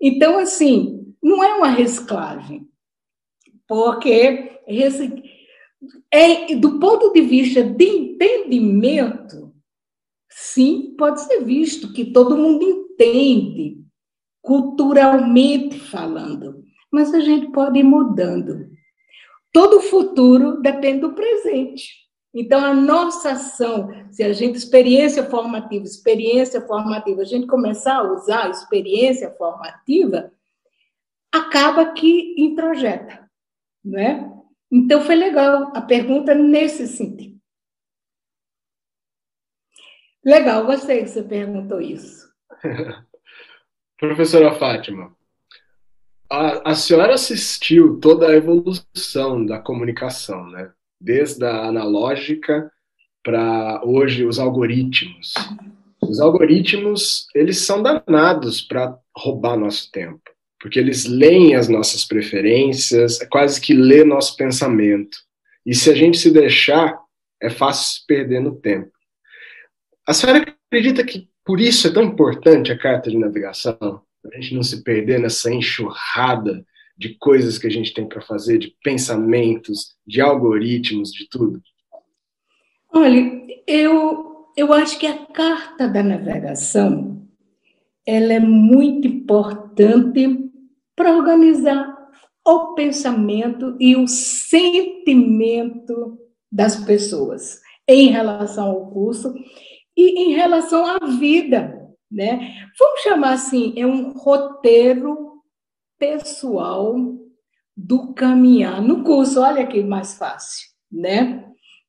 Então, 0.00 0.38
assim, 0.38 1.12
não 1.20 1.42
é 1.42 1.54
uma 1.54 1.70
reciclagem, 1.70 2.68
porque 3.66 4.60
é, 6.10 6.54
do 6.54 6.78
ponto 6.78 7.12
de 7.12 7.20
vista 7.20 7.62
de 7.62 7.84
entendimento, 7.84 9.52
sim, 10.30 10.94
pode 10.96 11.20
ser 11.22 11.44
visto 11.44 11.92
que 11.92 12.06
todo 12.06 12.36
mundo 12.36 12.64
entende, 12.64 13.78
culturalmente 14.42 15.78
falando, 15.78 16.62
mas 16.90 17.12
a 17.12 17.20
gente 17.20 17.50
pode 17.52 17.78
ir 17.78 17.84
mudando. 17.84 18.68
Todo 19.52 19.78
o 19.78 19.82
futuro 19.82 20.60
depende 20.60 21.00
do 21.00 21.12
presente. 21.12 22.04
Então, 22.34 22.64
a 22.64 22.74
nossa 22.74 23.30
ação, 23.30 23.90
se 24.10 24.24
a 24.24 24.32
gente, 24.32 24.56
experiência 24.56 25.24
formativa, 25.24 25.84
experiência 25.84 26.60
formativa, 26.60 27.22
a 27.22 27.24
gente 27.24 27.46
começar 27.46 27.98
a 27.98 28.12
usar 28.12 28.50
experiência 28.50 29.30
formativa, 29.38 30.32
acaba 31.32 31.92
que 31.92 32.34
introjeta, 32.36 33.23
não 33.84 33.98
é? 33.98 34.32
Então, 34.70 35.00
foi 35.02 35.14
legal 35.14 35.72
a 35.74 35.82
pergunta 35.82 36.34
nesse 36.34 36.88
sentido. 36.88 37.38
Legal, 40.24 40.64
gostei 40.64 41.02
que 41.02 41.08
você 41.10 41.22
perguntou 41.22 41.80
isso. 41.80 42.26
Professora 43.98 44.54
Fátima, 44.54 45.14
a, 46.30 46.70
a 46.70 46.74
senhora 46.74 47.14
assistiu 47.14 48.00
toda 48.00 48.28
a 48.28 48.34
evolução 48.34 49.44
da 49.44 49.58
comunicação, 49.58 50.48
né? 50.48 50.72
Desde 51.00 51.44
a 51.44 51.66
analógica 51.66 52.72
para 53.22 53.82
hoje 53.84 54.24
os 54.24 54.38
algoritmos. 54.38 55.34
Os 56.02 56.20
algoritmos, 56.20 57.26
eles 57.34 57.58
são 57.58 57.82
danados 57.82 58.60
para 58.60 58.98
roubar 59.16 59.56
nosso 59.56 59.90
tempo, 59.90 60.22
porque 60.64 60.80
eles 60.80 61.04
leem 61.04 61.54
as 61.54 61.68
nossas 61.68 62.06
preferências, 62.06 63.20
é 63.20 63.26
quase 63.26 63.60
que 63.60 63.74
lê 63.74 64.02
nosso 64.02 64.34
pensamento. 64.34 65.18
E 65.66 65.74
se 65.74 65.90
a 65.90 65.94
gente 65.94 66.16
se 66.16 66.30
deixar, 66.30 66.98
é 67.38 67.50
fácil 67.50 68.00
se 68.00 68.06
perder 68.06 68.40
no 68.40 68.56
tempo. 68.56 68.90
A 70.06 70.14
senhora 70.14 70.42
acredita 70.66 71.04
que 71.04 71.28
por 71.44 71.60
isso 71.60 71.86
é 71.86 71.92
tão 71.92 72.02
importante 72.02 72.72
a 72.72 72.78
carta 72.78 73.10
de 73.10 73.18
navegação? 73.18 73.76
Para 73.76 74.38
a 74.38 74.40
gente 74.40 74.54
não 74.54 74.62
se 74.62 74.82
perder 74.82 75.20
nessa 75.20 75.52
enxurrada 75.52 76.64
de 76.96 77.10
coisas 77.18 77.58
que 77.58 77.66
a 77.66 77.70
gente 77.70 77.92
tem 77.92 78.08
para 78.08 78.22
fazer, 78.22 78.56
de 78.56 78.74
pensamentos, 78.82 79.94
de 80.06 80.22
algoritmos, 80.22 81.12
de 81.12 81.28
tudo? 81.28 81.60
Olha, 82.90 83.20
eu, 83.66 84.46
eu 84.56 84.72
acho 84.72 84.98
que 84.98 85.06
a 85.06 85.26
carta 85.26 85.86
da 85.86 86.02
navegação 86.02 87.22
ela 88.06 88.32
é 88.32 88.40
muito 88.40 89.06
importante 89.06 90.43
para 90.96 91.16
organizar 91.16 91.94
o 92.46 92.74
pensamento 92.74 93.76
e 93.80 93.96
o 93.96 94.06
sentimento 94.06 94.58
das 96.52 96.76
pessoas 96.84 97.60
em 97.88 98.08
relação 98.08 98.66
ao 98.70 98.90
curso 98.90 99.34
e 99.96 100.24
em 100.24 100.32
relação 100.32 100.84
à 100.86 100.98
vida, 101.06 101.88
né? 102.10 102.68
Vamos 102.78 103.00
chamar 103.00 103.32
assim, 103.32 103.72
é 103.76 103.86
um 103.86 104.12
roteiro 104.12 105.42
pessoal 105.98 106.94
do 107.76 108.12
caminhar 108.12 108.82
no 108.82 109.02
curso. 109.02 109.40
Olha 109.40 109.66
que 109.66 109.82
mais 109.82 110.16
fácil, 110.16 110.68
né? 110.90 111.44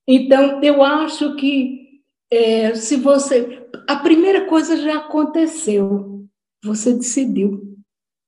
Então, 0.07 0.61
eu 0.63 0.83
acho 0.83 1.35
que 1.35 1.85
é, 2.31 2.73
se 2.75 2.97
você. 2.97 3.67
A 3.87 3.97
primeira 3.97 4.45
coisa 4.45 4.77
já 4.77 4.97
aconteceu. 4.97 6.25
Você 6.63 6.93
decidiu. 6.93 7.74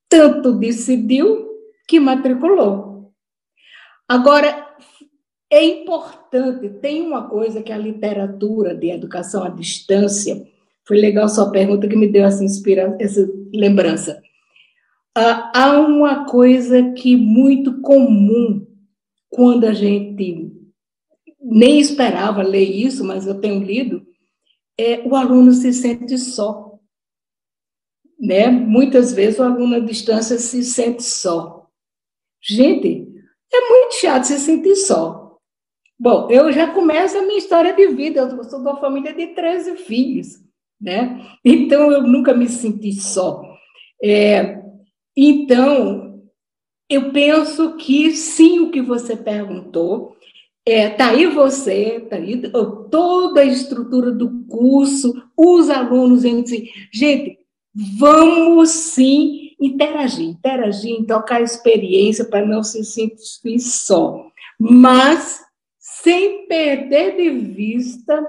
Tanto 0.09 0.53
decidiu 0.53 1.47
que 1.87 1.99
matriculou. 1.99 3.11
Agora, 4.07 4.67
é 5.49 5.63
importante, 5.63 6.69
tem 6.81 7.01
uma 7.01 7.27
coisa 7.29 7.61
que 7.61 7.71
a 7.71 7.77
literatura 7.77 8.75
de 8.75 8.89
educação 8.89 9.43
à 9.43 9.49
distância, 9.49 10.45
foi 10.85 10.97
legal 10.97 11.27
sua 11.27 11.51
pergunta 11.51 11.87
que 11.87 11.95
me 11.95 12.07
deu 12.07 12.23
essa 12.23 12.43
inspiração, 12.43 12.97
essa 12.99 13.29
lembrança. 13.53 14.21
Ah, 15.15 15.51
há 15.53 15.79
uma 15.79 16.25
coisa 16.25 16.91
que 16.93 17.15
muito 17.15 17.81
comum 17.81 18.65
quando 19.29 19.65
a 19.65 19.73
gente 19.73 20.51
nem 21.41 21.79
esperava 21.79 22.41
ler 22.41 22.63
isso, 22.63 23.03
mas 23.03 23.25
eu 23.25 23.39
tenho 23.39 23.63
lido, 23.63 24.05
é 24.77 25.01
o 25.05 25.15
aluno 25.15 25.51
se 25.53 25.73
sente 25.73 26.17
só. 26.17 26.66
Né? 28.19 28.47
Muitas 28.49 29.13
vezes 29.13 29.39
o 29.39 29.43
aluno 29.43 29.75
à 29.75 29.79
distância 29.79 30.37
se 30.37 30.63
sente 30.63 31.03
só. 31.03 31.67
Gente, 32.41 33.07
é 33.53 33.69
muito 33.69 33.95
chato 33.95 34.23
se 34.23 34.39
sentir 34.39 34.75
só. 34.75 35.37
Bom, 35.99 36.27
eu 36.29 36.51
já 36.51 36.71
começo 36.71 37.17
a 37.17 37.23
minha 37.23 37.39
história 37.39 37.73
de 37.73 37.87
vida, 37.87 38.21
eu 38.21 38.43
sou 38.43 38.59
de 38.59 38.67
uma 38.67 38.79
família 38.79 39.13
de 39.13 39.27
13 39.27 39.77
filhos, 39.77 40.39
né? 40.79 41.25
Então 41.43 41.91
eu 41.91 42.03
nunca 42.03 42.33
me 42.33 42.47
senti 42.47 42.93
só. 42.93 43.41
É, 44.03 44.61
então, 45.15 46.21
eu 46.87 47.11
penso 47.11 47.75
que 47.77 48.11
sim, 48.11 48.59
o 48.59 48.71
que 48.71 48.81
você 48.81 49.17
perguntou, 49.17 50.15
é, 50.63 50.89
tá 50.89 51.09
aí 51.09 51.25
você, 51.25 52.01
tá 52.01 52.17
aí 52.17 52.41
toda 52.91 53.41
a 53.41 53.45
estrutura 53.45 54.11
do 54.11 54.45
curso, 54.47 55.13
os 55.35 55.69
alunos, 55.69 56.21
gente, 56.21 56.71
gente 56.93 57.36
vamos 57.97 58.69
sim 58.69 59.51
interagir, 59.59 60.29
interagir, 60.29 61.05
trocar 61.05 61.41
experiência 61.41 62.25
para 62.25 62.45
não 62.45 62.63
se 62.63 62.83
sentir 62.83 63.59
só, 63.59 64.25
mas 64.59 65.41
sem 65.77 66.47
perder 66.47 67.15
de 67.15 67.29
vista 67.29 68.25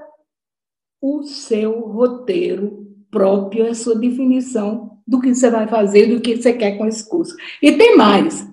o 1.01 1.23
seu 1.23 1.79
roteiro 1.79 2.87
próprio, 3.09 3.67
a 3.67 3.73
sua 3.73 3.95
definição 3.95 4.99
do 5.07 5.19
que 5.19 5.33
você 5.33 5.49
vai 5.49 5.67
fazer, 5.67 6.07
do 6.07 6.21
que 6.21 6.35
você 6.35 6.53
quer 6.53 6.77
com 6.77 6.85
esse 6.85 7.07
curso. 7.09 7.35
E 7.61 7.71
tem 7.71 7.97
mais. 7.97 8.47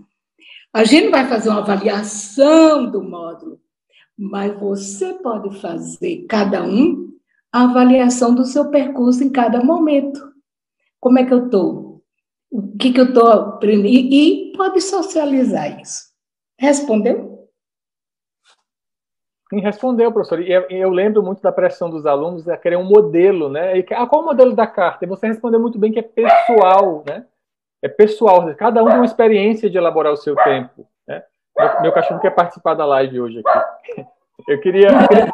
A 0.73 0.85
gente 0.85 1.11
vai 1.11 1.29
fazer 1.29 1.51
uma 1.51 1.61
avaliação 1.61 2.91
do 2.91 3.03
módulo, 3.03 3.61
mas 4.17 4.59
você 4.59 5.13
pode 5.15 5.61
fazer, 5.61 6.25
cada 6.29 6.63
um, 6.63 7.13
a 7.53 7.65
avaliação 7.65 8.35
do 8.35 8.45
seu 8.45 8.71
percurso 8.71 9.23
em 9.23 9.31
cada 9.31 9.63
momento. 9.63 10.36
Como 11.07 11.21
é 11.21 11.25
que 11.25 11.33
eu 11.33 11.45
estou? 11.45 12.03
O 12.51 12.77
que, 12.77 12.93
que 12.93 12.99
eu 12.99 13.05
estou 13.05 13.29
aprendendo? 13.29 13.87
E, 13.87 14.49
e 14.51 14.53
pode 14.57 14.81
socializar 14.81 15.81
isso. 15.81 16.07
Respondeu? 16.59 17.49
Sim, 19.49 19.61
respondeu, 19.61 20.11
professor. 20.11 20.41
E 20.41 20.51
eu, 20.51 20.91
lembro 20.91 21.23
muito 21.23 21.41
da 21.41 21.53
pressão 21.53 21.89
dos 21.89 22.07
alunos 22.07 22.49
a 22.49 22.57
querer 22.57 22.75
um 22.75 22.83
modelo, 22.83 23.49
né? 23.49 23.79
E, 23.79 23.87
ah, 23.93 24.05
qual 24.05 24.23
o 24.23 24.25
modelo 24.25 24.53
da 24.53 24.67
carta? 24.67 25.05
E 25.05 25.09
você 25.09 25.29
respondeu 25.29 25.61
muito 25.61 25.79
bem 25.79 25.93
que 25.93 26.01
é 26.01 26.03
pessoal, 26.03 27.05
né? 27.07 27.25
É 27.81 27.89
pessoal. 27.89 28.53
Cada 28.57 28.83
um 28.83 28.87
tem 28.87 28.97
uma 28.97 29.05
experiência 29.05 29.71
de 29.71 29.79
elaborar 29.79 30.13
o 30.13 30.17
seu 30.17 30.35
tempo. 30.35 30.89
Né? 31.07 31.23
Meu, 31.57 31.83
meu 31.83 31.93
cachorro 31.93 32.19
quer 32.19 32.35
participar 32.35 32.75
da 32.75 32.85
live 32.85 33.21
hoje 33.21 33.45
aqui. 33.47 34.07
Eu 34.49 34.61
queria. 34.61 34.89
Eu 34.89 35.07
queria... 35.07 35.33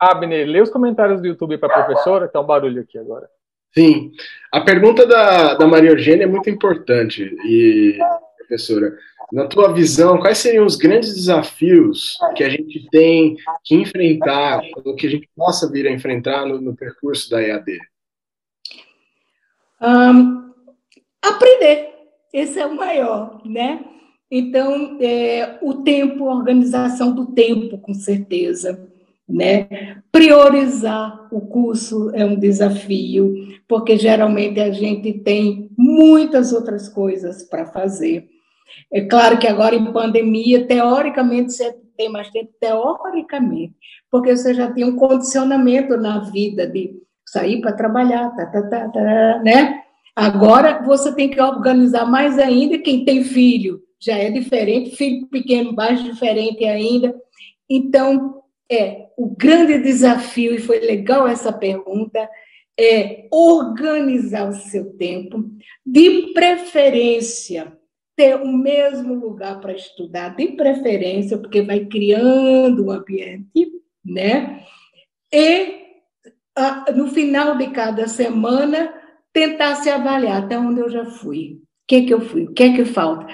Abner, 0.00 0.48
lê 0.48 0.62
os 0.62 0.70
comentários 0.70 1.20
do 1.20 1.26
YouTube 1.26 1.58
para 1.58 1.68
a 1.68 1.84
professora, 1.84 2.26
que 2.26 2.32
tá 2.32 2.40
um 2.40 2.46
barulho 2.46 2.80
aqui 2.80 2.96
agora. 2.96 3.28
Sim. 3.74 4.12
A 4.52 4.60
pergunta 4.60 5.06
da, 5.06 5.54
da 5.54 5.66
Maria 5.66 5.90
Eugênia 5.90 6.24
é 6.24 6.26
muito 6.26 6.50
importante. 6.50 7.24
E, 7.44 7.98
professora, 8.38 8.96
na 9.32 9.46
tua 9.46 9.72
visão, 9.72 10.18
quais 10.18 10.38
seriam 10.38 10.66
os 10.66 10.76
grandes 10.76 11.14
desafios 11.14 12.18
que 12.36 12.44
a 12.44 12.50
gente 12.50 12.86
tem 12.90 13.36
que 13.64 13.74
enfrentar, 13.74 14.60
ou 14.84 14.94
que 14.94 15.06
a 15.06 15.10
gente 15.10 15.28
possa 15.34 15.70
vir 15.70 15.86
a 15.86 15.90
enfrentar 15.90 16.44
no, 16.44 16.60
no 16.60 16.76
percurso 16.76 17.30
da 17.30 17.42
EAD? 17.42 17.78
Um, 19.80 20.52
aprender. 21.22 21.88
Esse 22.32 22.60
é 22.60 22.66
o 22.66 22.76
maior, 22.76 23.40
né? 23.44 23.84
Então, 24.30 24.98
é, 25.00 25.58
o 25.62 25.82
tempo, 25.82 26.28
a 26.28 26.34
organização 26.34 27.14
do 27.14 27.26
tempo, 27.26 27.78
com 27.78 27.94
certeza. 27.94 28.91
Né? 29.32 29.96
Priorizar 30.12 31.26
o 31.32 31.40
curso 31.40 32.10
é 32.12 32.22
um 32.24 32.38
desafio, 32.38 33.32
porque 33.66 33.96
geralmente 33.96 34.60
a 34.60 34.70
gente 34.70 35.12
tem 35.14 35.70
muitas 35.78 36.52
outras 36.52 36.86
coisas 36.86 37.42
para 37.42 37.64
fazer. 37.64 38.28
É 38.92 39.00
claro 39.00 39.38
que 39.38 39.48
agora 39.48 39.74
em 39.74 39.90
pandemia, 39.90 40.66
teoricamente, 40.66 41.52
você 41.52 41.74
tem 41.96 42.10
mais 42.10 42.28
tempo, 42.30 42.52
teoricamente, 42.60 43.74
porque 44.10 44.36
você 44.36 44.52
já 44.52 44.70
tem 44.70 44.84
um 44.84 44.96
condicionamento 44.96 45.96
na 45.96 46.18
vida 46.30 46.66
de 46.66 46.94
sair 47.26 47.60
para 47.62 47.72
trabalhar, 47.72 48.30
tá, 48.36 48.46
tá, 48.46 48.62
tá, 48.68 48.88
tá, 48.88 49.40
né? 49.42 49.82
Agora 50.14 50.82
você 50.82 51.14
tem 51.14 51.30
que 51.30 51.40
organizar 51.40 52.04
mais 52.04 52.38
ainda. 52.38 52.78
Quem 52.78 53.04
tem 53.04 53.24
filho 53.24 53.80
já 53.98 54.18
é 54.18 54.30
diferente, 54.30 54.94
filho 54.94 55.26
pequeno, 55.28 55.72
mais 55.72 56.02
diferente 56.02 56.64
ainda. 56.64 57.14
Então, 57.68 58.41
é 58.72 59.08
o 59.16 59.34
grande 59.36 59.78
desafio, 59.78 60.54
e 60.54 60.58
foi 60.58 60.80
legal 60.80 61.26
essa 61.26 61.52
pergunta, 61.52 62.28
é 62.78 63.26
organizar 63.30 64.48
o 64.48 64.54
seu 64.54 64.96
tempo, 64.96 65.44
de 65.84 66.32
preferência, 66.32 67.76
ter 68.16 68.36
o 68.36 68.52
mesmo 68.52 69.14
lugar 69.14 69.60
para 69.60 69.74
estudar, 69.74 70.30
de 70.30 70.48
preferência, 70.48 71.38
porque 71.38 71.62
vai 71.62 71.84
criando 71.86 72.86
um 72.86 72.90
ambiente, 72.90 73.72
né? 74.04 74.64
E 75.32 75.82
no 76.94 77.08
final 77.08 77.56
de 77.56 77.68
cada 77.68 78.06
semana, 78.06 78.92
tentar 79.32 79.76
se 79.76 79.88
avaliar 79.88 80.42
até 80.42 80.58
onde 80.58 80.80
eu 80.80 80.90
já 80.90 81.06
fui, 81.06 81.54
o 81.54 81.86
que, 81.88 81.96
é 81.96 82.04
que 82.04 82.14
eu 82.14 82.20
fui, 82.20 82.44
o 82.44 82.52
que 82.52 82.62
é 82.62 82.76
que 82.76 82.84
falta. 82.84 83.26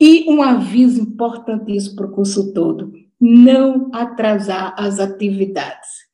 E 0.00 0.28
um 0.28 0.42
aviso 0.42 1.00
importantíssimo 1.00 1.96
para 1.96 2.06
o 2.06 2.12
curso 2.12 2.52
todo: 2.52 2.92
não 3.20 3.90
atrasar 3.92 4.74
as 4.78 4.98
atividades. 4.98 6.04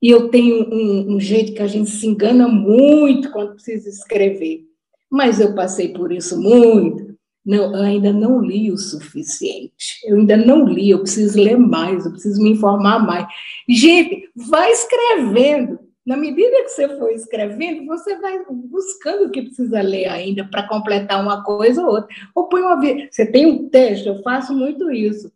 E 0.00 0.10
eu 0.10 0.28
tenho 0.28 0.68
um, 0.72 1.16
um, 1.16 1.20
jeito 1.20 1.54
que 1.54 1.62
a 1.62 1.66
gente 1.66 1.90
se 1.90 2.06
engana 2.06 2.46
muito 2.46 3.30
quando 3.32 3.54
precisa 3.54 3.88
escrever, 3.88 4.64
mas 5.10 5.40
eu 5.40 5.54
passei 5.54 5.88
por 5.88 6.12
isso 6.12 6.40
muito. 6.40 7.08
Não, 7.44 7.74
ainda 7.74 8.12
não 8.12 8.40
li 8.40 8.70
o 8.70 8.76
suficiente. 8.76 10.00
Eu 10.04 10.18
ainda 10.18 10.36
não 10.36 10.66
li, 10.66 10.90
eu 10.90 11.00
preciso 11.00 11.40
ler 11.40 11.56
mais, 11.56 12.04
eu 12.04 12.12
preciso 12.12 12.42
me 12.42 12.50
informar 12.50 12.98
mais. 12.98 13.26
Gente, 13.68 14.28
vai 14.36 14.70
escrevendo. 14.70 15.78
Na 16.06 16.16
medida 16.16 16.62
que 16.62 16.68
você 16.68 16.88
for 16.96 17.10
escrevendo, 17.10 17.86
você 17.86 18.18
vai 18.18 18.42
buscando 18.48 19.26
o 19.26 19.30
que 19.30 19.42
precisa 19.42 19.80
ler 19.82 20.06
ainda 20.06 20.44
para 20.44 20.66
completar 20.68 21.22
uma 21.22 21.42
coisa 21.42 21.82
ou 21.82 21.88
outra. 21.88 22.08
Ou 22.34 22.48
põe 22.48 22.62
uma 22.62 22.80
Você 23.10 23.26
tem 23.26 23.46
um 23.46 23.68
texto, 23.68 24.06
eu 24.06 24.22
faço 24.22 24.54
muito 24.54 24.90
isso. 24.90 25.30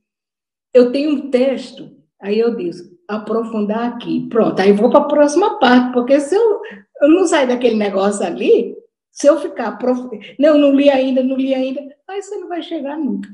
Eu 0.72 0.92
tenho 0.92 1.10
um 1.10 1.30
texto, 1.30 1.90
aí 2.20 2.38
eu 2.38 2.54
disse, 2.54 2.90
aprofundar 3.08 3.92
aqui. 3.92 4.26
Pronto, 4.28 4.60
aí 4.60 4.72
vou 4.72 4.90
para 4.90 5.00
a 5.00 5.08
próxima 5.08 5.58
parte, 5.58 5.92
porque 5.92 6.18
se 6.20 6.34
eu, 6.34 6.60
eu 7.02 7.08
não 7.08 7.26
sair 7.26 7.46
daquele 7.46 7.76
negócio 7.76 8.24
ali, 8.24 8.76
se 9.10 9.26
eu 9.26 9.38
ficar 9.38 9.78
prof... 9.78 10.08
não, 10.38 10.58
não 10.58 10.74
li 10.74 10.88
ainda, 10.88 11.22
não 11.22 11.36
li 11.36 11.54
ainda, 11.54 11.80
aí 12.08 12.22
você 12.22 12.36
não 12.36 12.48
vai 12.48 12.62
chegar 12.62 12.96
nunca. 12.96 13.28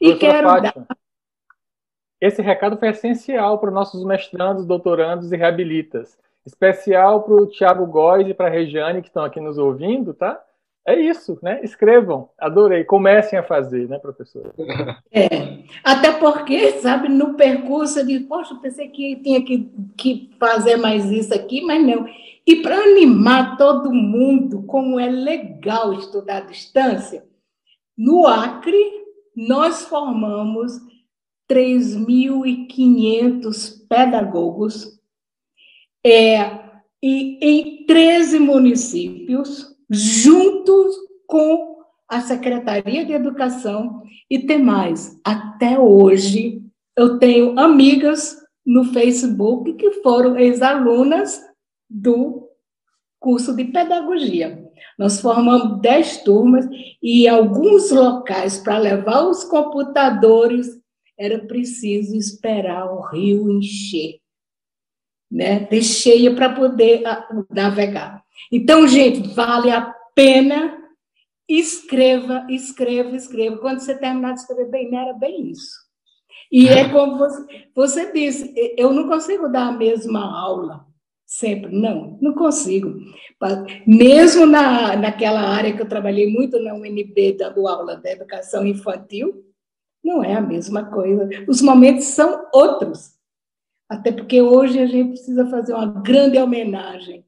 E 0.00 0.14
quero 0.14 0.48
Fátima, 0.48 0.86
dar. 0.88 0.96
Esse 2.20 2.42
recado 2.42 2.76
foi 2.76 2.88
essencial 2.88 3.58
para 3.58 3.68
os 3.68 3.74
nossos 3.74 4.04
mestrandos, 4.04 4.66
doutorandos 4.66 5.32
e 5.32 5.36
reabilitas 5.36 6.18
Especial 6.48 7.24
para 7.24 7.34
o 7.34 7.46
Tiago 7.46 7.86
Góes 7.86 8.26
e 8.26 8.32
para 8.32 8.46
a 8.46 8.50
Regiane, 8.50 9.02
que 9.02 9.08
estão 9.08 9.22
aqui 9.22 9.38
nos 9.38 9.58
ouvindo, 9.58 10.14
tá? 10.14 10.42
É 10.88 10.98
isso, 10.98 11.38
né? 11.42 11.60
Escrevam, 11.62 12.30
adorei. 12.38 12.82
Comecem 12.82 13.38
a 13.38 13.42
fazer, 13.42 13.86
né, 13.86 13.98
professora? 13.98 14.54
É, 15.12 15.58
até 15.84 16.12
porque, 16.12 16.80
sabe, 16.80 17.10
no 17.10 17.34
percurso, 17.34 18.00
eu 18.00 18.26
poxa, 18.26 18.54
pensei 18.54 18.88
que 18.88 19.16
tinha 19.16 19.44
que, 19.44 19.70
que 19.98 20.30
fazer 20.40 20.76
mais 20.76 21.04
isso 21.10 21.34
aqui, 21.34 21.60
mas 21.60 21.86
não. 21.86 22.08
E 22.46 22.62
para 22.62 22.78
animar 22.78 23.58
todo 23.58 23.92
mundo, 23.92 24.62
como 24.62 24.98
é 24.98 25.10
legal 25.10 25.92
estudar 25.92 26.38
à 26.38 26.46
distância, 26.46 27.22
no 27.94 28.26
Acre, 28.26 29.04
nós 29.36 29.84
formamos 29.84 30.72
3.500 31.50 33.86
pedagogos 33.86 34.98
é, 36.02 36.60
e 37.02 37.38
em 37.42 37.84
13 37.84 38.38
municípios, 38.38 39.76
juntos 39.90 40.94
com 41.26 41.78
a 42.08 42.20
Secretaria 42.20 43.04
de 43.04 43.12
Educação, 43.12 44.02
e 44.30 44.38
tem 44.40 44.62
mais, 44.62 45.18
até 45.24 45.78
hoje 45.78 46.62
eu 46.96 47.18
tenho 47.18 47.58
amigas 47.58 48.36
no 48.64 48.84
Facebook 48.92 49.74
que 49.74 50.02
foram 50.02 50.38
ex-alunas 50.38 51.40
do 51.88 52.48
curso 53.18 53.54
de 53.54 53.64
pedagogia. 53.64 54.64
Nós 54.98 55.20
formamos 55.20 55.80
10 55.80 56.22
turmas 56.22 56.66
e 57.02 57.26
alguns 57.28 57.90
locais 57.90 58.58
para 58.58 58.78
levar 58.78 59.22
os 59.28 59.44
computadores 59.44 60.78
era 61.18 61.38
preciso 61.46 62.16
esperar 62.16 62.86
o 62.92 63.00
rio 63.00 63.50
encher, 63.50 64.20
né? 65.30 65.64
ter 65.66 65.82
cheia 65.82 66.34
para 66.34 66.54
poder 66.54 67.04
ah, 67.06 67.28
navegar. 67.50 68.22
Então, 68.52 68.86
gente, 68.86 69.34
vale 69.34 69.70
a 69.70 69.94
pena 70.14 70.78
escreva, 71.48 72.46
escreva, 72.50 73.16
escreva. 73.16 73.58
Quando 73.58 73.80
você 73.80 73.96
terminar 73.96 74.34
de 74.34 74.40
escrever 74.40 74.70
bem, 74.70 74.94
era 74.94 75.12
bem 75.14 75.50
isso. 75.50 75.88
E 76.50 76.68
é 76.68 76.88
como 76.88 77.18
você, 77.18 77.68
você 77.74 78.12
disse, 78.12 78.54
eu 78.76 78.92
não 78.92 79.08
consigo 79.08 79.48
dar 79.48 79.68
a 79.68 79.72
mesma 79.72 80.20
aula 80.20 80.86
sempre, 81.26 81.70
não, 81.70 82.18
não 82.22 82.34
consigo. 82.34 82.94
Mesmo 83.86 84.46
na, 84.46 84.96
naquela 84.96 85.40
área 85.40 85.76
que 85.76 85.82
eu 85.82 85.88
trabalhei 85.88 86.30
muito 86.32 86.58
na 86.58 86.74
UNB, 86.74 87.34
dando 87.38 87.68
aula 87.68 87.96
de 87.96 88.08
educação 88.08 88.66
infantil, 88.66 89.44
não 90.02 90.24
é 90.24 90.34
a 90.34 90.40
mesma 90.40 90.86
coisa. 90.86 91.28
Os 91.46 91.60
momentos 91.60 92.06
são 92.06 92.46
outros. 92.52 93.12
Até 93.88 94.10
porque 94.10 94.40
hoje 94.40 94.78
a 94.78 94.86
gente 94.86 95.10
precisa 95.10 95.46
fazer 95.46 95.74
uma 95.74 95.86
grande 95.86 96.38
homenagem 96.38 97.24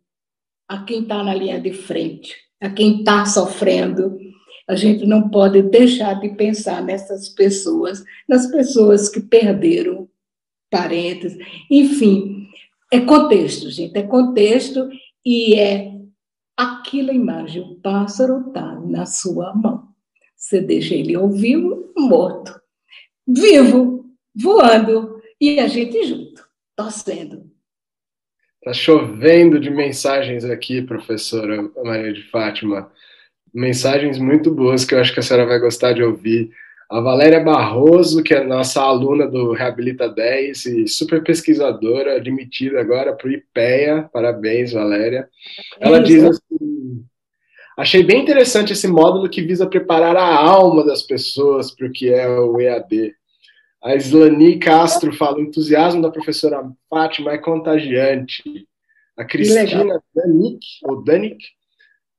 a 0.70 0.84
quem 0.84 1.02
está 1.02 1.22
na 1.22 1.34
linha 1.34 1.60
de 1.60 1.72
frente, 1.72 2.36
a 2.60 2.70
quem 2.70 3.00
está 3.00 3.26
sofrendo. 3.26 4.18
A 4.68 4.76
gente 4.76 5.04
não 5.04 5.28
pode 5.28 5.62
deixar 5.62 6.14
de 6.20 6.28
pensar 6.30 6.82
nessas 6.82 7.28
pessoas, 7.28 8.04
nas 8.28 8.46
pessoas 8.46 9.08
que 9.08 9.20
perderam 9.20 10.08
parentes, 10.70 11.36
enfim. 11.68 12.46
É 12.92 13.00
contexto, 13.00 13.68
gente, 13.70 13.98
é 13.98 14.02
contexto 14.02 14.88
e 15.26 15.54
é 15.54 15.92
aquela 16.56 17.12
imagem. 17.12 17.62
O 17.62 17.74
pássaro 17.80 18.46
está 18.48 18.78
na 18.80 19.06
sua 19.06 19.52
mão. 19.54 19.88
Você 20.36 20.60
deixa 20.60 20.94
ele 20.94 21.18
vivo, 21.28 21.92
morto 21.98 22.60
vivo, 23.26 24.10
voando, 24.34 25.20
e 25.40 25.58
a 25.58 25.66
gente 25.66 26.02
junto, 26.04 26.46
torcendo. 26.76 27.49
Está 28.60 28.74
chovendo 28.74 29.58
de 29.58 29.70
mensagens 29.70 30.44
aqui, 30.44 30.82
professora 30.82 31.66
Maria 31.82 32.12
de 32.12 32.22
Fátima. 32.24 32.92
Mensagens 33.54 34.18
muito 34.18 34.54
boas 34.54 34.84
que 34.84 34.94
eu 34.94 35.00
acho 35.00 35.14
que 35.14 35.20
a 35.20 35.22
senhora 35.22 35.46
vai 35.46 35.58
gostar 35.58 35.94
de 35.94 36.02
ouvir. 36.02 36.50
A 36.90 37.00
Valéria 37.00 37.40
Barroso, 37.42 38.22
que 38.22 38.34
é 38.34 38.44
nossa 38.44 38.82
aluna 38.82 39.26
do 39.26 39.52
Reabilita 39.52 40.10
10 40.10 40.66
e 40.66 40.88
super 40.88 41.22
pesquisadora, 41.22 42.16
admitida 42.16 42.80
agora 42.80 43.14
para 43.14 43.28
o 43.28 43.32
IPEA. 43.32 44.10
Parabéns, 44.12 44.74
Valéria. 44.74 45.26
Ela 45.80 45.96
é 45.96 46.02
diz 46.02 46.22
assim: 46.22 47.02
Achei 47.78 48.02
bem 48.02 48.20
interessante 48.20 48.74
esse 48.74 48.86
módulo 48.86 49.30
que 49.30 49.40
visa 49.40 49.66
preparar 49.66 50.16
a 50.18 50.36
alma 50.36 50.84
das 50.84 51.00
pessoas 51.00 51.70
para 51.74 51.86
o 51.86 51.92
que 51.92 52.12
é 52.12 52.28
o 52.28 52.60
EAD. 52.60 53.14
A 53.82 53.94
Islani 53.94 54.58
Castro 54.58 55.12
fala: 55.12 55.38
o 55.38 55.42
entusiasmo 55.42 56.02
da 56.02 56.10
professora 56.10 56.62
Fátima 56.88 57.32
é 57.32 57.38
contagiante. 57.38 58.42
A 59.16 59.24
Cristina 59.24 60.02
Danik, 60.14 60.66
ou 60.82 61.02
Danik, 61.02 61.44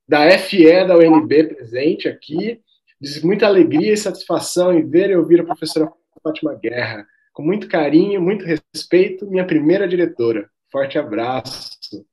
da 0.08 0.30
FE 0.38 0.86
da 0.86 0.98
UNB, 0.98 1.44
presente 1.46 2.08
aqui, 2.08 2.60
diz 3.00 3.24
muita 3.24 3.48
alegria 3.48 3.94
e 3.94 3.98
satisfação 3.98 4.74
em 4.74 4.88
ver 4.88 5.10
e 5.10 5.16
ouvir 5.16 5.42
a 5.42 5.46
professora 5.46 5.92
Fátima 6.24 6.54
Guerra. 6.54 7.06
Com 7.34 7.44
muito 7.44 7.68
carinho, 7.68 8.22
muito 8.22 8.46
respeito, 8.46 9.26
minha 9.26 9.46
primeira 9.46 9.88
diretora. 9.88 10.50
Forte 10.72 10.98
abraço. 10.98 12.06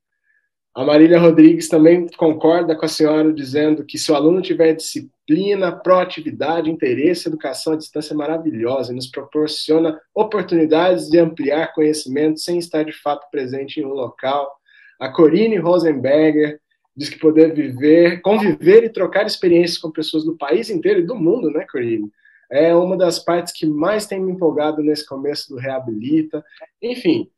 A 0.79 0.85
Marília 0.85 1.19
Rodrigues 1.19 1.69
também 1.69 2.07
concorda 2.17 2.77
com 2.77 2.85
a 2.85 2.89
senhora 2.89 3.33
dizendo 3.33 3.85
que 3.85 3.99
se 3.99 4.13
o 4.13 4.15
aluno 4.15 4.41
tiver 4.41 4.75
disciplina, 4.75 5.73
proatividade, 5.73 6.71
interesse, 6.71 7.27
educação 7.27 7.73
à 7.73 7.77
distância 7.77 8.15
é 8.15 8.17
maravilhosa 8.17 8.93
e 8.93 8.95
nos 8.95 9.09
proporciona 9.09 10.01
oportunidades 10.15 11.09
de 11.09 11.19
ampliar 11.19 11.75
conhecimento 11.75 12.39
sem 12.39 12.61
estar 12.61 12.85
de 12.85 12.93
fato 12.93 13.29
presente 13.29 13.81
em 13.81 13.85
um 13.85 13.93
local. 13.93 14.57
A 15.01 15.09
Corine 15.09 15.57
Rosenberger 15.57 16.61
diz 16.97 17.09
que 17.09 17.19
poder 17.19 17.53
viver, 17.53 18.21
conviver 18.21 18.85
e 18.85 18.89
trocar 18.89 19.27
experiências 19.27 19.79
com 19.79 19.91
pessoas 19.91 20.25
do 20.25 20.37
país 20.37 20.71
inteiro 20.71 21.01
e 21.01 21.07
do 21.07 21.17
mundo, 21.17 21.51
né, 21.51 21.67
Corine? 21.69 22.09
É 22.49 22.73
uma 22.73 22.97
das 22.97 23.19
partes 23.19 23.53
que 23.53 23.67
mais 23.67 24.07
tem 24.07 24.21
me 24.21 24.31
empolgado 24.31 24.81
nesse 24.81 25.05
começo 25.05 25.49
do 25.49 25.57
Reabilita. 25.59 26.45
Enfim, 26.81 27.29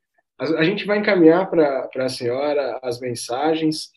a, 0.41 0.63
gente 0.63 0.85
vai 0.85 0.97
encaminhar 0.97 1.49
para 1.49 1.87
a 1.95 2.09
senhora 2.09 2.79
as 2.81 2.99
mensagens. 2.99 3.91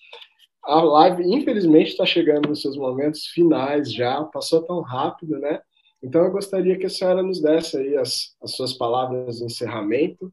A 0.63 0.83
live, 0.83 1.23
infelizmente, 1.25 1.91
está 1.91 2.05
chegando 2.05 2.49
nos 2.49 2.61
seus 2.61 2.77
momentos 2.77 3.27
finais 3.29 3.91
já, 3.91 4.23
passou 4.25 4.63
tão 4.63 4.83
rápido, 4.83 5.39
né? 5.39 5.61
Então, 6.03 6.23
eu 6.23 6.31
gostaria 6.31 6.79
que 6.79 6.85
a 6.85 6.91
senhora 6.91 7.23
nos 7.23 7.41
desse 7.41 7.79
aí 7.79 7.97
as, 7.97 8.37
as 8.43 8.55
suas 8.55 8.75
palavras 8.75 9.39
de 9.39 9.45
encerramento 9.45 10.31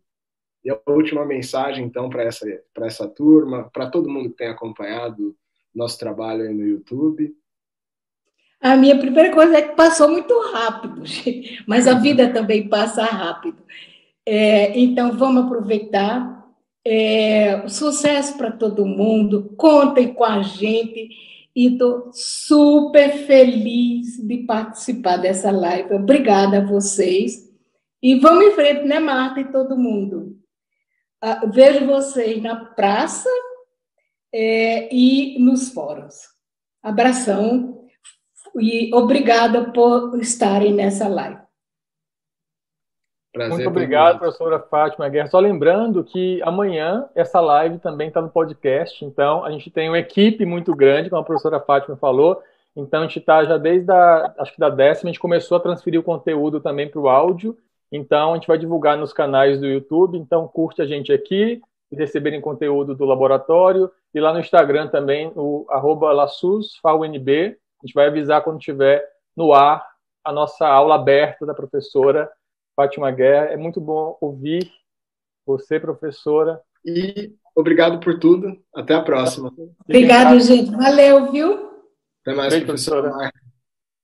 e 0.66 0.70
a 0.70 0.78
última 0.86 1.26
mensagem, 1.26 1.86
então, 1.86 2.10
para 2.10 2.24
essa, 2.24 2.46
essa 2.82 3.08
turma, 3.08 3.70
para 3.72 3.90
todo 3.90 4.10
mundo 4.10 4.30
que 4.30 4.38
tem 4.38 4.48
acompanhado 4.48 5.34
nosso 5.74 5.98
trabalho 5.98 6.44
aí 6.44 6.54
no 6.54 6.68
YouTube. 6.68 7.34
A 8.60 8.76
minha 8.76 9.00
primeira 9.00 9.34
coisa 9.34 9.58
é 9.58 9.62
que 9.62 9.76
passou 9.76 10.10
muito 10.10 10.38
rápido, 10.52 11.04
mas 11.66 11.88
a 11.88 11.94
vida 11.94 12.32
também 12.34 12.68
passa 12.68 13.04
rápido. 13.06 13.64
É, 14.26 14.78
então, 14.80 15.18
vamos 15.18 15.46
aproveitar. 15.46 16.32
É, 16.84 17.68
sucesso 17.68 18.38
para 18.38 18.52
todo 18.52 18.88
mundo, 18.88 19.54
contem 19.56 20.14
com 20.14 20.24
a 20.24 20.42
gente 20.42 21.10
e 21.56 21.74
estou 21.74 22.10
super 22.12 23.26
feliz 23.26 24.18
de 24.18 24.38
participar 24.40 25.18
dessa 25.18 25.52
live. 25.52 25.94
Obrigada 25.94 26.58
a 26.58 26.66
vocês. 26.66 27.50
E 28.02 28.16
vamos 28.16 28.46
em 28.46 28.52
frente, 28.54 28.86
né, 28.86 29.00
Marta 29.00 29.42
e 29.42 29.52
todo 29.52 29.78
mundo? 29.78 30.40
Ah, 31.22 31.46
vejo 31.46 31.86
vocês 31.86 32.42
na 32.42 32.66
praça 32.66 33.30
é, 34.34 34.94
e 34.94 35.38
nos 35.40 35.70
fóruns. 35.70 36.16
Abração 36.82 37.86
e 38.60 38.94
obrigada 38.96 39.72
por 39.72 40.20
estarem 40.20 40.74
nessa 40.74 41.08
live. 41.08 41.42
Prazer 43.32 43.56
Muito 43.56 43.70
obrigado, 43.70 44.20
professora 44.20 44.60
Fátima 44.60 45.08
Guerra. 45.08 45.30
Só 45.30 45.40
lembrando 45.40 46.04
que 46.04 46.42
amanhã 46.44 47.08
essa 47.16 47.40
live 47.40 47.80
também 47.80 48.10
está 48.10 48.22
no 48.22 48.30
podcast, 48.30 49.06
então 49.06 49.46
a 49.46 49.52
gente 49.52 49.72
tem 49.72 49.88
uma 49.88 50.00
equipe 50.00 50.46
muito 50.46 50.76
grande, 50.76 51.10
como 51.10 51.22
a 51.22 51.26
professora 51.26 51.62
Fátima 51.62 51.96
falou, 51.96 52.44
então 52.76 53.00
a 53.00 53.04
gente 53.04 53.20
está 53.20 53.46
já 53.46 53.58
desde 53.58 53.90
a, 53.90 54.34
acho 54.38 54.52
que 54.52 54.60
da 54.60 54.70
décima, 54.70 55.10
a 55.10 55.14
gente 55.14 55.20
começou 55.22 55.56
a 55.56 55.62
transferir 55.62 55.98
o 55.98 56.04
conteúdo 56.04 56.60
também 56.60 56.90
para 56.90 57.00
o 57.00 57.08
áudio, 57.08 57.58
então 57.90 58.32
a 58.32 58.36
gente 58.36 58.48
vai 58.48 58.58
divulgar 58.58 58.98
nos 58.98 59.14
canais 59.14 59.62
do 59.62 59.66
YouTube, 59.66 60.18
então 60.18 60.46
curte 60.46 60.82
a 60.82 60.86
gente 60.86 61.14
aqui, 61.14 61.62
e 61.90 61.96
receberem 61.96 62.42
conteúdo 62.42 62.94
do 62.94 63.06
laboratório, 63.06 63.90
e 64.14 64.20
lá 64.20 64.34
no 64.34 64.42
Instagram 64.42 64.90
também, 64.90 65.32
o 65.38 65.66
arroba 65.70 66.12
LaSUSFAUNB, 66.12 67.30
a 67.30 67.88
gente 67.88 67.94
vai 67.94 68.08
avisar 68.08 68.44
quando 68.44 68.60
tiver 68.60 69.08
no 69.38 69.54
ar 69.54 69.86
a 70.22 70.34
nossa 70.34 70.68
aula 70.68 70.96
aberta 70.96 71.46
da 71.46 71.54
professora 71.54 72.30
Fátima 72.82 73.12
Guerra. 73.12 73.46
É 73.48 73.58
muito 73.58 73.80
bom 73.80 74.18
ouvir 74.20 74.72
você, 75.46 75.80
professora. 75.80 76.60
E 76.84 77.32
obrigado 77.56 78.00
por 78.00 78.20
tudo. 78.20 78.58
Até 78.74 78.96
a 78.96 79.04
próxima. 79.04 79.54
Obrigado, 79.84 80.40
gente. 80.40 80.72
Valeu, 80.72 81.32
viu? 81.32 81.70
Até 82.22 82.36
mais, 82.36 82.50
Beijo, 82.50 82.66
professora. 82.66 83.10
professora. 83.12 83.51